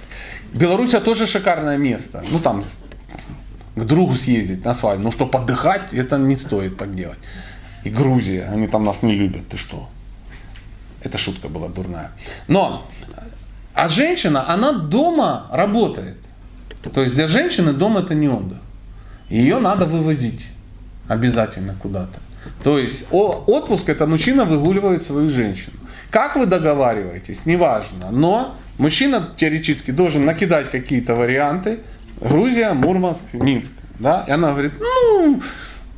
[0.56, 2.24] Белоруссия тоже шикарное место.
[2.32, 2.64] Ну, там
[3.76, 5.04] к другу съездить на свадьбу.
[5.04, 7.20] Но чтобы отдыхать, это не стоит так делать.
[7.84, 9.48] И Грузия, они там нас не любят.
[9.50, 9.90] Ты что?
[11.04, 12.12] Это шутка была дурная.
[12.48, 12.88] Но
[13.76, 16.18] А женщина, она дома работает.
[16.94, 18.60] То есть для женщины дом это не отдых.
[19.30, 20.48] Ее надо вывозить
[21.10, 22.20] обязательно куда-то.
[22.64, 25.78] То есть отпуск это мужчина выгуливает свою женщину.
[26.10, 31.80] Как вы договариваетесь, неважно, но мужчина теоретически должен накидать какие-то варианты.
[32.22, 33.72] Грузия, Мурманск, Минск.
[34.00, 34.24] Да?
[34.28, 35.42] И она говорит, ну,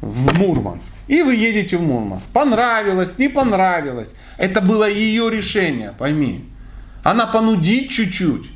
[0.01, 0.91] в Мурманск.
[1.07, 2.27] И вы едете в Мурманск.
[2.27, 4.09] Понравилось, не понравилось.
[4.37, 6.45] Это было ее решение, пойми.
[7.03, 8.51] Она понудит чуть-чуть.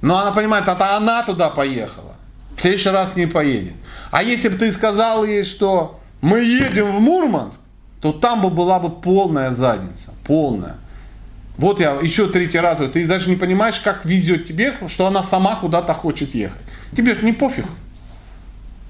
[0.00, 2.16] Но она понимает, это она туда поехала.
[2.56, 3.74] В следующий раз не поедет.
[4.10, 7.58] А если бы ты сказал ей, что мы едем в Мурманск,
[8.00, 10.10] то там бы была бы полная задница.
[10.24, 10.76] Полная.
[11.58, 15.56] Вот я еще третий раз ты даже не понимаешь, как везет тебе, что она сама
[15.56, 16.60] куда-то хочет ехать.
[16.96, 17.66] Тебе же не пофиг.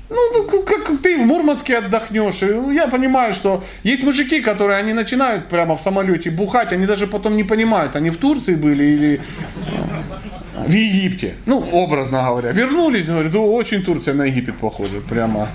[0.08, 2.42] Ну, ну, как ты в Мурманске отдохнешь.
[2.42, 7.06] И Я понимаю, что есть мужики, которые они начинают прямо в самолете бухать, они даже
[7.06, 9.20] потом не понимают, они в Турции были или
[10.66, 11.34] в Египте.
[11.46, 12.52] Ну, образно говоря.
[12.52, 15.00] Вернулись, говорят, «Ну, очень Турция на Египет похожа.
[15.08, 15.48] Прямо.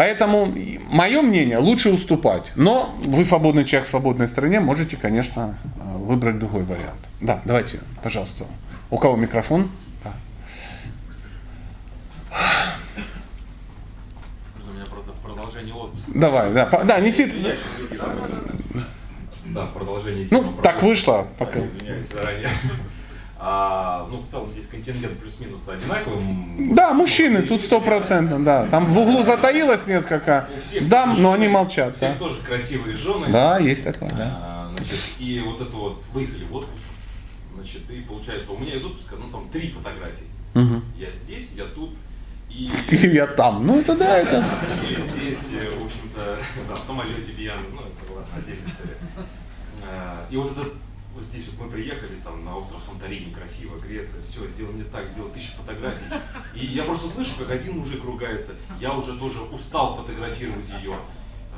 [0.00, 0.50] Поэтому
[0.88, 2.52] мое мнение, лучше уступать.
[2.56, 7.00] Но вы свободный человек в свободной стране, можете, конечно, э, выбрать другой вариант.
[7.20, 8.46] Да, давайте, пожалуйста.
[8.88, 9.70] У кого микрофон?
[10.02, 10.14] Да.
[14.66, 16.10] У меня просто продолжение отпуска.
[16.14, 17.30] Давай, да, по- да, неси.
[19.48, 21.60] Да, в продолжение Ну, так вышло, пока.
[21.60, 22.48] Да, Извиняюсь заранее.
[23.42, 26.22] А, ну, в целом здесь контингент плюс-минус одинаковый.
[26.74, 28.66] Да, мужчины, тут стопроцентно, да.
[28.66, 30.46] Там в углу затаилось несколько
[30.82, 31.94] дам, но они молчат.
[31.94, 33.28] У всех Да, тоже красивые жены.
[33.32, 34.38] да есть такое, да.
[34.42, 36.82] А, значит, и вот это вот, выехали в отпуск,
[37.54, 40.26] значит, и получается, у меня из отпуска, ну, там, три фотографии.
[40.98, 41.90] Я здесь, я тут,
[42.50, 42.70] и...
[42.90, 43.66] И я там.
[43.66, 44.44] Ну, это да, это...
[44.82, 46.36] И здесь, э, в общем-то,
[46.68, 48.96] да, в самолете пьяный, ну, это ладно, отдельная история.
[49.88, 50.74] А, И вот этот,
[51.14, 55.06] вот здесь вот мы приехали, там, на остров Санторини, красиво, Греция, все, сделал мне так,
[55.06, 56.04] сделал тысячу фотографий.
[56.54, 60.96] И я просто слышу, как один мужик ругается, я уже тоже устал фотографировать ее.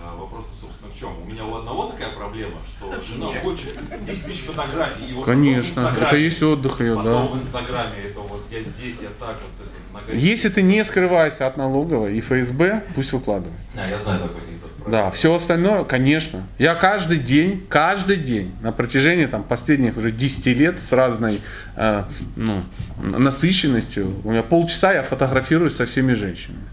[0.05, 1.23] А, Вопрос-то, собственно, в чем?
[1.23, 5.11] У меня у одного такая проблема, что жена хочет 10 тысяч фотографий.
[5.11, 7.33] И вот Конечно, это есть отдых ее, потом да.
[7.33, 11.57] в Инстаграме, это вот я здесь, я так, вот это, Если ты не скрываешься от
[11.57, 13.61] налоговой и ФСБ, пусть выкладывает.
[13.77, 14.41] А, я знаю такой.
[14.87, 16.47] Да, все остальное, конечно.
[16.59, 21.41] Я каждый день, каждый день, на протяжении там, последних уже 10 лет с разной
[21.77, 22.05] э,
[22.37, 22.65] ну,
[23.01, 26.65] насыщенностью, у меня полчаса я фотографируюсь со всеми женщинами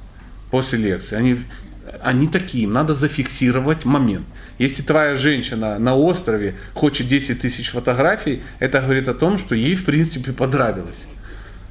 [0.52, 1.16] после лекции.
[1.16, 1.40] Они,
[2.02, 4.26] они такие, надо зафиксировать момент.
[4.58, 9.76] Если твоя женщина на острове хочет 10 тысяч фотографий, это говорит о том, что ей
[9.76, 11.04] в принципе понравилось.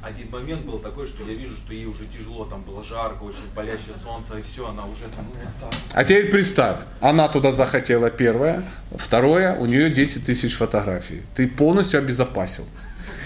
[0.01, 3.49] Один момент был такой, что я вижу, что ей уже тяжело, там было жарко, очень
[3.53, 5.79] палящее солнце, и все, она уже там, ну вот так.
[5.93, 11.23] А теперь представь, она туда захотела первое, второе, у нее 10 тысяч фотографий.
[11.35, 12.65] Ты полностью обезопасил.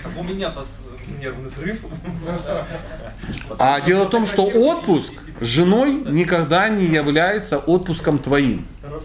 [0.03, 0.65] Так у меня-то
[1.19, 1.85] нервный срыв.
[3.59, 8.65] А дело в том, что отпуск с женой никогда не является отпуском твоим.
[8.81, 8.99] Но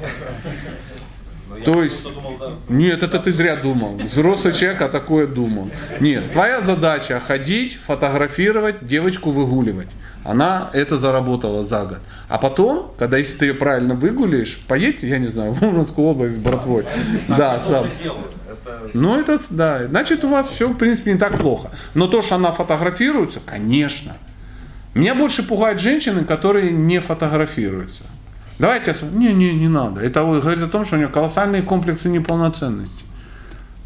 [0.00, 0.08] я
[1.64, 3.96] То есть, просто думал, да, нет, это ты зря думал.
[3.96, 5.70] Взрослый человек, а такое думал.
[6.00, 9.88] Нет, твоя задача ходить, фотографировать, девочку выгуливать.
[10.24, 11.98] Она это заработала за год.
[12.28, 16.36] А потом, когда если ты ее правильно выгуляешь, поедь, я не знаю, в Мурманскую область
[16.36, 16.84] с братвой.
[17.28, 17.86] Да, сам.
[18.94, 21.70] Ну, это, да, значит, у вас все, в принципе, не так плохо.
[21.92, 24.16] Но то, что она фотографируется, конечно.
[24.94, 28.04] Меня больше пугают женщины, которые не фотографируются.
[28.58, 30.00] Давайте, не, не, не надо.
[30.00, 33.04] Это говорит о том, что у нее колоссальные комплексы неполноценности.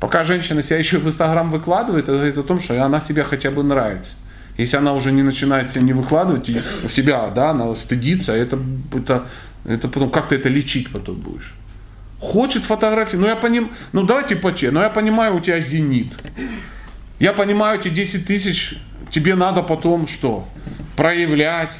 [0.00, 3.50] Пока женщина себя еще в Инстаграм выкладывает, это говорит о том, что она себе хотя
[3.50, 4.14] бы нравится.
[4.56, 8.58] Если она уже не начинает себя не выкладывать, и в себя, да, она стыдится, это,
[8.92, 9.26] это,
[9.64, 11.54] это потом, как ты это лечить потом будешь?
[12.20, 16.18] Хочет фотографии, ну я понимаю, ну давайте по ну я понимаю, у тебя зенит.
[17.20, 18.74] Я понимаю, эти 10 тысяч
[19.10, 20.48] тебе надо потом что?
[20.96, 21.70] Проявлять,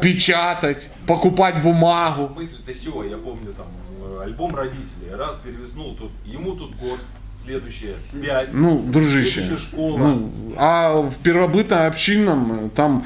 [0.00, 2.28] печатать, покупать бумагу.
[2.34, 3.04] мысль-то с чего?
[3.04, 3.66] Я помню там
[4.02, 5.14] э, альбом родителей.
[5.14, 7.00] Раз перевеснул тут, ему тут год,
[7.42, 8.52] следующее пять.
[8.52, 9.56] Ну, дружище.
[9.58, 9.98] школа.
[9.98, 13.04] Ну, а в первобытно-общинном э, там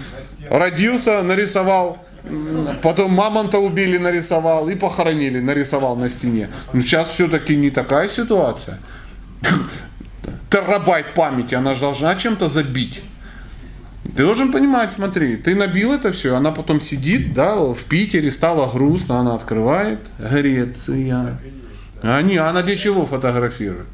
[0.50, 1.98] родился, нарисовал,
[2.82, 6.50] потом мамонта убили, нарисовал и похоронили, нарисовал на стене.
[6.72, 8.78] Ну, сейчас все-таки не такая ситуация.
[10.50, 13.02] Терабайт памяти, она же должна чем-то забить.
[14.16, 18.70] Ты должен понимать, смотри, ты набил это все, она потом сидит, да, в Питере, стало
[18.70, 21.38] грустно, она открывает, Греция.
[22.02, 23.86] А не, она для чего фотографирует?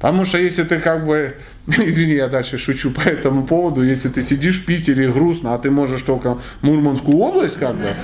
[0.00, 1.36] Потому что если ты как бы,
[1.66, 5.70] извини, я дальше шучу по этому поводу, если ты сидишь в Питере грустно, а ты
[5.70, 7.94] можешь только Мурманскую область как бы,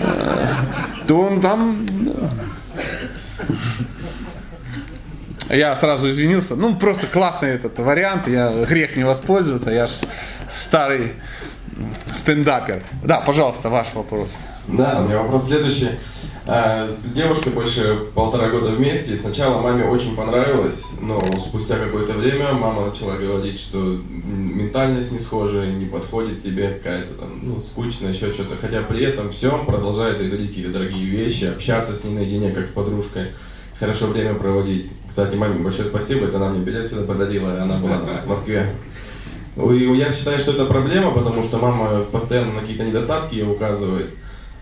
[0.00, 0.46] э,
[1.06, 1.86] то он там...
[5.50, 6.56] Я сразу извинился.
[6.56, 8.28] Ну, просто классный этот вариант.
[8.28, 9.70] Я грех не воспользоваться.
[9.70, 9.92] Я ж
[10.50, 11.12] старый
[12.14, 12.84] стендапер.
[13.04, 14.36] Да, пожалуйста, ваш вопрос.
[14.66, 15.90] Да, у меня вопрос следующий.
[16.46, 19.14] А, С девушкой больше полтора года вместе.
[19.14, 25.18] и Сначала маме очень понравилось, но спустя какое-то время мама начала говорить, что ментальность не
[25.18, 28.56] схожая, не подходит тебе какая-то там, ну, скучная, еще что-то.
[28.60, 32.70] Хотя при этом всем продолжает дарить какие-то дорогие вещи, общаться с ней наедине, как с
[32.70, 33.32] подружкой,
[33.78, 34.90] хорошо время проводить.
[35.08, 38.74] Кстати, маме большое спасибо, это она мне билет сюда подарила, она была в Москве.
[39.56, 44.10] И я считаю, что это проблема, потому что мама постоянно на какие-то недостатки указывает.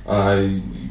[0.08, 0.40] А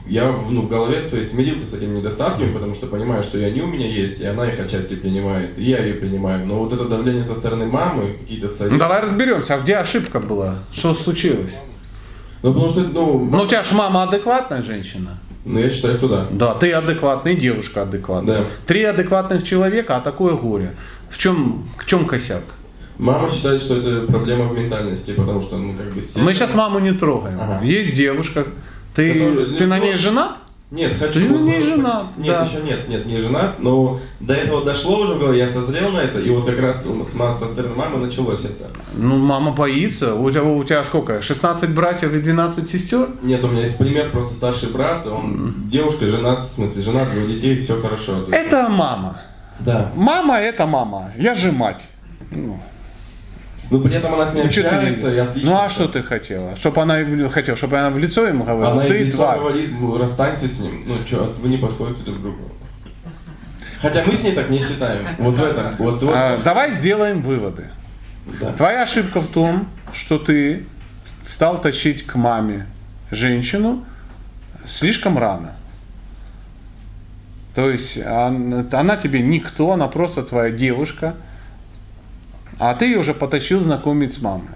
[0.07, 3.61] я ну, в голове своей смирился с этими недостатками, потому что понимаю, что и они
[3.61, 6.45] у меня есть, и она их отчасти принимает, и я ее принимаю.
[6.45, 8.73] Но вот это давление со стороны мамы, какие-то советы...
[8.73, 10.59] Ну давай разберемся, а где ошибка была?
[10.71, 11.55] Что случилось?
[12.43, 13.25] Ну потому что, ну...
[13.25, 15.17] Ну у тебя же мама адекватная женщина.
[15.45, 16.27] Ну я считаю, что да.
[16.31, 18.39] Да, ты адекватный, девушка адекватная.
[18.39, 18.47] Да.
[18.65, 20.75] Три адекватных человека, а такое горе.
[21.09, 22.43] В чем, в чем косяк?
[22.97, 26.01] Мама считает, что это проблема в ментальности, потому что, ну, как бы...
[26.15, 27.39] Мы сейчас маму не трогаем.
[27.61, 28.45] Есть девушка.
[28.95, 30.37] Ты, Который- ты на ней женат?
[30.71, 31.19] Нет, хочу.
[31.19, 32.43] Ты ну, женат, Нет, да.
[32.43, 36.19] еще нет, нет, не женат, но до этого дошло уже голове, я созрел на это,
[36.19, 38.71] и вот как раз с со стороны мамы началось это.
[38.93, 40.15] Ну, мама боится.
[40.15, 41.21] У тебя, у тебя сколько?
[41.21, 43.09] 16 братьев и 12 сестер?
[43.21, 47.27] Нет, у меня есть пример, просто старший брат, он девушка, женат, в смысле, женат, двое
[47.27, 48.25] детей, все хорошо.
[48.31, 49.21] Это мама.
[49.59, 49.91] Да.
[49.95, 51.11] Мама это мама.
[51.17, 51.87] Я же мать.
[52.31, 52.59] Ну,
[53.71, 55.49] Но при этом она с ней ну, чё ты общается, и отлично.
[55.49, 56.55] Ну а что ты хотела?
[56.55, 58.71] Чтобы она в- хотела, чтобы она в лицо ему говорила.
[58.73, 59.39] Она ты и лицо тварь.
[59.39, 62.51] говорит, «Ну, расстанься с ним, ну что, вы не подходите друг к другу.
[63.81, 65.05] Хотя мы с ней так не считаем.
[65.17, 65.71] Вот в этом.
[65.77, 66.13] Вот, вот.
[66.15, 67.69] А, давай сделаем выводы.
[68.39, 68.51] Да.
[68.53, 70.65] Твоя ошибка в том, что ты
[71.23, 72.65] стал тащить к маме
[73.11, 73.83] женщину
[74.67, 75.53] слишком рано.
[77.53, 81.15] То есть он- она тебе никто, она просто твоя девушка,
[82.59, 84.47] а ты ее уже потащил знакомить с мамой.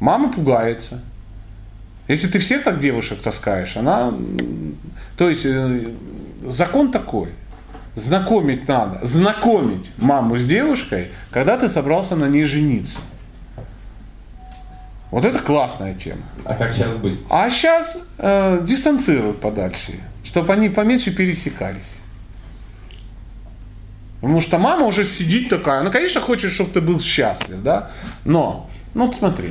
[0.00, 1.00] Мама пугается.
[2.08, 4.12] Если ты всех так девушек таскаешь, она...
[5.16, 5.92] То есть э,
[6.48, 7.28] закон такой.
[7.94, 9.06] Знакомить надо.
[9.06, 12.98] Знакомить маму с девушкой, когда ты собрался на ней жениться.
[15.10, 16.22] Вот это классная тема.
[16.44, 17.20] А как сейчас быть?
[17.28, 21.99] А сейчас э, дистанцируют подальше, чтобы они поменьше пересекались.
[24.20, 27.90] Потому что мама уже сидит такая, ну, конечно, хочет, чтобы ты был счастлив, да,
[28.24, 29.50] но, ну, вот смотри,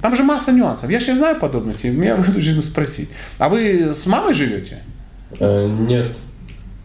[0.00, 0.90] там же масса нюансов.
[0.90, 3.08] Я же не знаю подробностей, меня вынуждены спросить.
[3.38, 4.82] А вы с мамой живете?
[5.38, 6.16] Э, нет.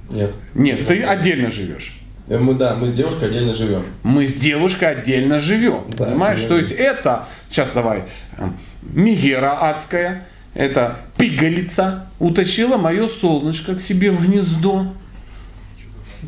[0.09, 0.33] Нет.
[0.53, 1.99] Нет, ты отдельно живешь.
[2.27, 3.85] Э, Мы, да, мы с девушкой отдельно живем.
[4.03, 5.85] Мы с девушкой отдельно живем.
[5.97, 6.41] Да, понимаешь?
[6.41, 8.03] То есть это, сейчас давай,
[8.37, 8.47] э,
[8.81, 14.93] Мегера адская, это пигалица утащила мое солнышко к себе в гнездо.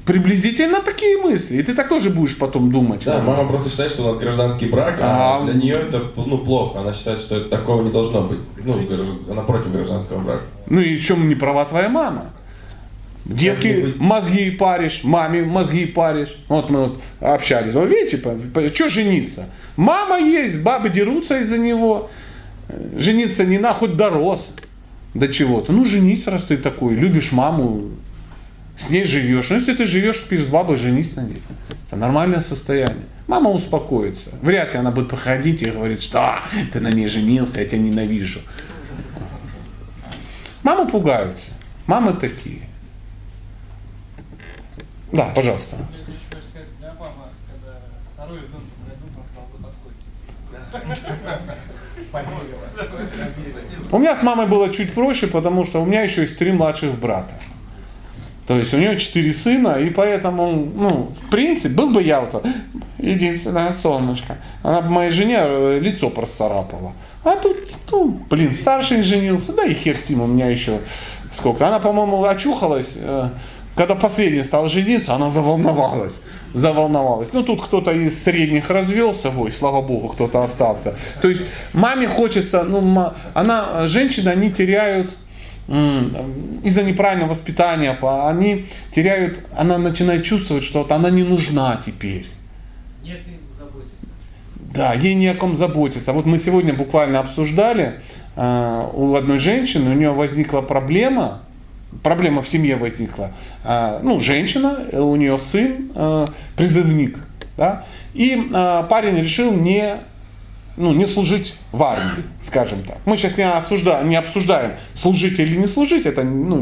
[0.06, 1.57] Приблизительно такие мысли.
[1.57, 3.03] И ты так тоже будешь потом думать.
[3.06, 6.38] Да, мама просто считает, что у нас гражданский брак, а, А, для нее это ну,
[6.38, 6.82] плохо.
[6.82, 8.40] Она считает, что это такого не должно быть.
[8.64, 8.77] Ну,
[9.32, 10.44] она против гражданского брака.
[10.68, 12.32] Ну и в чем не права твоя мама?
[13.26, 16.38] Детки мозги паришь, маме мозги паришь.
[16.48, 17.73] Вот мы вот общались.
[17.73, 18.22] Вот видите,
[18.76, 19.49] что жениться?
[19.76, 22.11] Мама есть, бабы дерутся из-за него.
[22.95, 24.49] Жениться не на, хоть дорос
[25.15, 25.73] до чего-то.
[25.73, 27.86] Ну, женись, раз ты такой, любишь маму,
[28.77, 29.49] с ней живешь.
[29.49, 31.41] Ну, если ты живешь, спишь с бабой, женись на ней.
[31.88, 33.06] Это нормальное состояние.
[33.27, 34.30] Мама успокоится.
[34.41, 37.80] Вряд ли она будет походить и говорить, что «А, ты на ней женился, я тебя
[37.80, 38.39] ненавижу.
[40.64, 41.52] Мамы пугаются.
[41.88, 42.61] Мамы такие.
[45.11, 45.77] Да, пожалуйста.
[53.91, 56.97] У меня с мамой было чуть проще, потому что у меня еще есть три младших
[56.99, 57.34] брата.
[58.47, 62.45] То есть у нее четыре сына, и поэтому, ну, в принципе, был бы я вот
[62.99, 64.38] единственное солнышко.
[64.61, 66.93] Она бы моей жене э, лицо простарапала.
[67.23, 67.57] А тут,
[67.91, 70.80] ну, блин, старший женился, да и хер с ним, у меня еще
[71.31, 71.67] сколько.
[71.67, 73.30] Она, по-моему, очухалась, э,
[73.76, 76.13] когда последний стал жениться, она заволновалась.
[76.53, 77.30] Заволновалась.
[77.34, 80.95] Ну, тут кто-то из средних развелся, ой, слава богу, кто-то остался.
[81.19, 85.17] То есть маме хочется, ну, она, женщины, они теряют
[85.68, 92.28] из-за неправильного воспитания, они теряют, она начинает чувствовать, что вот она не нужна теперь.
[93.04, 93.20] Нет.
[94.76, 96.12] Да, ей не о ком заботиться.
[96.12, 98.02] Вот мы сегодня буквально обсуждали,
[98.36, 101.40] э, у одной женщины, у нее возникла проблема,
[102.04, 103.32] проблема в семье возникла.
[103.64, 106.28] Э, ну, женщина, у нее сын, э,
[106.58, 107.20] призывник.
[107.56, 107.86] Да?
[108.14, 109.96] И парень решил не
[110.77, 112.97] ну, не служить в армии, скажем так.
[113.06, 116.60] Мы сейчас не, осуждаем, не обсуждаем, служить или не служить, это ну,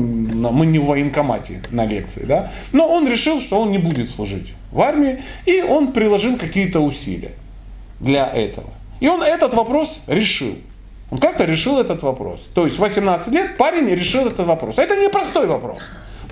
[0.51, 2.51] мы не в военкомате на лекции, да.
[2.71, 7.33] Но он решил, что он не будет служить в армии, и он приложил какие-то усилия
[7.99, 8.69] для этого.
[8.99, 10.55] И он этот вопрос решил.
[11.11, 12.41] Он как-то решил этот вопрос.
[12.53, 14.77] То есть 18 лет парень решил этот вопрос.
[14.77, 15.79] Это не простой вопрос.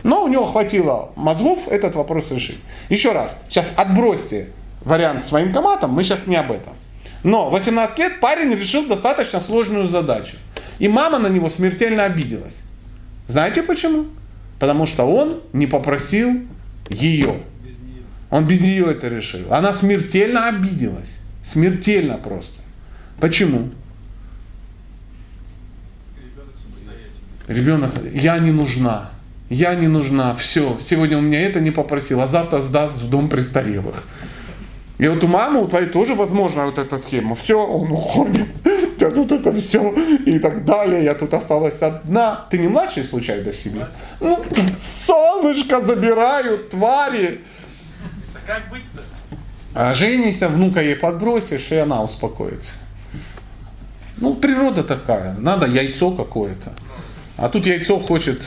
[0.04, 2.60] Но у него хватило мозгов этот вопрос решить.
[2.90, 4.48] Еще раз, сейчас отбросьте
[4.84, 6.74] вариант с военкоматом, мы сейчас не об этом.
[7.24, 10.38] Но 18 лет парень решил достаточно сложную задачу.
[10.80, 12.56] И мама на него смертельно обиделась.
[13.28, 14.08] Знаете почему?
[14.60, 16.42] Потому что он не попросил
[16.90, 17.42] ее.
[18.30, 19.54] Он без нее это решил.
[19.54, 21.18] Она смертельно обиделась.
[21.44, 22.62] Смертельно просто.
[23.20, 23.72] Почему?
[27.48, 29.12] Ребенок, я не нужна.
[29.50, 30.34] Я не нужна.
[30.36, 30.80] Все.
[30.84, 34.04] Сегодня у меня это не попросил, а завтра сдаст в дом престарелых.
[35.02, 37.36] И вот у мамы, у твоей тоже возможно вот эта схема.
[37.36, 38.48] Все, он уходит,
[39.00, 39.92] я тут это все
[40.28, 42.46] и так далее, я тут осталась одна.
[42.52, 43.88] Ты не младший случайно в семье?
[44.20, 44.46] Ну,
[45.08, 47.42] солнышко забирают, твари.
[48.32, 49.02] Да как быть-то?
[49.74, 52.74] А женися, внука ей подбросишь, и она успокоится.
[54.18, 56.74] Ну, природа такая, надо яйцо какое-то.
[57.38, 58.46] А тут яйцо хочет...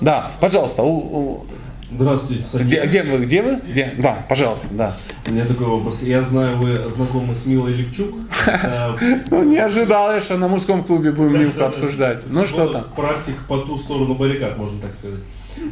[0.00, 1.46] Да, пожалуйста, у, у...
[1.90, 2.66] Здравствуйте, Сергей.
[2.66, 3.24] Где, где вы?
[3.24, 3.60] Где вы?
[3.66, 3.92] Где?
[3.98, 4.96] Да, пожалуйста, да.
[5.26, 6.02] У меня такой вопрос.
[6.02, 8.14] Я знаю, вы знакомы с Милой Левчук.
[9.30, 12.24] Ну, не ожидал, что на мужском клубе будем Милку обсуждать.
[12.26, 12.86] Ну, что там?
[12.96, 15.20] Практик по ту сторону баррикад, можно так сказать.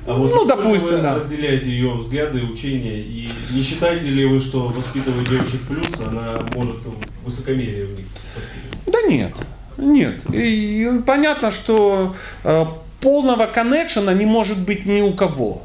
[0.07, 1.15] А вот ну, допустим, вы да.
[1.15, 6.77] разделяете ее взгляды учения, и не считаете ли вы, что воспитывая девочек плюс, она может
[7.25, 8.79] высокомерие в них воспитывать?
[8.87, 9.35] Да нет,
[9.77, 10.25] нет.
[10.33, 12.15] И понятно, что
[12.45, 12.65] э,
[13.01, 15.63] полного коннекшена не может быть ни у кого.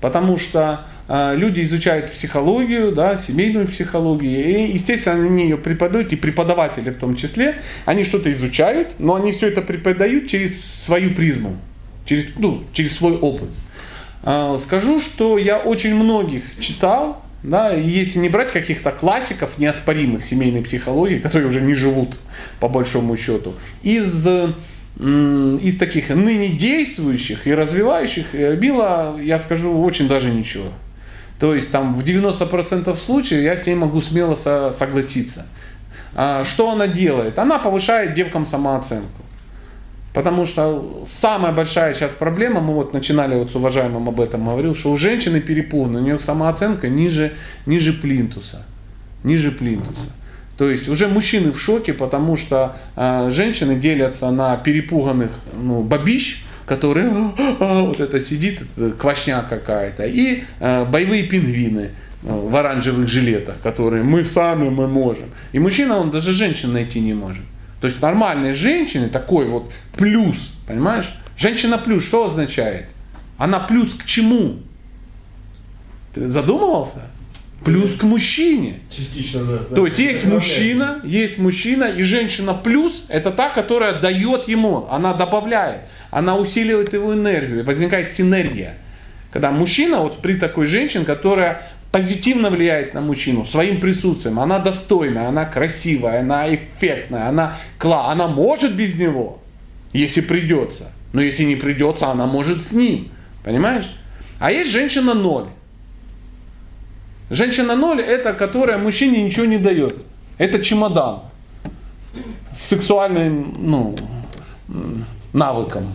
[0.00, 6.16] Потому что э, люди изучают психологию, да, семейную психологию, и, естественно, они ее преподают, и
[6.16, 11.56] преподаватели в том числе, они что-то изучают, но они все это преподают через свою призму,
[12.06, 13.50] через, ну, через свой опыт.
[14.22, 20.62] Э, скажу, что я очень многих читал, да, если не брать каких-то классиков неоспоримых семейной
[20.62, 22.18] психологии, которые уже не живут
[22.58, 24.26] по большому счету, из
[25.00, 30.68] из таких ныне действующих и развивающих Билла, я скажу, очень даже ничего.
[31.38, 35.46] То есть там в 90% случаев я с ней могу смело со- согласиться.
[36.14, 37.38] А что она делает?
[37.38, 39.22] Она повышает девкам самооценку.
[40.12, 44.74] Потому что самая большая сейчас проблема, мы вот начинали вот с уважаемым об этом говорил,
[44.74, 47.32] что у женщины перепугана, у нее самооценка ниже,
[47.64, 48.66] ниже плинтуса.
[49.22, 50.10] Ниже плинтуса.
[50.60, 56.44] То есть уже мужчины в шоке, потому что э, женщины делятся на перепуганных ну, бабищ,
[56.66, 61.92] которые «А, а», вот это сидит, это квашня какая-то, и э, боевые пингвины
[62.22, 65.30] э, в оранжевых жилетах, которые мы сами, мы можем.
[65.52, 67.44] И мужчина, он даже женщин найти не может.
[67.80, 71.10] То есть нормальные женщины, такой вот плюс, понимаешь?
[71.38, 72.84] Женщина плюс, что означает?
[73.38, 74.58] Она плюс к чему?
[76.12, 77.00] Ты задумывался?
[77.64, 78.80] Плюс к мужчине.
[78.90, 79.58] Частично, да.
[79.74, 85.12] То есть есть мужчина, есть мужчина, и женщина плюс это та, которая дает ему, она
[85.12, 88.78] добавляет, она усиливает его энергию, возникает синергия.
[89.30, 95.28] Когда мужчина, вот при такой женщине, которая позитивно влияет на мужчину своим присутствием, она достойная,
[95.28, 99.42] она красивая, она эффектная, она кла, она может без него,
[99.92, 100.92] если придется.
[101.12, 103.08] Но если не придется, она может с ним.
[103.44, 103.90] Понимаешь?
[104.38, 105.48] А есть женщина ноль.
[107.30, 110.04] Женщина ноль это которая мужчине ничего не дает.
[110.36, 111.20] Это чемодан
[112.52, 113.96] с сексуальным ну,
[115.32, 115.94] навыком.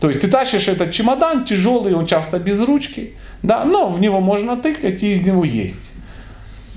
[0.00, 4.20] То есть ты тащишь этот чемодан тяжелый, он часто без ручки, да, но в него
[4.20, 5.92] можно тыкать и из него есть.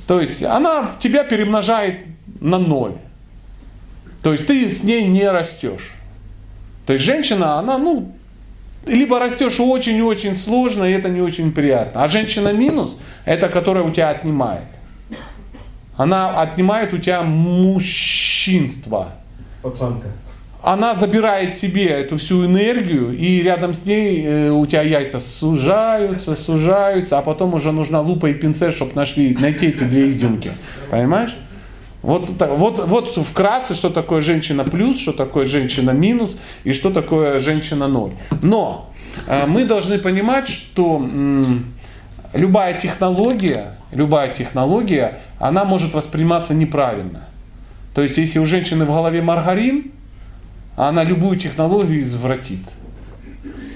[0.07, 1.99] То есть она тебя перемножает
[2.41, 2.95] на ноль.
[4.23, 5.93] То есть ты с ней не растешь.
[6.85, 8.13] То есть женщина, она, ну,
[8.85, 12.03] либо растешь очень-очень сложно, и это не очень приятно.
[12.03, 12.95] А женщина минус,
[13.25, 14.63] это которая у тебя отнимает.
[15.97, 19.09] Она отнимает у тебя мужчинство.
[19.61, 20.07] Пацанка.
[20.61, 26.35] Она забирает себе эту всю энергию, и рядом с ней э, у тебя яйца сужаются,
[26.35, 30.51] сужаются, а потом уже нужна лупа и пинцет, чтобы нашли, найти эти две изюмки.
[30.91, 31.35] Понимаешь?
[32.01, 36.31] Вот, вот, вот вкратце, что такое женщина плюс, что такое женщина минус
[36.63, 38.11] и что такое женщина ноль.
[38.41, 38.89] Но
[39.27, 41.65] э, мы должны понимать, что м,
[42.33, 47.21] любая технология, любая технология, она может восприниматься неправильно.
[47.93, 49.91] То есть, если у женщины в голове маргарин,
[50.77, 52.61] она любую технологию извратит.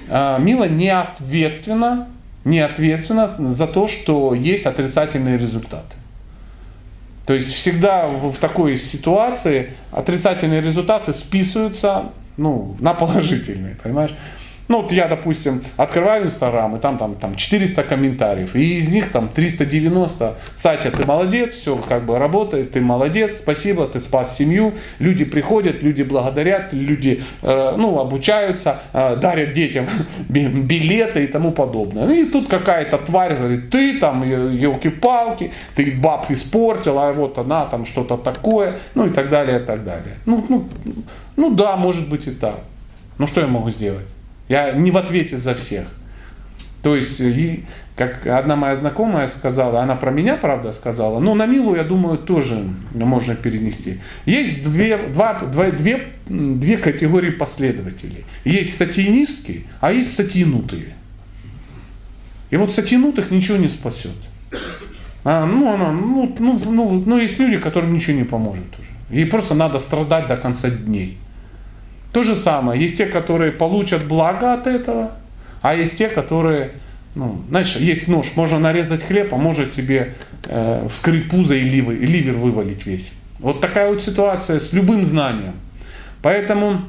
[0.09, 2.07] А, Мила не ответственна,
[2.45, 5.97] не ответственна за то, что есть отрицательные результаты.
[7.25, 14.13] То есть всегда в, в такой ситуации отрицательные результаты списываются ну, на положительные, понимаешь?
[14.69, 19.11] Ну вот я, допустим, открываю Инстаграм, и там, там, там 400 комментариев, и из них
[19.11, 24.73] там 390, Сатя, ты молодец, все как бы работает, ты молодец, спасибо, ты спас семью,
[24.99, 29.87] люди приходят, люди благодарят, люди э, ну, обучаются, э, дарят детям
[30.29, 32.09] билеты и тому подобное.
[32.13, 37.85] И тут какая-то тварь говорит, ты там, елки-палки, ты баб испортил, а вот она там
[37.85, 40.15] что-то такое, ну и так далее, и так далее.
[40.25, 40.67] Ну, ну,
[41.35, 42.59] ну да, может быть и так.
[43.17, 44.05] Но что я могу сделать?
[44.47, 45.87] Я не в ответе за всех.
[46.83, 47.63] То есть, и,
[47.95, 52.17] как одна моя знакомая сказала, она про меня, правда, сказала, но на Милу, я думаю,
[52.17, 52.61] тоже
[52.93, 53.99] можно перенести.
[54.25, 58.25] Есть две, два, два, две, две категории последователей.
[58.43, 60.95] Есть сатинистки, а есть сатинутые.
[62.49, 64.11] И вот сатинутых ничего не спасет.
[65.23, 68.89] А, ну, она, ну, ну, ну, ну, есть люди, которым ничего не поможет уже.
[69.09, 71.17] Ей просто надо страдать до конца дней.
[72.13, 75.11] То же самое, есть те, которые получат благо от этого,
[75.63, 76.73] а есть те, которые,
[77.15, 80.13] ну, знаешь, есть нож, можно нарезать хлеб, а может себе
[80.45, 83.09] э, вскрыть пузо и ливер, и ливер вывалить весь.
[83.39, 85.55] Вот такая вот ситуация с любым знанием.
[86.21, 86.81] Поэтому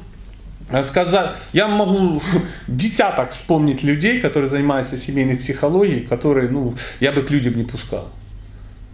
[0.69, 2.21] э, сказать, я могу
[2.67, 8.11] десяток вспомнить людей, которые занимаются семейной психологией, которые, ну, я бы к людям не пускал.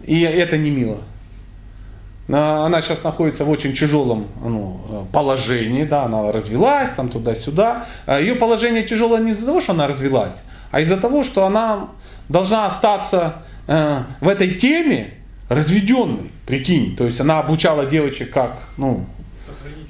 [0.06, 1.02] И это не мило.
[2.28, 7.86] Она сейчас находится в очень тяжелом ну, положении, да, она развелась там туда-сюда.
[8.06, 10.34] А Ее положение тяжелое не из-за того, что она развелась,
[10.70, 11.88] а из-за того, что она
[12.28, 15.14] должна остаться э, в этой теме
[15.48, 16.96] разведенной, прикинь.
[16.96, 19.04] То есть она обучала девочек как, ну,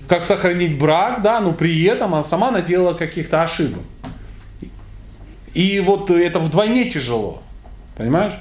[0.08, 3.82] как сохранить брак, да, но при этом она сама наделала каких-то ошибок.
[5.54, 7.42] И вот это вдвойне тяжело,
[7.96, 8.32] понимаешь?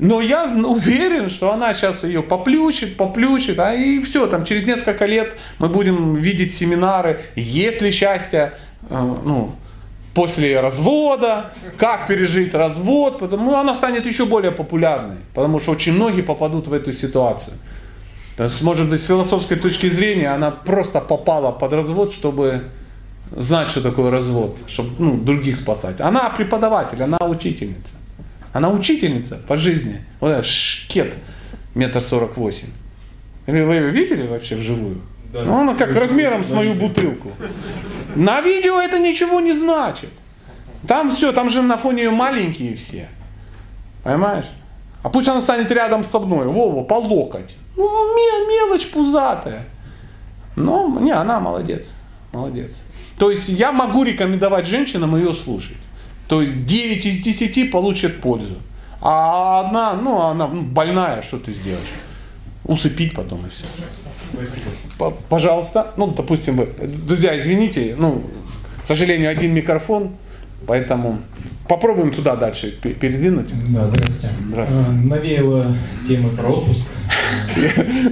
[0.00, 5.04] Но я уверен, что она сейчас ее поплющит, поплющит, а и все, там через несколько
[5.04, 8.54] лет мы будем видеть семинары, если счастье,
[8.88, 9.54] э, ну,
[10.14, 15.92] после развода, как пережить развод, потому ну, она станет еще более популярной, потому что очень
[15.92, 17.58] многие попадут в эту ситуацию.
[18.38, 22.64] То есть, может быть, с философской точки зрения она просто попала под развод, чтобы
[23.36, 26.00] знать, что такое развод, чтобы ну, других спасать.
[26.00, 27.99] Она преподаватель, она учительница.
[28.52, 30.04] Она учительница по жизни.
[30.20, 31.14] Вот этот шкет
[31.74, 32.70] метр сорок восемь.
[33.46, 35.00] Вы, вы ее видели вообще вживую?
[35.32, 37.32] Да, ну, она как размером с мою бутылку.
[38.16, 40.10] На видео это ничего не значит.
[40.86, 43.08] Там все, там же на фоне ее маленькие все.
[44.02, 44.46] Понимаешь?
[45.02, 47.54] А пусть она станет рядом со мной, Вова, по локоть.
[47.76, 48.16] Ну,
[48.48, 49.64] мелочь пузатая.
[50.56, 51.88] Но, не, она молодец.
[52.32, 52.72] Молодец.
[53.18, 55.76] То есть я могу рекомендовать женщинам ее слушать.
[56.30, 58.54] То есть 9 из 10 получат пользу.
[59.02, 61.88] А одна, ну, она ну, больная, что ты сделаешь?
[62.64, 63.64] Усыпить потом и все.
[64.32, 65.16] Спасибо.
[65.28, 65.92] Пожалуйста.
[65.96, 66.68] Ну, допустим, вы.
[66.86, 68.22] Друзья, извините, ну,
[68.84, 70.12] к сожалению, один микрофон,
[70.68, 71.18] поэтому
[71.66, 73.48] попробуем туда дальше передвинуть.
[73.72, 74.28] Да, здравствуйте.
[74.50, 74.86] Здравствуйте.
[74.88, 75.76] А, навеяло
[76.06, 76.86] темы про отпуск.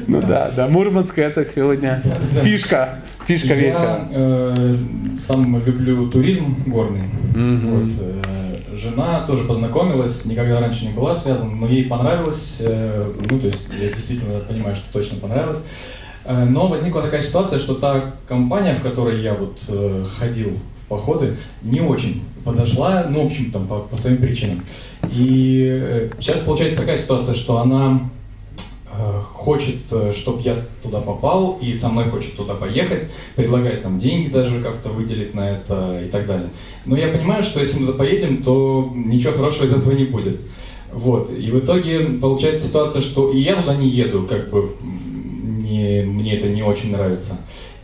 [0.07, 2.03] Ну да, да, Мурманская это сегодня
[2.43, 3.01] фишка.
[3.29, 4.09] Фишка я, вечера.
[4.11, 4.77] Э,
[5.19, 7.03] сам люблю туризм горный.
[7.37, 12.57] Э, жена тоже познакомилась, никогда раньше не была связана, но ей понравилось.
[12.61, 15.59] Э, ну, то есть я действительно понимаю, что точно понравилось.
[16.27, 19.61] Но возникла такая ситуация, что та компания, в которой я вот
[20.19, 24.63] ходил в походы, не очень подошла, ну, в общем, там, по, по своим причинам.
[25.11, 28.11] И сейчас получается такая ситуация, что она
[29.21, 33.05] хочет, э, чтобы я туда попал, и со мной хочет туда поехать,
[33.37, 36.49] предлагает там деньги даже как-то выделить на это и так далее.
[36.85, 40.41] Но я понимаю, что если мы туда поедем, то ничего хорошего из этого не будет.
[40.93, 41.31] Вот.
[41.31, 46.37] И в итоге получается ситуация, что и я туда не еду, как бы не, мне
[46.37, 47.37] это не очень нравится.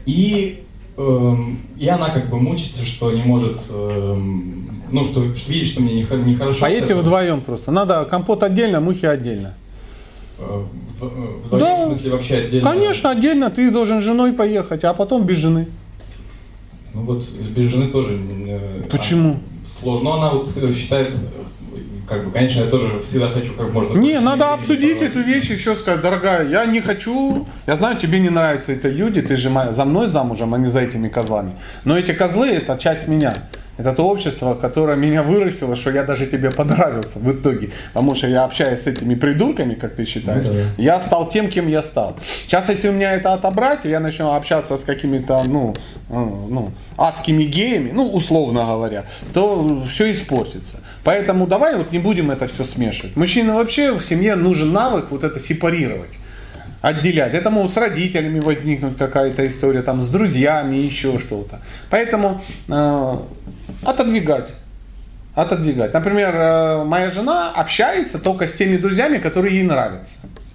[0.07, 0.65] И,
[0.97, 5.83] эм, и она как бы мучится, что не может, эм, ну, что, что видит, что
[5.83, 6.59] мне нехорошо.
[6.59, 7.71] Не Поедьте вдвоем просто.
[7.71, 9.55] Надо компот отдельно, мухи отдельно.
[10.39, 10.63] Э,
[11.01, 12.71] в, да, в смысле вообще отдельно?
[12.71, 13.51] Конечно, отдельно.
[13.51, 15.69] Ты должен с женой поехать, а потом без жены.
[16.95, 17.25] Ну вот
[17.57, 18.19] без жены тоже.
[18.49, 19.35] Э, Почему?
[19.35, 20.15] А, сложно.
[20.15, 21.15] Она вот считает,
[22.09, 23.99] как бы, конечно, я тоже всегда хочу как можно.
[23.99, 28.21] Не, надо обсудить эту вещь и все сказать, дорогая, я не хочу, я знаю, тебе
[28.21, 31.53] не нравятся эти люди, ты же за мной замужем, а не за этими козлами.
[31.85, 33.49] Но эти козлы это часть меня.
[33.77, 37.71] Это то общество, которое меня вырастило, что я даже тебе понравился в итоге.
[37.93, 40.61] Потому что я общаюсь с этими придурками, как ты считаешь, ну, да.
[40.79, 42.17] я стал тем, кем я стал.
[42.45, 45.75] Сейчас, если у меня это отобрать, и я начну общаться с какими-то, ну,
[46.09, 50.81] э, ну, адскими геями, ну, условно говоря, то все испортится.
[51.03, 53.17] Поэтому давай вот не будем это все смешивать.
[53.17, 56.11] Мужчине вообще в семье нужен навык вот это сепарировать.
[56.85, 57.33] Отделять.
[57.33, 61.61] Это могут с родителями возникнуть какая-то история, там, с друзьями, еще что-то.
[61.89, 63.17] Поэтому э,
[63.85, 64.51] отодвигать.
[65.35, 65.95] Отодвигать.
[65.95, 70.13] Например, э, моя жена общается только с теми друзьями, которые ей нравятся.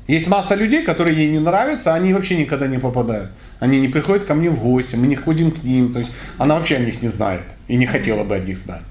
[0.08, 3.32] Есть масса людей, которые ей не нравятся, они вообще никогда не попадают.
[3.60, 5.94] Они не приходят ко мне в гости, мы не ходим к ним.
[5.94, 8.84] То есть она вообще о них не знает и не хотела бы о них знать.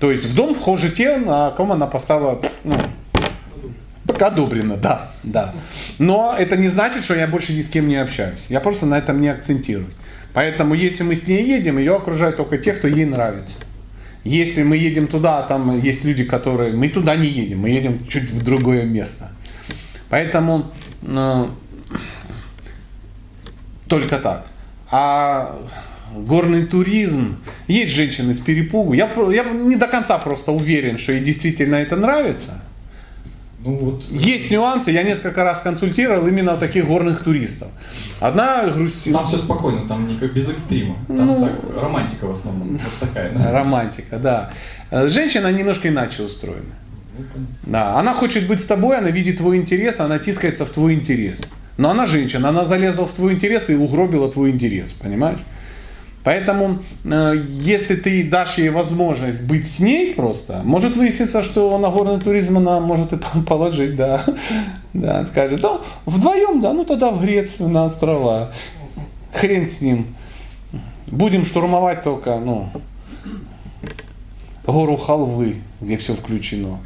[0.00, 2.74] То есть в дом вхожи те, на ком она поставила ну,
[4.22, 5.54] одобрено, да, да.
[5.98, 8.44] Но это не значит, что я больше ни с кем не общаюсь.
[8.48, 9.90] Я просто на этом не акцентирую.
[10.34, 13.54] Поэтому если мы с ней едем, ее окружают только те, кто ей нравится.
[14.24, 16.72] Если мы едем туда, там есть люди, которые...
[16.72, 19.30] Мы туда не едем, мы едем чуть в другое место.
[20.10, 20.70] Поэтому
[21.02, 21.46] э,
[23.88, 24.46] только так.
[24.90, 25.58] А
[26.14, 28.92] горный туризм, есть женщины с перепугу.
[28.92, 32.62] Я, я не до конца просто уверен, что ей действительно это нравится.
[33.64, 34.04] Ну, вот.
[34.04, 37.68] Есть нюансы, я несколько раз консультировал именно таких горных туристов.
[38.20, 39.18] Одна грустила.
[39.18, 40.96] Там все спокойно, там не как без экстрима.
[41.08, 42.68] Там ну, так, романтика в основном.
[42.68, 43.32] Вот такая.
[43.32, 43.52] Да?
[43.52, 44.50] Романтика, да.
[45.08, 46.62] Женщина немножко иначе устроена.
[47.18, 47.24] Ну,
[47.66, 51.40] да, она хочет быть с тобой, она видит твой интерес, она тискается в твой интерес.
[51.78, 55.40] Но она женщина, она залезла в твой интерес и угробила твой интерес, понимаешь?
[56.28, 61.88] Поэтому, э, если ты дашь ей возможность быть с ней просто, может выясниться, что на
[61.88, 64.22] горный туризм она может и положить, да.
[64.92, 68.52] Да, скажет, да, вдвоем, да, ну тогда в Грецию, на острова.
[69.32, 70.08] Хрен с ним.
[71.06, 72.68] Будем штурмовать только, ну,
[74.66, 76.80] гору халвы, где все включено.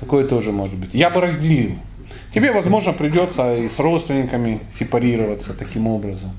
[0.00, 0.90] Такое тоже может быть.
[0.92, 1.76] Я бы разделил.
[2.34, 6.32] Тебе, возможно, придется и с родственниками сепарироваться таким образом.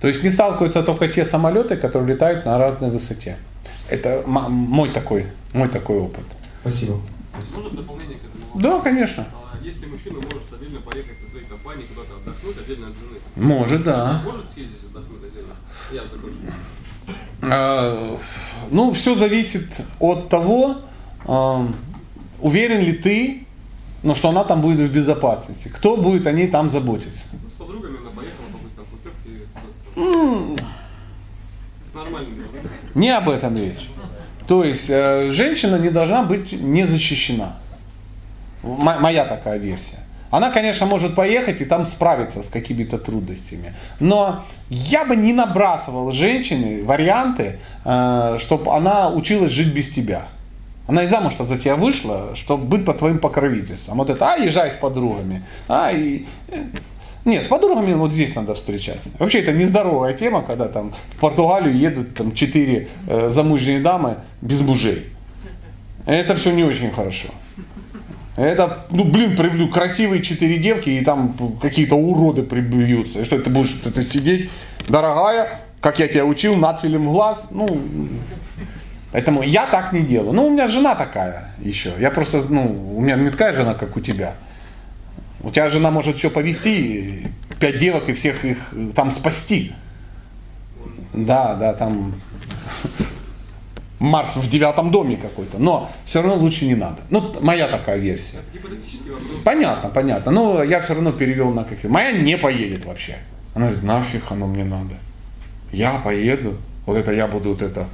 [0.00, 3.38] То есть не сталкиваются только те самолеты, которые летают на разной высоте.
[3.88, 6.24] Это мой такой, мой такой опыт.
[6.60, 7.00] Спасибо.
[7.54, 8.60] Можно дополнение к этому?
[8.62, 9.26] Да, конечно.
[9.52, 13.18] А если мужчина может стабильно поехать со своей компанией куда-то отдохнуть отдельно от жены?
[13.36, 14.22] Может, да.
[14.24, 15.54] Может съездить отдохнуть отдельно?
[15.92, 16.36] Я закончу.
[17.42, 18.18] А,
[18.70, 20.78] ну, все зависит от того,
[21.26, 21.68] а,
[22.40, 23.46] уверен ли ты,
[24.02, 25.68] ну, что она там будет в безопасности.
[25.68, 27.24] Кто будет о ней там заботиться.
[27.54, 29.46] С подругами она поехала побыть там в путевке.
[29.46, 29.85] С нормальными.
[32.94, 33.88] Не об этом речь.
[34.46, 37.56] То есть э, женщина не должна быть не защищена.
[38.62, 39.98] Моя такая версия.
[40.30, 43.74] Она, конечно, может поехать и там справиться с какими-то трудностями.
[44.00, 50.28] Но я бы не набрасывал женщине варианты, э, чтобы она училась жить без тебя.
[50.86, 53.98] Она и замуж за тебя вышла, чтобы быть под твоим покровительством.
[53.98, 55.42] Вот это, а, езжай с подругами.
[55.68, 56.26] А, и...
[57.26, 59.00] Нет, с подругами вот здесь надо встречать.
[59.18, 64.60] Вообще это нездоровая тема, когда там в Португалию едут там четыре э, замужние дамы без
[64.60, 65.08] мужей.
[66.06, 67.28] Это все не очень хорошо.
[68.36, 73.22] Это, ну блин, привлю красивые четыре девки и там какие-то уроды прибьются.
[73.22, 74.48] И что ты будешь это сидеть,
[74.88, 77.80] дорогая, как я тебя учил, надфилем глаз, ну,
[79.10, 80.32] Поэтому я так не делаю.
[80.32, 81.92] Ну, у меня жена такая еще.
[81.98, 84.34] Я просто, ну, у меня не такая жена, как у тебя.
[85.40, 87.30] У тебя жена может еще повести
[87.60, 88.58] пять девок и всех их
[88.94, 89.72] там спасти.
[91.12, 92.14] Да, да, там
[93.98, 95.58] Марс в девятом доме какой-то.
[95.58, 96.98] Но все равно лучше не надо.
[97.10, 98.38] Ну, моя такая версия.
[99.44, 100.32] Понятно, понятно.
[100.32, 101.90] Но я все равно перевел на какие.
[101.90, 103.18] Моя не поедет вообще.
[103.54, 104.94] Она говорит, нафиг оно мне надо.
[105.72, 106.56] Я поеду.
[106.84, 107.88] Вот это я буду вот это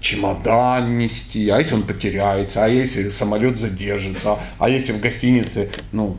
[0.00, 6.18] чемодан нести, а если он потеряется, а если самолет задержится, а если в гостинице, ну,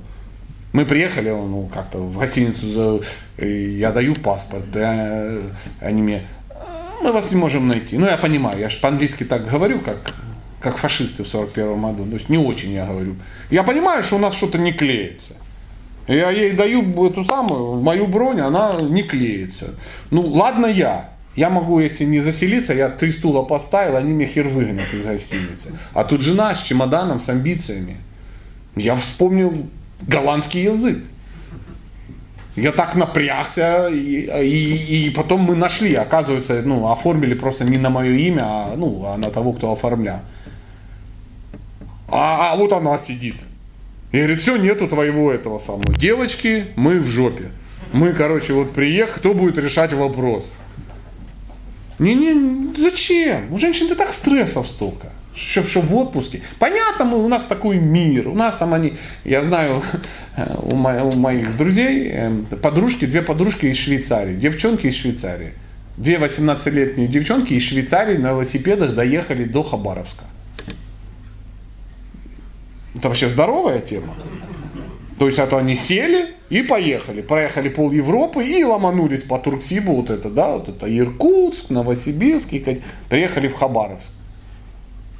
[0.73, 5.29] мы приехали, ну, как-то в гостиницу, за, я даю паспорт, да,
[5.79, 6.23] они мне,
[7.03, 7.97] мы вас не можем найти.
[7.97, 10.13] Ну, я понимаю, я же по-английски так говорю, как,
[10.59, 13.15] как фашисты в 41 году, то есть не очень я говорю.
[13.51, 15.33] Я понимаю, что у нас что-то не клеится.
[16.07, 19.75] Я ей даю эту самую, мою бронь, она не клеится.
[20.09, 24.47] Ну, ладно я, я могу, если не заселиться, я три стула поставил, они мне хер
[24.47, 25.69] выгонят из гостиницы.
[25.93, 27.97] А тут жена с чемоданом, с амбициями.
[28.75, 29.67] Я вспомнил
[30.07, 30.99] голландский язык.
[32.55, 37.89] Я так напрягся, и, и, и потом мы нашли, оказывается, ну, оформили просто не на
[37.89, 40.21] мое имя, а, ну, а на того, кто оформлял.
[42.07, 43.37] А, а вот она сидит.
[44.11, 45.91] И говорит, все, нету твоего этого самого.
[45.95, 47.49] Девочки, мы в жопе.
[47.91, 50.45] Мы, короче, вот приехали, кто будет решать вопрос?
[51.97, 53.51] Не-не, зачем?
[53.51, 55.11] У женщин-то так стрессов столько.
[55.35, 56.41] Что, что в отпуске.
[56.59, 58.27] Понятно, мы, у нас такой мир.
[58.27, 58.93] У нас там они,
[59.23, 59.81] я знаю,
[60.63, 65.53] у, мо, у моих друзей, эм, подружки, две подружки из Швейцарии, девчонки из Швейцарии.
[65.97, 70.25] Две 18-летние девчонки из Швейцарии на велосипедах доехали до Хабаровска.
[72.95, 74.15] Это вообще здоровая тема.
[75.19, 77.21] То есть это они сели и поехали.
[77.21, 82.81] Проехали пол Европы и ломанулись по Турксибу, вот это, да, вот это Иркутск, Новосибирск, и
[83.09, 84.05] приехали в Хабаровск.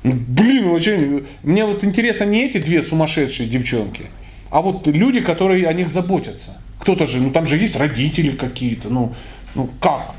[0.04, 1.26] Блин, очень...
[1.44, 4.06] Мне вот интересно не эти две сумасшедшие девчонки,
[4.50, 6.58] а вот люди, которые о них заботятся.
[6.80, 9.14] Кто-то же, ну там же есть родители какие-то, ну,
[9.56, 10.16] ну как?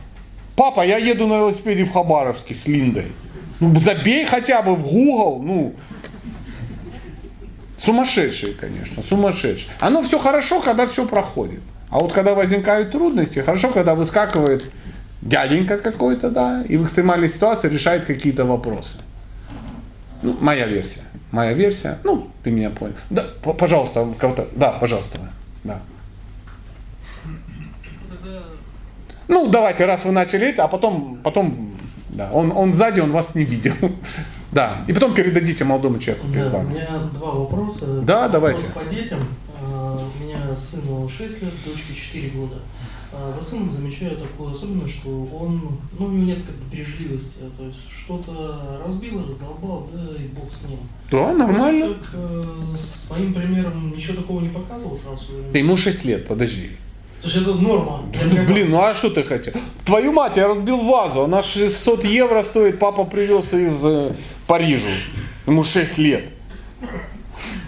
[0.56, 3.12] Папа, я еду на велосипеде в Хабаровске с Линдой.
[3.61, 5.74] Ну, забей хотя бы в Google, ну,
[7.85, 9.70] Сумасшедшие, конечно, сумасшедшие.
[9.78, 11.61] Оно все хорошо, когда все проходит.
[11.90, 14.65] А вот когда возникают трудности, хорошо, когда выскакивает
[15.20, 18.94] дяденька какой-то, да, и в экстремальной ситуации решает какие-то вопросы.
[20.25, 21.03] Ну, моя версия.
[21.33, 21.99] Моя версия.
[22.03, 22.95] Ну, ты меня понял.
[23.11, 23.25] Да,
[23.59, 24.49] пожалуйста, кого-то.
[24.57, 25.19] Да, пожалуйста.
[25.63, 25.81] Да.
[29.29, 31.73] Ну, давайте, раз вы начали это, а потом, потом,
[32.09, 33.75] да, он, он сзади, он вас не видел.
[34.53, 37.87] Да, и потом передадите молодому человеку перед Да, у меня два вопроса.
[38.03, 38.63] Да, давайте.
[38.63, 39.19] Вопрос по детям.
[39.97, 42.57] У меня сыну 6 лет, дочке 4 года.
[43.12, 47.39] А За сыном замечаю такую особенность, что он, ну, у него нет как бы бережливости,
[47.57, 50.79] то есть что-то разбил, раздолбал, да, и бог с ним.
[51.11, 51.95] Да, нормально.
[51.95, 52.45] Как э,
[52.77, 55.27] с моим примером ничего такого не показывал сразу?
[55.53, 56.71] Да Ему 6 лет, подожди.
[57.23, 58.03] То есть это норма.
[58.12, 58.47] Я Ну.
[58.47, 59.55] Блин, ну а что ты хотел?
[59.85, 64.12] Твою мать, я разбил вазу, она 600 евро стоит, папа привез из э,
[64.49, 64.89] Парижа.
[65.47, 66.25] Ему 6 лет.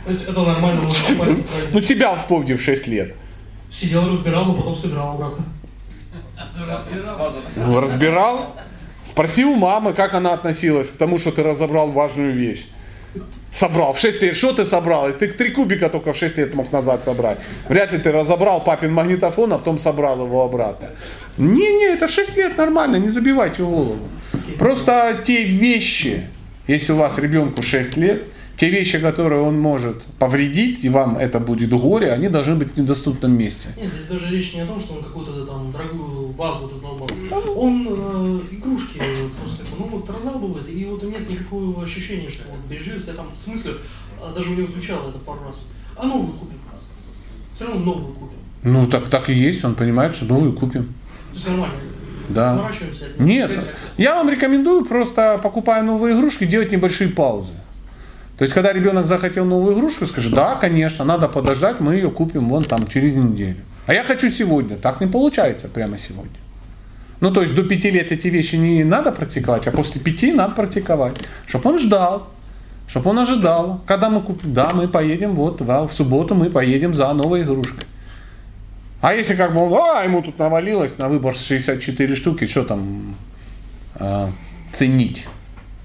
[0.07, 1.75] То есть это нормально, можно пальцы тратить.
[1.75, 3.15] Ну тебя вспомни в 6 лет.
[3.69, 5.45] Сидел, разбирал, но потом собирал обратно.
[7.57, 8.55] Ну, разбирал.
[9.05, 12.67] Спроси у мамы, как она относилась к тому, что ты разобрал важную вещь.
[13.51, 13.95] Собрал.
[13.95, 15.11] В 6 лет что ты собрал?
[15.11, 17.39] Ты три кубика только в 6 лет мог назад собрать.
[17.69, 20.91] Вряд ли ты разобрал папин магнитофон, а потом собрал его обратно.
[21.37, 24.09] Не-не, это 6 лет нормально, не забивайте голову.
[24.57, 26.29] Просто те вещи,
[26.69, 28.23] если у вас ребенку 6 лет,
[28.57, 32.77] те вещи, которые он может повредить, и вам это будет горе, они должны быть в
[32.77, 33.69] недоступном месте.
[33.77, 37.09] Нет, здесь даже речь не о том, что он какую-то там дорогую вазу раздолбал.
[37.55, 38.99] Он э, игрушки
[39.39, 43.39] просто, ну вот раздалбывает, и вот нет никакого ощущения, что вот бережливость, я там в
[43.39, 43.73] смысле,
[44.23, 45.65] а, даже у него звучало это пару раз.
[45.97, 46.59] А новую купим.
[47.55, 48.39] Все равно новую купим.
[48.63, 50.95] Ну, так, так и есть, он понимает, что новую купим.
[51.33, 51.77] Есть нормально.
[52.29, 52.71] Да.
[53.19, 53.53] Нет,
[53.99, 57.53] я вам рекомендую просто, покупая новые игрушки, делать небольшие паузы.
[58.39, 62.49] То есть, когда ребенок захотел новую игрушку, скажи, да, конечно, надо подождать, мы ее купим
[62.49, 63.57] вон там через неделю.
[63.87, 64.77] А я хочу сегодня.
[64.77, 66.37] Так не получается прямо сегодня.
[67.21, 70.55] Ну, то есть до пяти лет эти вещи не надо практиковать, а после пяти надо
[70.55, 71.17] практиковать.
[71.47, 72.29] Чтобы он ждал,
[72.89, 73.81] чтобы он ожидал.
[73.87, 77.85] Когда мы купим, да, мы поедем, вот, да, в субботу мы поедем за новой игрушкой.
[79.01, 83.17] А если как бы он, а, ему тут навалилось на выбор 64 штуки, что там
[83.95, 84.31] а,
[84.73, 85.27] ценить?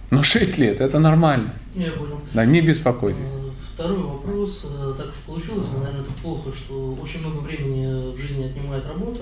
[0.09, 1.53] Ну, 6 лет, это нормально.
[1.75, 2.19] Я понял.
[2.33, 3.29] Да, не беспокойтесь.
[3.73, 4.67] Второй вопрос.
[4.69, 8.85] э, Так уж получилось, но, наверное, это плохо, что очень много времени в жизни отнимает
[8.85, 9.21] работа.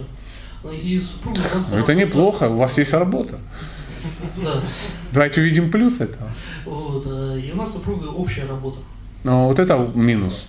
[0.64, 1.72] Ну, И супруга у нас...
[1.72, 3.38] Но это неплохо, у вас есть работа.
[4.44, 4.54] Да.
[5.12, 6.30] Давайте увидим плюс этого.
[6.66, 8.80] Вот, э, и у нас с супругой общая работа.
[9.26, 10.46] Но вот это минус.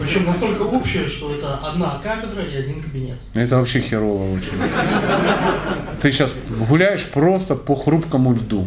[0.00, 3.18] Причем настолько общая, что это одна кафедра и один кабинет.
[3.34, 4.52] Это вообще херово очень.
[6.00, 6.32] Ты сейчас
[6.68, 8.66] гуляешь просто по хрупкому льду.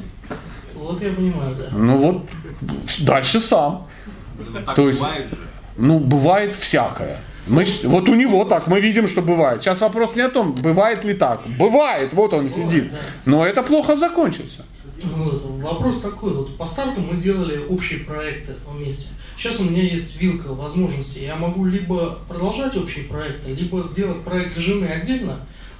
[0.89, 1.65] Вот я понимаю, да.
[1.71, 2.25] Ну вот,
[3.01, 3.87] дальше сам.
[4.65, 5.37] Так То есть, бывает же.
[5.77, 7.19] ну, бывает всякое.
[7.45, 9.61] Мы, вот у него так, мы видим, что бывает.
[9.61, 11.41] Сейчас вопрос не о том, бывает ли так.
[11.59, 12.91] Бывает, вот он сидит.
[13.25, 14.65] Но это плохо закончится.
[15.03, 19.09] Вот, вопрос такой, вот по старту мы делали общие проекты вместе.
[19.37, 21.23] Сейчас у меня есть вилка возможностей.
[21.23, 25.35] Я могу либо продолжать общие проекты, либо сделать проект для жены отдельно,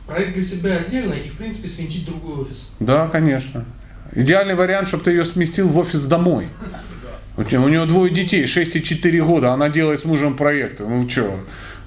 [0.05, 2.73] проект для себя отдельно и, в принципе, свинтить другой офис.
[2.79, 3.65] Да, конечно.
[4.13, 6.49] Идеальный вариант, чтобы ты ее сместил в офис домой.
[7.37, 10.83] У, нее двое детей, 6 и 4 года, она делает с мужем проекты.
[10.83, 11.39] Ну что,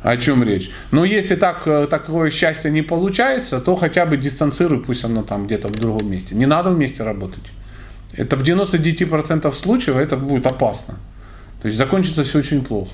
[0.03, 0.71] о чем речь?
[0.93, 5.47] Но если так, э, такое счастье не получается, то хотя бы дистанцируй, пусть оно там
[5.47, 6.35] где-то в другом месте.
[6.35, 7.45] Не надо вместе работать.
[8.15, 10.95] Это в 99% случаев это будет опасно.
[11.61, 12.93] То есть закончится все очень плохо.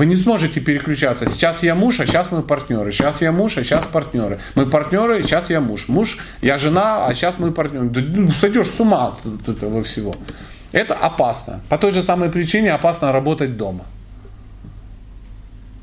[0.00, 1.28] Вы не сможете переключаться.
[1.28, 2.90] Сейчас я муж, а сейчас мы партнеры.
[2.90, 4.40] Сейчас я муж, а сейчас партнеры.
[4.54, 5.88] Мы партнеры, сейчас я муж.
[5.88, 7.90] Муж, я жена, а сейчас мы партнеры.
[7.90, 10.14] Да, ну, сойдешь с ума от этого всего.
[10.72, 11.60] Это опасно.
[11.68, 13.84] По той же самой причине опасно работать дома.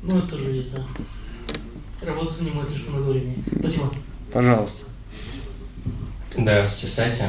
[0.02, 0.82] Ну, это тоже есть, да.
[2.04, 3.36] Работа занимает слишком много времени.
[3.56, 3.84] Спасибо.
[4.32, 4.84] Пожалуйста.
[6.36, 7.24] Здравствуйте, Сатя.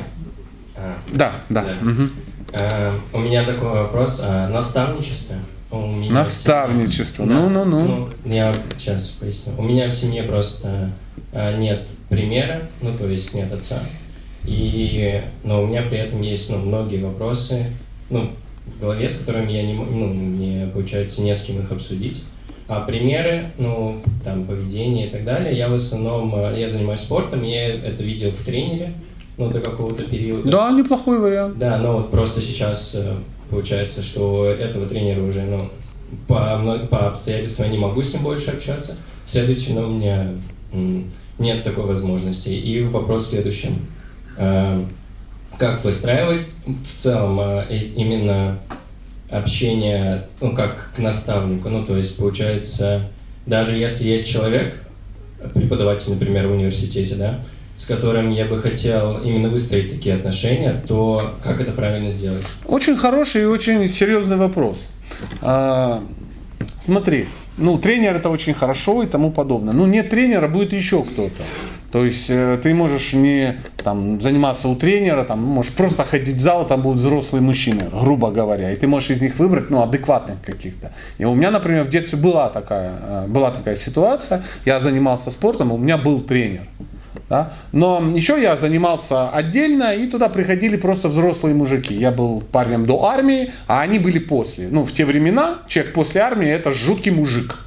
[0.76, 1.66] А, Да, да.
[1.82, 2.11] мгм.
[2.52, 4.22] Э, У меня такой вопрос.
[4.24, 5.36] а, Наставничество.
[5.72, 7.24] Меня Наставничество.
[7.24, 7.41] семье- Да.
[7.50, 7.86] Ну-ну-ну.
[8.26, 9.54] Ну, я сейчас поясню.
[9.58, 10.90] У меня в семье просто
[11.32, 13.80] а, нет примера, ну, то есть нет отца.
[14.46, 17.68] И, но у меня при этом есть, ну, многие вопросы,
[18.10, 18.32] ну,
[18.66, 22.24] в голове, с которыми я не, ну, мне, получается, не с кем их обсудить.
[22.68, 27.44] А примеры, ну, там, поведение и так далее, я в основном, э, я занимаюсь спортом,
[27.44, 28.94] я это видел в тренере,
[29.38, 30.50] ну, до какого-то периода.
[30.50, 31.58] Да, неплохой вариант.
[31.60, 33.16] Да, но вот просто сейчас э,
[33.50, 35.70] получается, что этого тренера уже, ну,
[36.28, 38.98] по, по обстоятельствам я не могу с ним больше общаться.
[39.26, 40.32] Следовательно, у меня
[41.38, 42.50] нет такой возможности.
[42.50, 43.86] И вопрос в следующем.
[44.38, 44.84] Э,
[45.58, 47.40] Как выстраивать в целом
[47.70, 48.60] и- именно
[49.30, 51.68] общение, ну, как к наставнику?
[51.70, 53.10] Ну, то есть, получается,
[53.46, 54.82] даже если есть человек,
[55.54, 57.42] преподаватель, например, в университете, да,
[57.80, 62.44] с которым я бы хотел именно выстроить такие отношения, то как это правильно сделать?
[62.66, 64.78] Очень хороший и очень серьезный вопрос.
[65.42, 66.04] А,
[66.82, 67.28] смотри,
[67.58, 69.74] ну, тренер это очень хорошо и тому подобное.
[69.74, 71.42] Ну, нет тренера, будет еще кто-то.
[71.92, 76.40] То есть э, ты можешь не там, заниматься у тренера, там, можешь просто ходить в
[76.40, 80.38] зал, там будут взрослые мужчины, грубо говоря, и ты можешь из них выбрать ну, адекватных
[80.46, 80.92] каких-то.
[81.18, 85.72] И у меня, например, в детстве была такая, э, была такая ситуация, я занимался спортом,
[85.72, 86.68] у меня был тренер.
[87.30, 87.54] Да?
[87.72, 91.94] Но еще я занимался отдельно, и туда приходили просто взрослые мужики.
[91.94, 94.68] Я был парнем до армии, а они были после.
[94.68, 97.60] Ну, в те времена человек после армии это жуткий мужик.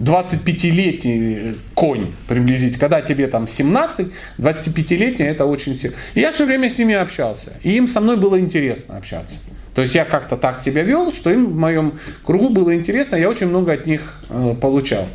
[0.00, 2.80] 25-летний конь приблизительно.
[2.80, 5.96] Когда тебе там 17, 25-летний это очень сильно.
[6.14, 7.52] И я все время с ними общался.
[7.62, 9.36] И им со мной было интересно общаться.
[9.74, 13.30] То есть я как-то так себя вел, что им в моем кругу было интересно, я
[13.30, 15.06] очень много от них э, получал.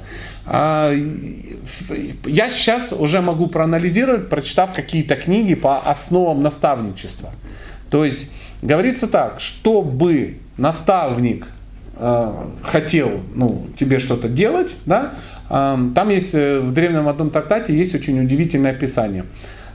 [0.49, 0.93] А,
[2.25, 7.31] я сейчас уже могу проанализировать, прочитав какие-то книги по основам наставничества.
[7.89, 11.47] То есть говорится так, чтобы наставник
[11.97, 12.31] э,
[12.63, 15.15] хотел ну, тебе что-то делать, да,
[15.49, 19.25] э, там есть э, в древнем одном трактате есть очень удивительное описание.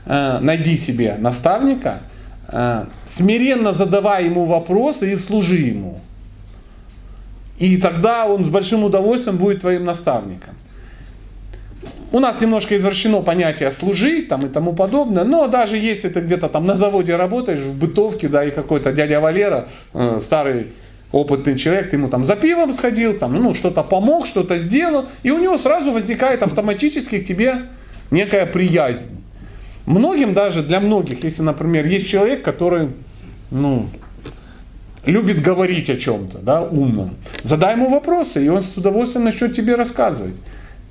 [0.05, 2.01] Найди себе наставника,
[3.05, 6.01] смиренно задавай ему вопросы и служи ему.
[7.57, 10.55] И тогда он с большим удовольствием будет твоим наставником.
[12.13, 16.47] У нас немножко извращено понятие служить там и тому подобное, но даже если ты где-то
[16.47, 20.67] там на заводе работаешь, в бытовке, да, и какой-то дядя Валера, э, старый
[21.11, 25.31] опытный человек, ты ему там за пивом сходил, там, ну, что-то помог, что-то сделал, и
[25.31, 27.63] у него сразу возникает автоматически к тебе
[28.11, 29.19] некая приязнь.
[29.87, 32.89] Многим даже, для многих, если, например, есть человек, который,
[33.49, 33.89] ну,
[35.07, 39.73] любит говорить о чем-то, да, умном, задай ему вопросы, и он с удовольствием начнет тебе
[39.73, 40.35] рассказывать.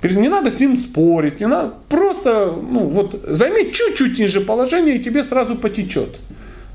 [0.03, 4.99] Не надо с ним спорить, не надо, просто, ну, вот, займи чуть-чуть ниже положения, и
[4.99, 6.19] тебе сразу потечет.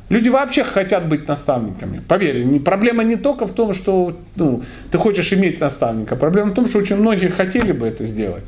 [0.08, 2.00] Люди вообще хотят быть наставниками.
[2.08, 6.16] Поверь, не, проблема не только в том, что ну, ты хочешь иметь наставника.
[6.16, 8.44] Проблема в том, что очень многие хотели бы это сделать.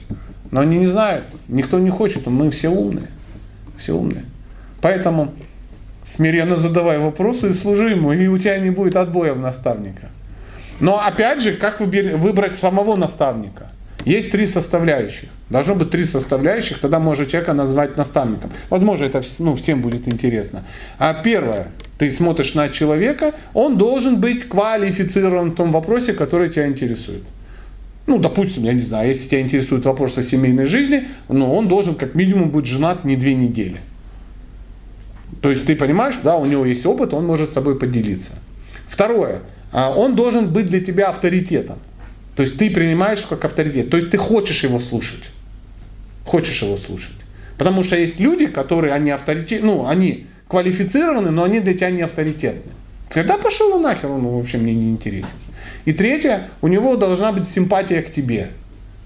[0.51, 1.24] Но они не знают.
[1.48, 2.27] Никто не хочет.
[2.27, 3.09] Мы все умные.
[3.78, 4.24] Все умные.
[4.81, 5.35] Поэтому
[6.07, 10.09] смиренно задавай вопросы и служи ему, и у тебя не будет отбоя в наставника.
[10.81, 13.70] Но опять же, как выбер- выбрать самого наставника?
[14.05, 15.28] Есть три составляющих.
[15.51, 18.51] Должно быть три составляющих, тогда можно человека назвать наставником.
[18.70, 20.64] Возможно, это ну, всем будет интересно.
[20.98, 21.68] А первое,
[21.98, 27.22] ты смотришь на человека, он должен быть квалифицирован в том вопросе, который тебя интересует.
[28.06, 31.94] Ну, допустим, я не знаю, если тебя интересует вопрос о семейной жизни, ну, он должен
[31.94, 33.81] как минимум быть женат не две недели.
[35.43, 38.32] То есть ты понимаешь, да, у него есть опыт, он может с тобой поделиться.
[38.89, 39.40] Второе,
[39.72, 41.78] а, он должен быть для тебя авторитетом.
[42.40, 43.90] То есть ты принимаешь как авторитет.
[43.90, 45.24] То есть ты хочешь его слушать.
[46.24, 47.12] Хочешь его слушать.
[47.58, 52.00] Потому что есть люди, которые, они авторитет, ну, они квалифицированы, но они для тебя не
[52.00, 52.72] авторитетны.
[53.10, 55.28] Скажи, да пошел он нахер, он вообще мне не интересен.
[55.84, 58.48] И третье, у него должна быть симпатия к тебе.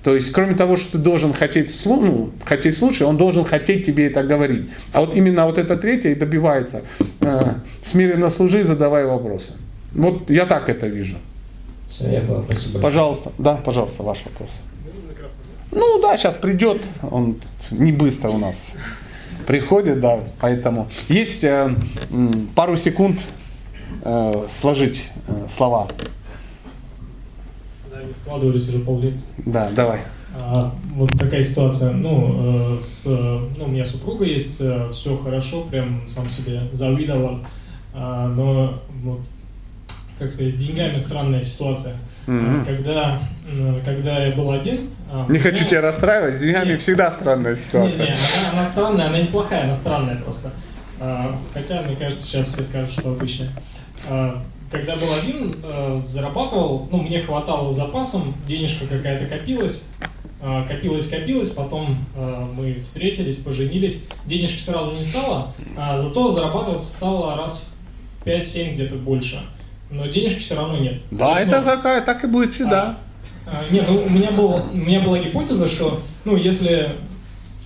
[0.05, 4.06] То есть, кроме того, что ты должен хотеть, ну, хотеть слушать, он должен хотеть тебе
[4.06, 4.69] это говорить.
[4.93, 6.82] А вот именно вот это третье и добивается.
[7.20, 9.55] Э, смиренно служи, задавай вопросы.
[9.93, 11.16] Вот я так это вижу.
[11.89, 12.81] Все, я понял, спасибо.
[12.81, 14.51] Пожалуйста, да, пожалуйста, ваш вопрос.
[15.70, 17.36] Ну да, сейчас придет, он
[17.70, 18.56] не быстро у нас
[19.47, 21.74] приходит, да, поэтому есть э,
[22.55, 23.20] пару секунд
[24.02, 25.89] э, сложить э, слова.
[27.90, 29.19] Да, не складывались уже поллет.
[29.44, 30.01] Да, давай.
[30.36, 31.93] А, вот такая ситуация.
[31.93, 34.62] Ну, э, с, э, ну, у меня супруга есть,
[34.93, 37.40] все хорошо, прям сам себе завидовал.
[37.93, 39.20] А, но, вот,
[40.19, 41.97] как сказать, с деньгами странная ситуация.
[42.27, 43.19] А, Когда,
[43.85, 44.91] когда я был один...
[45.12, 47.97] а, Не хочу меня- тебя расстраивать, с деньгами всегда странная ситуация.
[47.99, 50.51] не, она, она странная, она неплохая, она странная просто.
[51.01, 53.51] А, хотя, мне кажется, сейчас все скажут, что обычная.
[54.09, 55.55] А, когда был один,
[56.07, 59.86] зарабатывал, ну, мне хватало с запасом, денежка какая-то копилась,
[60.66, 61.97] копилась, копилась, потом
[62.57, 65.53] мы встретились, поженились, денежки сразу не стало,
[65.97, 67.70] зато зарабатывать стало раз
[68.24, 69.43] в 5-7 где-то больше.
[69.95, 70.99] Но денежки все равно нет.
[71.11, 72.99] Да, это ну, такая, так и будет всегда.
[73.47, 76.91] а, не, ну у меня, был, у меня была гипотеза, что, ну, если,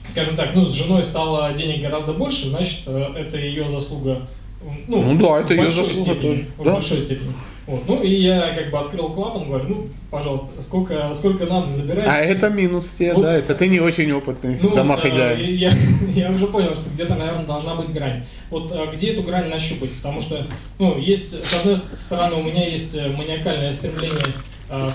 [0.06, 4.22] скажем так, ну, с женой стало денег гораздо больше, значит, э, это ее заслуга.
[4.86, 6.72] Ну, Ну да, это большой заслуга степени, тоже, В да.
[6.74, 7.32] большой степени.
[7.68, 7.82] Вот.
[7.86, 12.06] Ну и я как бы открыл клапан, говорю, ну, пожалуйста, сколько, сколько надо забирать.
[12.08, 13.22] А это минус тебе, Вот.
[13.22, 15.38] да, это ты не очень опытный Ну, домохозяин.
[15.38, 15.72] э, я,
[16.14, 18.24] я уже понял, что где-то, наверное, должна быть грань.
[18.50, 19.92] Вот э, где эту грань нащупать?
[19.98, 20.46] Потому что,
[20.78, 24.24] ну, есть, с одной стороны, у меня есть э, маниакальное стремление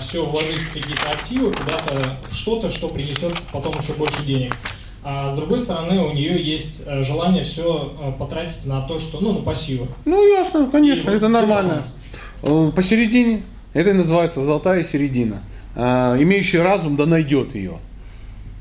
[0.00, 4.56] все вложить в какие-то активы, куда-то в что-то, что принесет потом еще больше денег.
[5.02, 9.32] А с другой стороны, у нее есть э, желание все потратить на то, что, ну,
[9.32, 9.88] на пассивы.
[10.06, 11.68] Ну ясно, конечно, И это вот нормально.
[11.70, 11.96] баланс.
[12.42, 13.42] Э, Посередине,
[13.72, 15.40] это и называется золотая середина.
[15.76, 17.78] Э, Имеющий разум, да найдет ее.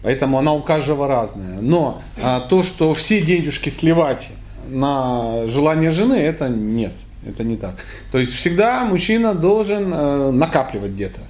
[0.03, 1.61] Поэтому она у каждого разная.
[1.61, 4.27] Но а, то, что все денежки сливать
[4.67, 6.91] на желание жены, это нет.
[7.25, 7.75] Это не так.
[8.11, 11.21] То есть всегда мужчина должен э, накапливать где-то.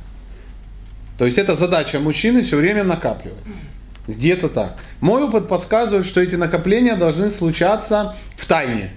[1.20, 3.38] То есть это задача мужчины все время накапливать.
[4.08, 4.78] Где-то так.
[5.00, 8.92] Мой опыт подсказывает, что эти накопления должны случаться в тайне.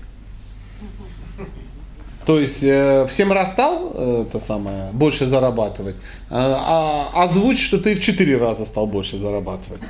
[2.26, 6.00] То есть э, всем раз стал э, это самое, больше зарабатывать, э,
[6.30, 9.80] а озвучь, что ты в 4 раза стал больше зарабатывать.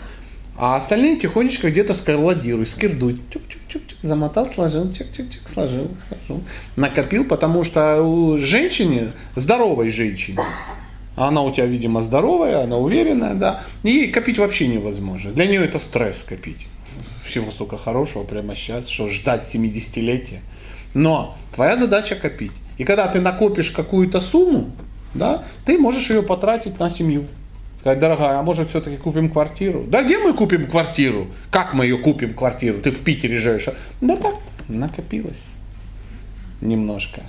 [0.59, 3.21] А остальные тихонечко где-то сколладируй, скирдуй.
[3.31, 6.45] Чук-чук-чук-чук, замотал, сложил, чик-чик-чик, сложил, сложил.
[6.77, 10.41] Накопил, потому что у женщины, здоровой женщине,
[11.17, 15.33] а она у тебя, видимо, здоровая, она уверенная, да, ей копить вообще невозможно.
[15.33, 16.67] Для нее это стресс копить.
[17.25, 20.41] Всего столько хорошего прямо сейчас, что ждать 70-летия.
[20.95, 22.53] Но твоя задача копить.
[22.78, 24.70] И когда ты накопишь какую-то сумму,
[25.15, 27.24] да, ты можешь ее потратить на семью.
[27.81, 29.85] Сказать, дорогая, а может все-таки купим квартиру?
[29.89, 31.28] Да где мы купим квартиру?
[31.51, 32.78] Как мы ее купим квартиру?
[32.78, 33.69] Ты в Питере живешь.
[34.01, 34.35] Да так,
[34.69, 35.43] накопилось
[36.61, 37.23] немножко.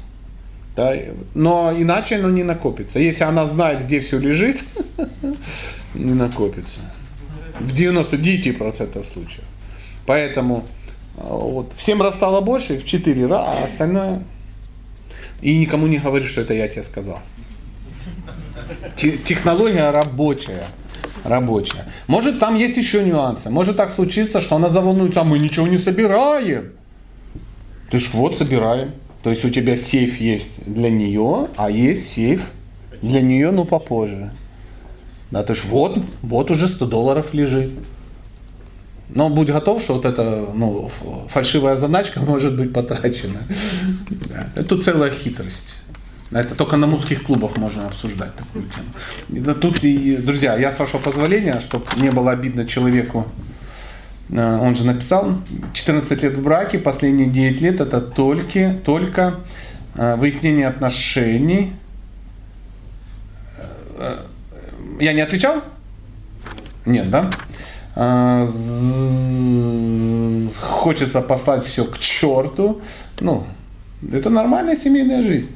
[0.76, 0.94] Да,
[1.34, 2.99] но иначе оно не накопится.
[2.99, 4.64] Если она знает, где все лежит,
[5.95, 6.80] не накопится.
[7.60, 9.44] В 99% случаев.
[10.06, 10.66] Поэтому
[11.18, 14.23] вот, в 7 раз стало больше, в 4 раза, а остальное...
[15.41, 17.19] И никому не говори, что это я тебе сказал.
[18.95, 20.64] Те- Технология рабочая.
[21.23, 21.85] Рабочая.
[22.07, 23.49] Может, там есть еще нюансы.
[23.49, 26.72] Может так случиться, что она заволнуется, а мы ничего не собираем.
[27.91, 28.94] Ты ж вот собираем.
[29.23, 32.41] То есть у тебя сейф есть для нее, а есть сейф
[33.02, 34.31] для нее, ну попозже.
[35.31, 37.72] Да, то есть вот, вот уже 100 долларов лежит.
[39.10, 40.92] Но будь готов, что вот эта ну,
[41.30, 43.40] фальшивая заначка может быть потрачена.
[44.56, 45.76] Это целая хитрость.
[46.32, 49.56] Это только на мужских клубах можно обсуждать такую тему.
[49.56, 53.28] Тут и, друзья, я с вашего позволения, чтобы не было обидно человеку,
[54.30, 59.40] э, он же написал, 14 лет в браке, последние 9 лет это только, только
[59.96, 61.72] э, выяснение отношений.
[63.98, 64.26] Э,
[65.00, 65.64] Я не отвечал?
[66.86, 67.32] Нет, да?
[67.99, 68.48] А,
[70.61, 72.80] Хочется послать все к черту.
[73.19, 73.44] Ну,
[74.11, 75.49] это нормальная семейная жизнь.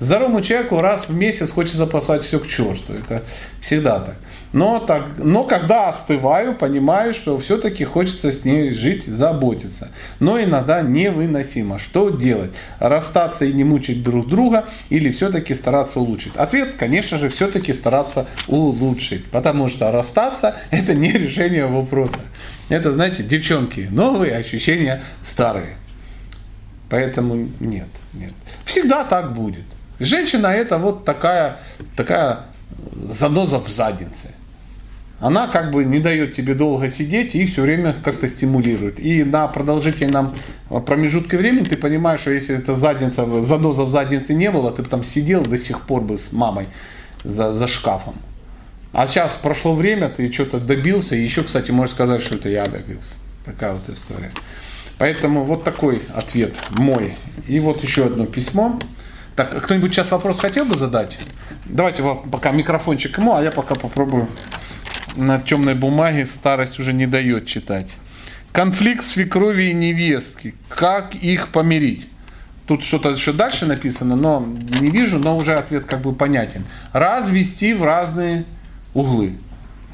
[0.00, 2.94] Здоровому человеку раз в месяц хочется послать все к черту.
[2.94, 3.22] Это
[3.60, 4.16] всегда так.
[4.52, 9.90] Но, так, но когда остываю, понимаю, что все-таки хочется с ней жить, заботиться.
[10.18, 11.78] Но иногда невыносимо.
[11.78, 12.50] Что делать?
[12.80, 16.34] Расстаться и не мучить друг друга или все-таки стараться улучшить?
[16.34, 19.26] Ответ, конечно же, все-таки стараться улучшить.
[19.30, 22.20] Потому что расстаться– это не решение вопроса.
[22.70, 25.76] Это, знаете, девчонки, новые ощущения старые.
[26.88, 28.32] Поэтому нет, нет.
[28.64, 29.64] Всегда так будет.
[30.00, 31.58] Женщина это вот такая,
[31.94, 32.40] такая
[33.10, 34.28] заноза в заднице.
[35.20, 38.98] Она как бы не дает тебе долго сидеть и все время как-то стимулирует.
[38.98, 40.34] И на продолжительном
[40.86, 44.88] промежутке времени ты понимаешь, что если эта задница, заноза в заднице не было, ты бы
[44.88, 46.66] там сидел до сих пор бы с мамой
[47.22, 48.14] за, за шкафом.
[48.94, 52.66] А сейчас прошло время, ты что-то добился, и еще, кстати, можешь сказать, что это я
[52.66, 53.16] добился.
[53.44, 54.30] Такая вот история.
[54.96, 57.16] Поэтому вот такой ответ мой.
[57.46, 58.78] И вот еще одно письмо.
[59.40, 61.18] Так, кто-нибудь сейчас вопрос хотел бы задать?
[61.64, 64.28] Давайте вот пока микрофончик ему, а я пока попробую
[65.16, 67.96] на темной бумаге старость уже не дает читать.
[68.52, 70.54] Конфликт свекрови и невестки.
[70.68, 72.06] Как их помирить?
[72.66, 74.46] Тут что-то еще дальше написано, но
[74.78, 76.66] не вижу, но уже ответ как бы понятен.
[76.92, 78.44] Развести в разные
[78.92, 79.38] углы.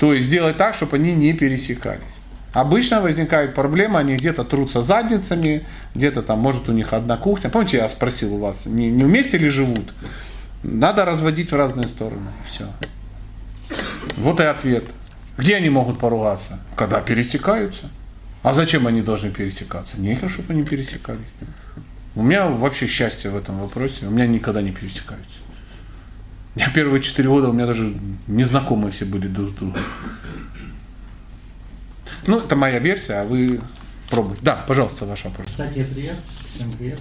[0.01, 2.02] То есть сделать так, чтобы они не пересекались.
[2.57, 7.51] Обычно возникает проблема, они где-то трутся задницами, где-то там, может, у них одна кухня.
[7.51, 9.93] Помните, я спросил у вас, не, не вместе ли живут?
[10.62, 12.31] Надо разводить в разные стороны.
[12.49, 12.66] Все.
[14.16, 14.85] Вот и ответ.
[15.37, 16.59] Где они могут поругаться?
[16.77, 17.91] Когда пересекаются.
[18.43, 20.01] А зачем они должны пересекаться?
[20.01, 21.28] Нехер, чтобы они пересекались.
[22.15, 24.07] У меня вообще счастье в этом вопросе.
[24.07, 25.41] У меня никогда не пересекаются.
[26.55, 27.95] Я первые четыре года у меня даже
[28.27, 29.83] незнакомые все были друг с другом.
[32.27, 33.61] Ну, это моя версия, а вы
[34.11, 34.43] пробуйте.
[34.43, 35.47] Да, пожалуйста, ваш вопрос.
[35.47, 36.16] Кстати, привет.
[36.53, 36.98] Всем привет.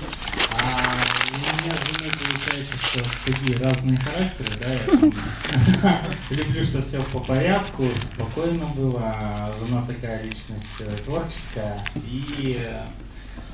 [0.51, 0.93] А
[1.31, 5.91] у меня женой получается, что такие разные характеры, да,
[6.29, 12.59] я люблю, что все по порядку, спокойно было, а жена такая личность э, творческая, и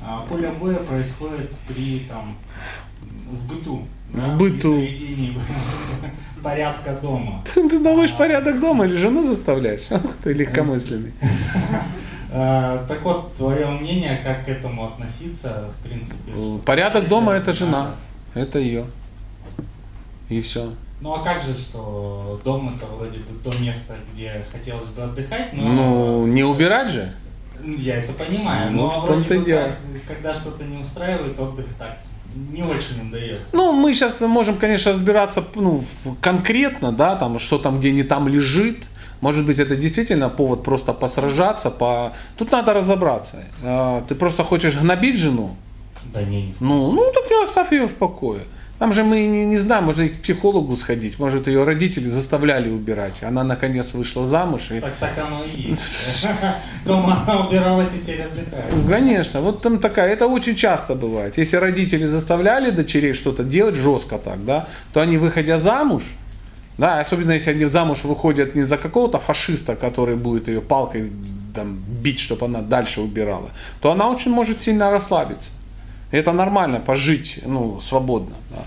[0.01, 2.37] а, поле боя происходит при там
[3.31, 3.87] в быту.
[4.13, 4.81] В быту.
[6.43, 7.43] порядка дома.
[7.53, 9.83] Ты, ты наводишь порядок дома или жену заставляешь?
[9.89, 11.13] Ах ты легкомысленный.
[12.33, 16.31] А, Так вот, твое мнение, как к этому относиться, в принципе?
[16.31, 17.95] что- Порядок дома это жена.
[18.33, 18.85] Это ее.
[20.29, 20.73] И все.
[21.01, 25.51] Ну а как же, что дом это вроде бы то место, где хотелось бы отдыхать,
[25.51, 25.63] но...
[25.73, 27.11] Ну, не убирать же.
[27.65, 29.63] Я это понимаю, Ну, но в том-то и дело.
[29.63, 31.97] как, когда что-то не устраивает, отдых так
[32.35, 33.45] не очень им дается.
[33.53, 35.83] Ну, мы сейчас можем, конечно, разбираться ну,
[36.21, 38.87] конкретно, да, там, что там, где не там лежит.
[39.21, 42.13] Может быть, это действительно повод просто посражаться, по...
[42.37, 43.43] Тут надо разобраться.
[43.63, 45.55] А, Ты просто хочешь гнобить жену?
[46.13, 46.55] Да не, не.
[46.59, 48.41] Ну, ну так и оставь ее в покое.
[48.81, 51.19] Там же мы не, не знаем, можно и к психологу сходить.
[51.19, 53.21] Может, ее родители заставляли убирать.
[53.21, 54.71] Она наконец вышла замуж.
[54.71, 54.79] И...
[54.79, 56.27] Так, так оно и есть.
[56.83, 58.73] Дома она убиралась и теперь отдыхает.
[58.89, 61.37] Конечно, вот там такая, это очень часто бывает.
[61.37, 66.01] Если родители заставляли дочерей что-то делать жестко так, да, то они, выходя замуж,
[66.79, 71.11] да, особенно если они замуж выходят не за какого-то фашиста, который будет ее палкой
[71.53, 75.51] там, бить, чтобы она дальше убирала, то она очень может сильно расслабиться.
[76.11, 78.35] Это нормально, пожить ну, свободно.
[78.49, 78.63] Да.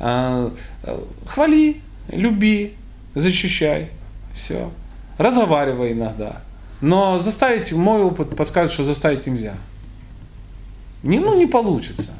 [0.00, 0.52] А,
[0.82, 2.74] э, хвали, люби,
[3.14, 3.90] защищай,
[4.34, 4.70] все.
[5.18, 6.42] Разговаривай иногда.
[6.80, 9.54] Но заставить, мой опыт подсказывает, что заставить нельзя.
[11.02, 12.10] Не, ну, не получится.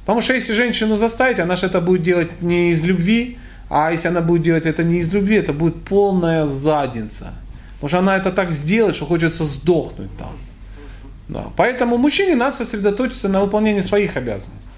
[0.00, 3.38] Потому что если женщину заставить, она же это будет делать не из любви,
[3.70, 7.32] а если она будет делать это не из любви, это будет полная задница.
[7.74, 10.32] Потому что она это так сделает, что хочется сдохнуть там.
[11.32, 11.46] Да.
[11.56, 14.68] Поэтому мужчине надо сосредоточиться на выполнении своих обязанностей.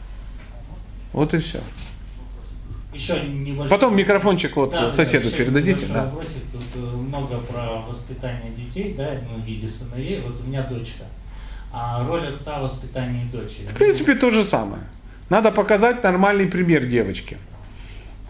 [1.12, 1.60] Вот и все.
[2.93, 3.68] Еще небольшой...
[3.68, 5.86] Потом микрофончик вот Да, соседу еще передадите.
[5.86, 6.05] Да.
[6.05, 6.43] вопросик.
[6.52, 10.20] Тут э, много про воспитание детей, да, ну, в виде сыновей.
[10.20, 11.05] Вот у меня дочка.
[11.72, 13.66] А роль отца в воспитании дочери.
[13.66, 14.82] В принципе, то же самое.
[15.28, 17.39] Надо показать нормальный пример девочке.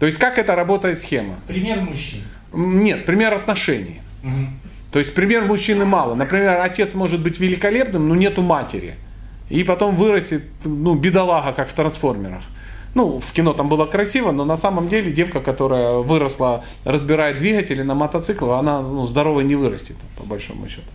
[0.00, 1.34] То есть, как это работает схема?
[1.46, 2.22] Пример мужчин.
[2.54, 4.00] Нет, пример отношений.
[4.22, 4.58] Мгм.
[4.94, 6.14] То есть пример мужчины мало.
[6.14, 8.94] Например, отец может быть великолепным, но нету матери.
[9.50, 12.44] И потом вырастет, ну, бедолага, как в трансформерах.
[12.94, 17.82] Ну, в кино там было красиво, но на самом деле девка, которая выросла, разбирает двигатели
[17.82, 20.86] на мотоцикл, она ну, здоровой не вырастет, по большому счету.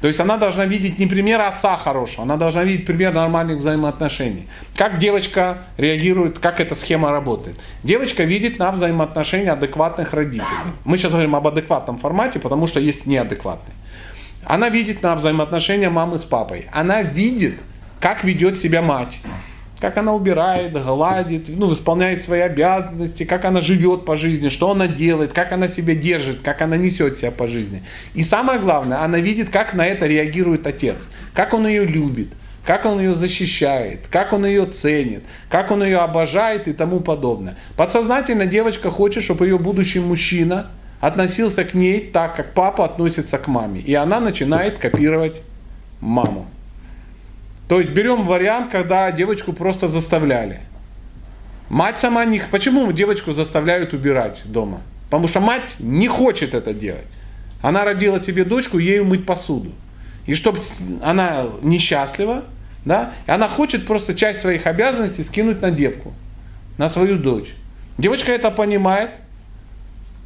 [0.00, 4.48] То есть она должна видеть не пример отца хорошего, она должна видеть пример нормальных взаимоотношений.
[4.76, 7.56] Как девочка реагирует, как эта схема работает.
[7.82, 10.46] Девочка видит на взаимоотношения адекватных родителей.
[10.84, 13.74] Мы сейчас говорим об адекватном формате, потому что есть неадекватный.
[14.44, 16.68] Она видит на взаимоотношения мамы с папой.
[16.72, 17.58] Она видит,
[18.00, 19.20] как ведет себя мать.
[19.80, 24.88] Как она убирает, гладит, ну, исполняет свои обязанности, как она живет по жизни, что она
[24.88, 27.84] делает, как она себя держит, как она несет себя по жизни.
[28.14, 32.30] И самое главное, она видит, как на это реагирует отец, как он ее любит,
[32.64, 37.56] как он ее защищает, как он ее ценит, как он ее обожает и тому подобное.
[37.76, 43.46] Подсознательно девочка хочет, чтобы ее будущий мужчина относился к ней так, как папа относится к
[43.46, 43.80] маме.
[43.80, 45.40] И она начинает копировать
[46.00, 46.48] маму.
[47.68, 50.60] То есть берем вариант, когда девочку просто заставляли.
[51.68, 52.40] Мать сама не...
[52.50, 54.80] Почему девочку заставляют убирать дома?
[55.10, 57.06] Потому что мать не хочет это делать.
[57.62, 59.72] Она родила себе дочку, ею мыть посуду.
[60.26, 60.60] И чтобы
[61.02, 62.44] она несчастлива,
[62.84, 66.14] да, и она хочет просто часть своих обязанностей скинуть на девку,
[66.78, 67.54] на свою дочь.
[67.98, 69.10] Девочка это понимает,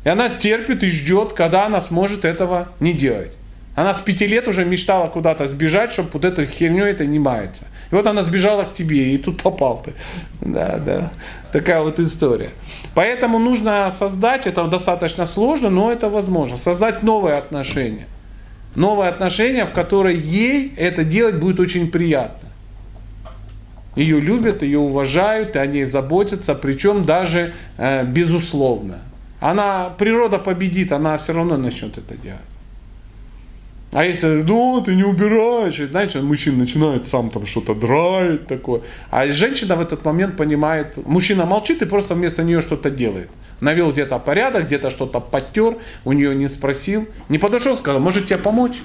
[0.05, 3.32] и она терпит и ждет, когда она сможет этого не делать.
[3.74, 7.65] Она с пяти лет уже мечтала куда-то сбежать, чтобы вот этой херней это не мается.
[7.90, 9.94] И вот она сбежала к тебе, и тут попал ты.
[10.43, 11.11] Да, да.
[11.53, 12.51] Такая вот история.
[12.94, 18.07] Поэтому нужно создать, это достаточно сложно, но это возможно, создать новые отношения.
[18.74, 22.49] Новые отношения, в которые ей это делать будет очень приятно.
[23.97, 29.01] Ее любят, ее уважают, и о ней заботятся, причем даже э, безусловно.
[29.40, 32.40] Она, природа победит, она все равно начнет это делать.
[33.93, 38.81] А если, ну, ты не убираешь, и, знаете, мужчина начинает сам там что-то драить такое.
[39.10, 43.28] А женщина в этот момент понимает, мужчина молчит и просто вместо нее что-то делает.
[43.60, 48.39] Навел где-то порядок, где-то что-то подтер, у нее не спросил, не подошел, сказал, может тебе
[48.39, 48.82] помочь?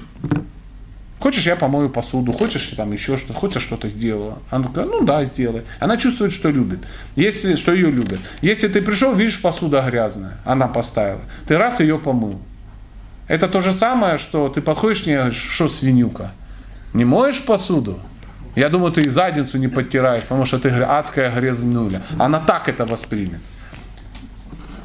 [1.19, 4.39] Хочешь, я помою посуду, хочешь, там еще что-то, хочешь, что-то сделаю.
[4.51, 5.63] Она такая, ну да, сделай.
[5.79, 6.79] Она чувствует, что любит,
[7.15, 8.19] если, что ее любят.
[8.41, 12.39] Если ты пришел, видишь, посуда грязная, она поставила, ты раз ее помыл.
[13.27, 16.31] Это то же самое, что ты подходишь к что свинюка,
[16.93, 17.99] не моешь посуду?
[18.55, 22.01] Я думаю, ты и задницу не подтираешь, потому что ты адская грязнуля.
[22.17, 23.39] Она так это воспримет.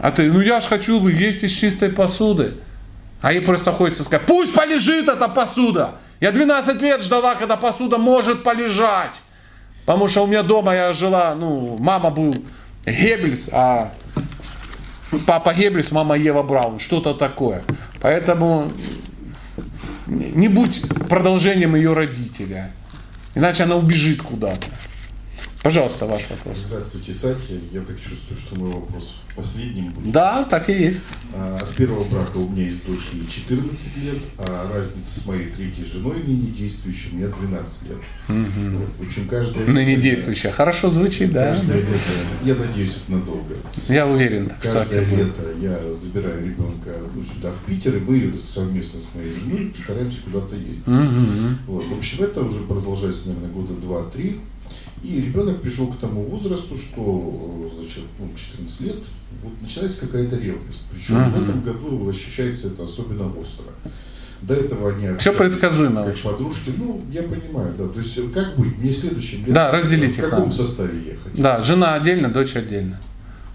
[0.01, 2.55] А ты, ну я ж хочу есть из чистой посуды.
[3.23, 5.93] А ей просто хочется сказать, пусть полежит эта посуда.
[6.21, 9.23] Я 12 лет ждала, когда посуда может полежать.
[9.87, 12.35] Потому что у меня дома я жила, ну, мама был
[12.85, 13.91] Геббельс, а
[15.27, 17.63] папа Геббельс, мама Ева Браун, что-то такое.
[18.03, 18.71] Поэтому
[20.07, 22.73] не будь продолжением ее родителя.
[23.35, 24.67] Иначе она убежит куда-то.
[25.63, 26.57] Пожалуйста, ваш вопрос.
[26.67, 27.61] Здравствуйте, Саки.
[27.71, 30.11] Я так чувствую, что мой вопрос последним будет.
[30.11, 31.01] Да, так и есть.
[31.33, 35.47] А, От первого брака у меня есть дочь ей 14 лет, а разница с моей
[35.51, 37.99] третьей женой, ныне действующей, у меня 12 лет.
[38.27, 40.51] Вот, В общем, каждое Ныне лето- действующая.
[40.51, 41.55] Хорошо звучит, да.
[41.55, 41.99] Каждое лето,
[42.45, 43.55] я надеюсь, это надолго.
[43.89, 45.27] Я уверен, что Каждое будет.
[45.27, 50.23] лето я забираю ребенка ну, сюда, в Питер, и мы совместно с моей женой стараемся
[50.25, 50.85] куда-то ездить.
[50.89, 51.59] Мгм.
[51.69, 51.85] Вот.
[51.87, 54.41] В общем, это уже продолжается, наверное, года 2-3.
[55.03, 58.97] И ребенок пришел к тому возрасту, что э, значит, ну, 14 лет,
[59.43, 60.83] вот начинается какая-то ревность.
[60.93, 61.43] Причем в Мгм.
[61.45, 63.65] этом году ощущается это особенно остро.
[64.43, 66.73] До этого они Все предсказуемо как подружки.
[66.77, 67.89] Ну, я понимаю, да.
[67.89, 68.77] То есть э, как быть?
[68.79, 70.57] Мне следующим летом Да, разделить в их каком надо.
[70.57, 71.33] составе ехать?
[71.41, 72.99] Да, жена отдельно, дочь отдельно.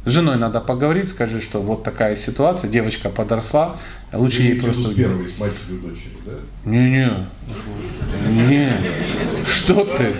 [0.07, 3.75] С женой надо поговорить, скажи, что вот такая ситуация, девочка подросла,
[4.13, 4.83] лучше ей просто...
[4.83, 6.31] с первой, с матерью дочери, да?
[6.63, 7.27] Не-не,
[8.29, 8.69] не,
[9.45, 10.13] что ты,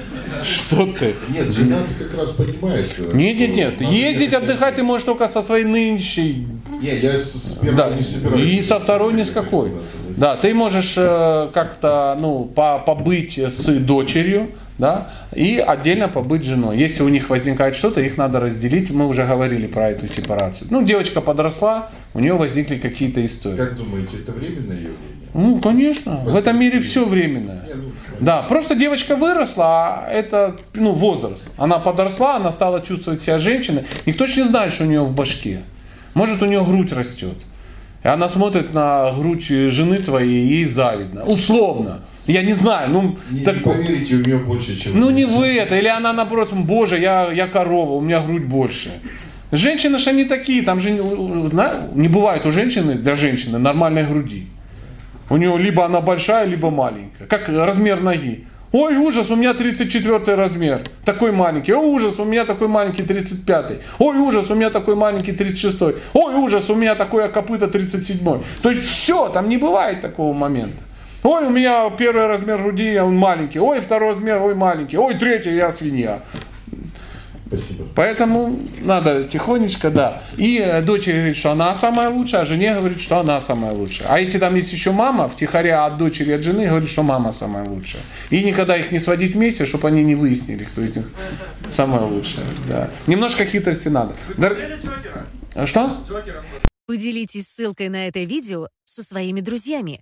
[0.44, 1.16] что ты?
[1.30, 2.98] Нет, жена как раз понимает.
[3.14, 3.82] Нет, нет, нет.
[3.82, 6.46] Ездить, отдыхать ты можешь только со своей нынешней.
[6.82, 8.42] Не, я с, первой Да, не собираюсь.
[8.42, 9.72] и со второй ни с какой.
[10.18, 16.78] Да, ты можешь э, как-то, ну, по- побыть с дочерью, да, и отдельно побыть женой.
[16.78, 18.90] Если у них возникает что-то, их надо разделить.
[18.92, 20.68] Мы уже говорили про эту сепарацию.
[20.70, 23.58] Ну, девочка подросла, у нее возникли какие-то истории.
[23.58, 25.18] Как думаете, это временное явление?
[25.34, 26.16] Ну, конечно.
[26.18, 27.62] В этом мире все временно.
[28.20, 31.44] Да, просто девочка выросла, а это ну, возраст.
[31.58, 33.84] Она подросла, она стала чувствовать себя женщиной.
[34.06, 35.62] Никто же не знает, что у нее в башке.
[36.14, 37.38] Может, у нее грудь растет.
[38.04, 41.24] И она смотрит на грудь жены твоей, и ей завидно.
[41.26, 42.02] Условно.
[42.28, 45.00] Я не знаю, ну, Не, так- не поверите, у меня больше, чем...
[45.00, 48.92] ну не вы это, или она напротив, боже, я, я корова, у меня грудь больше.
[49.52, 54.48] Женщины же они такие, там же не бывает у женщины, для женщины, нормальной груди.
[55.30, 57.28] У нее либо она большая, либо маленькая.
[57.28, 58.46] Как размер ноги.
[58.74, 61.74] Ой, ужас, у меня 34 размер, такой маленький.
[61.74, 63.80] Ой, ужас, у меня такой маленький 35.
[64.00, 65.82] Ой, ужас, у меня такой маленький 36.
[66.14, 68.20] Ой, ужас, у меня такое копыто 37.
[68.62, 70.84] То есть все, там не бывает такого момента.
[71.24, 73.60] Ой, у меня первый размер груди, а он маленький.
[73.60, 74.98] Ой, второй размер, ой, маленький.
[74.98, 76.22] Ой, третий, я свинья.
[77.48, 77.86] Спасибо.
[77.96, 80.22] Поэтому надо тихонечко, да.
[80.36, 84.10] И э, дочери говорит, что она самая лучшая, а жене говорит, что она самая лучшая.
[84.10, 87.64] А если там есть еще мама, втихаря от дочери, от жены, говорит, что мама самая
[87.64, 88.02] лучшая.
[88.32, 91.06] И никогда их не сводить вместе, чтобы они не выяснили, кто из них
[91.70, 92.46] самая лучшая.
[92.68, 92.90] Да.
[93.08, 94.12] Немножко хитрости надо.
[94.38, 94.58] Дор-
[95.56, 96.04] А Что?
[96.86, 100.02] Поделитесь ссылкой на это видео со своими друзьями.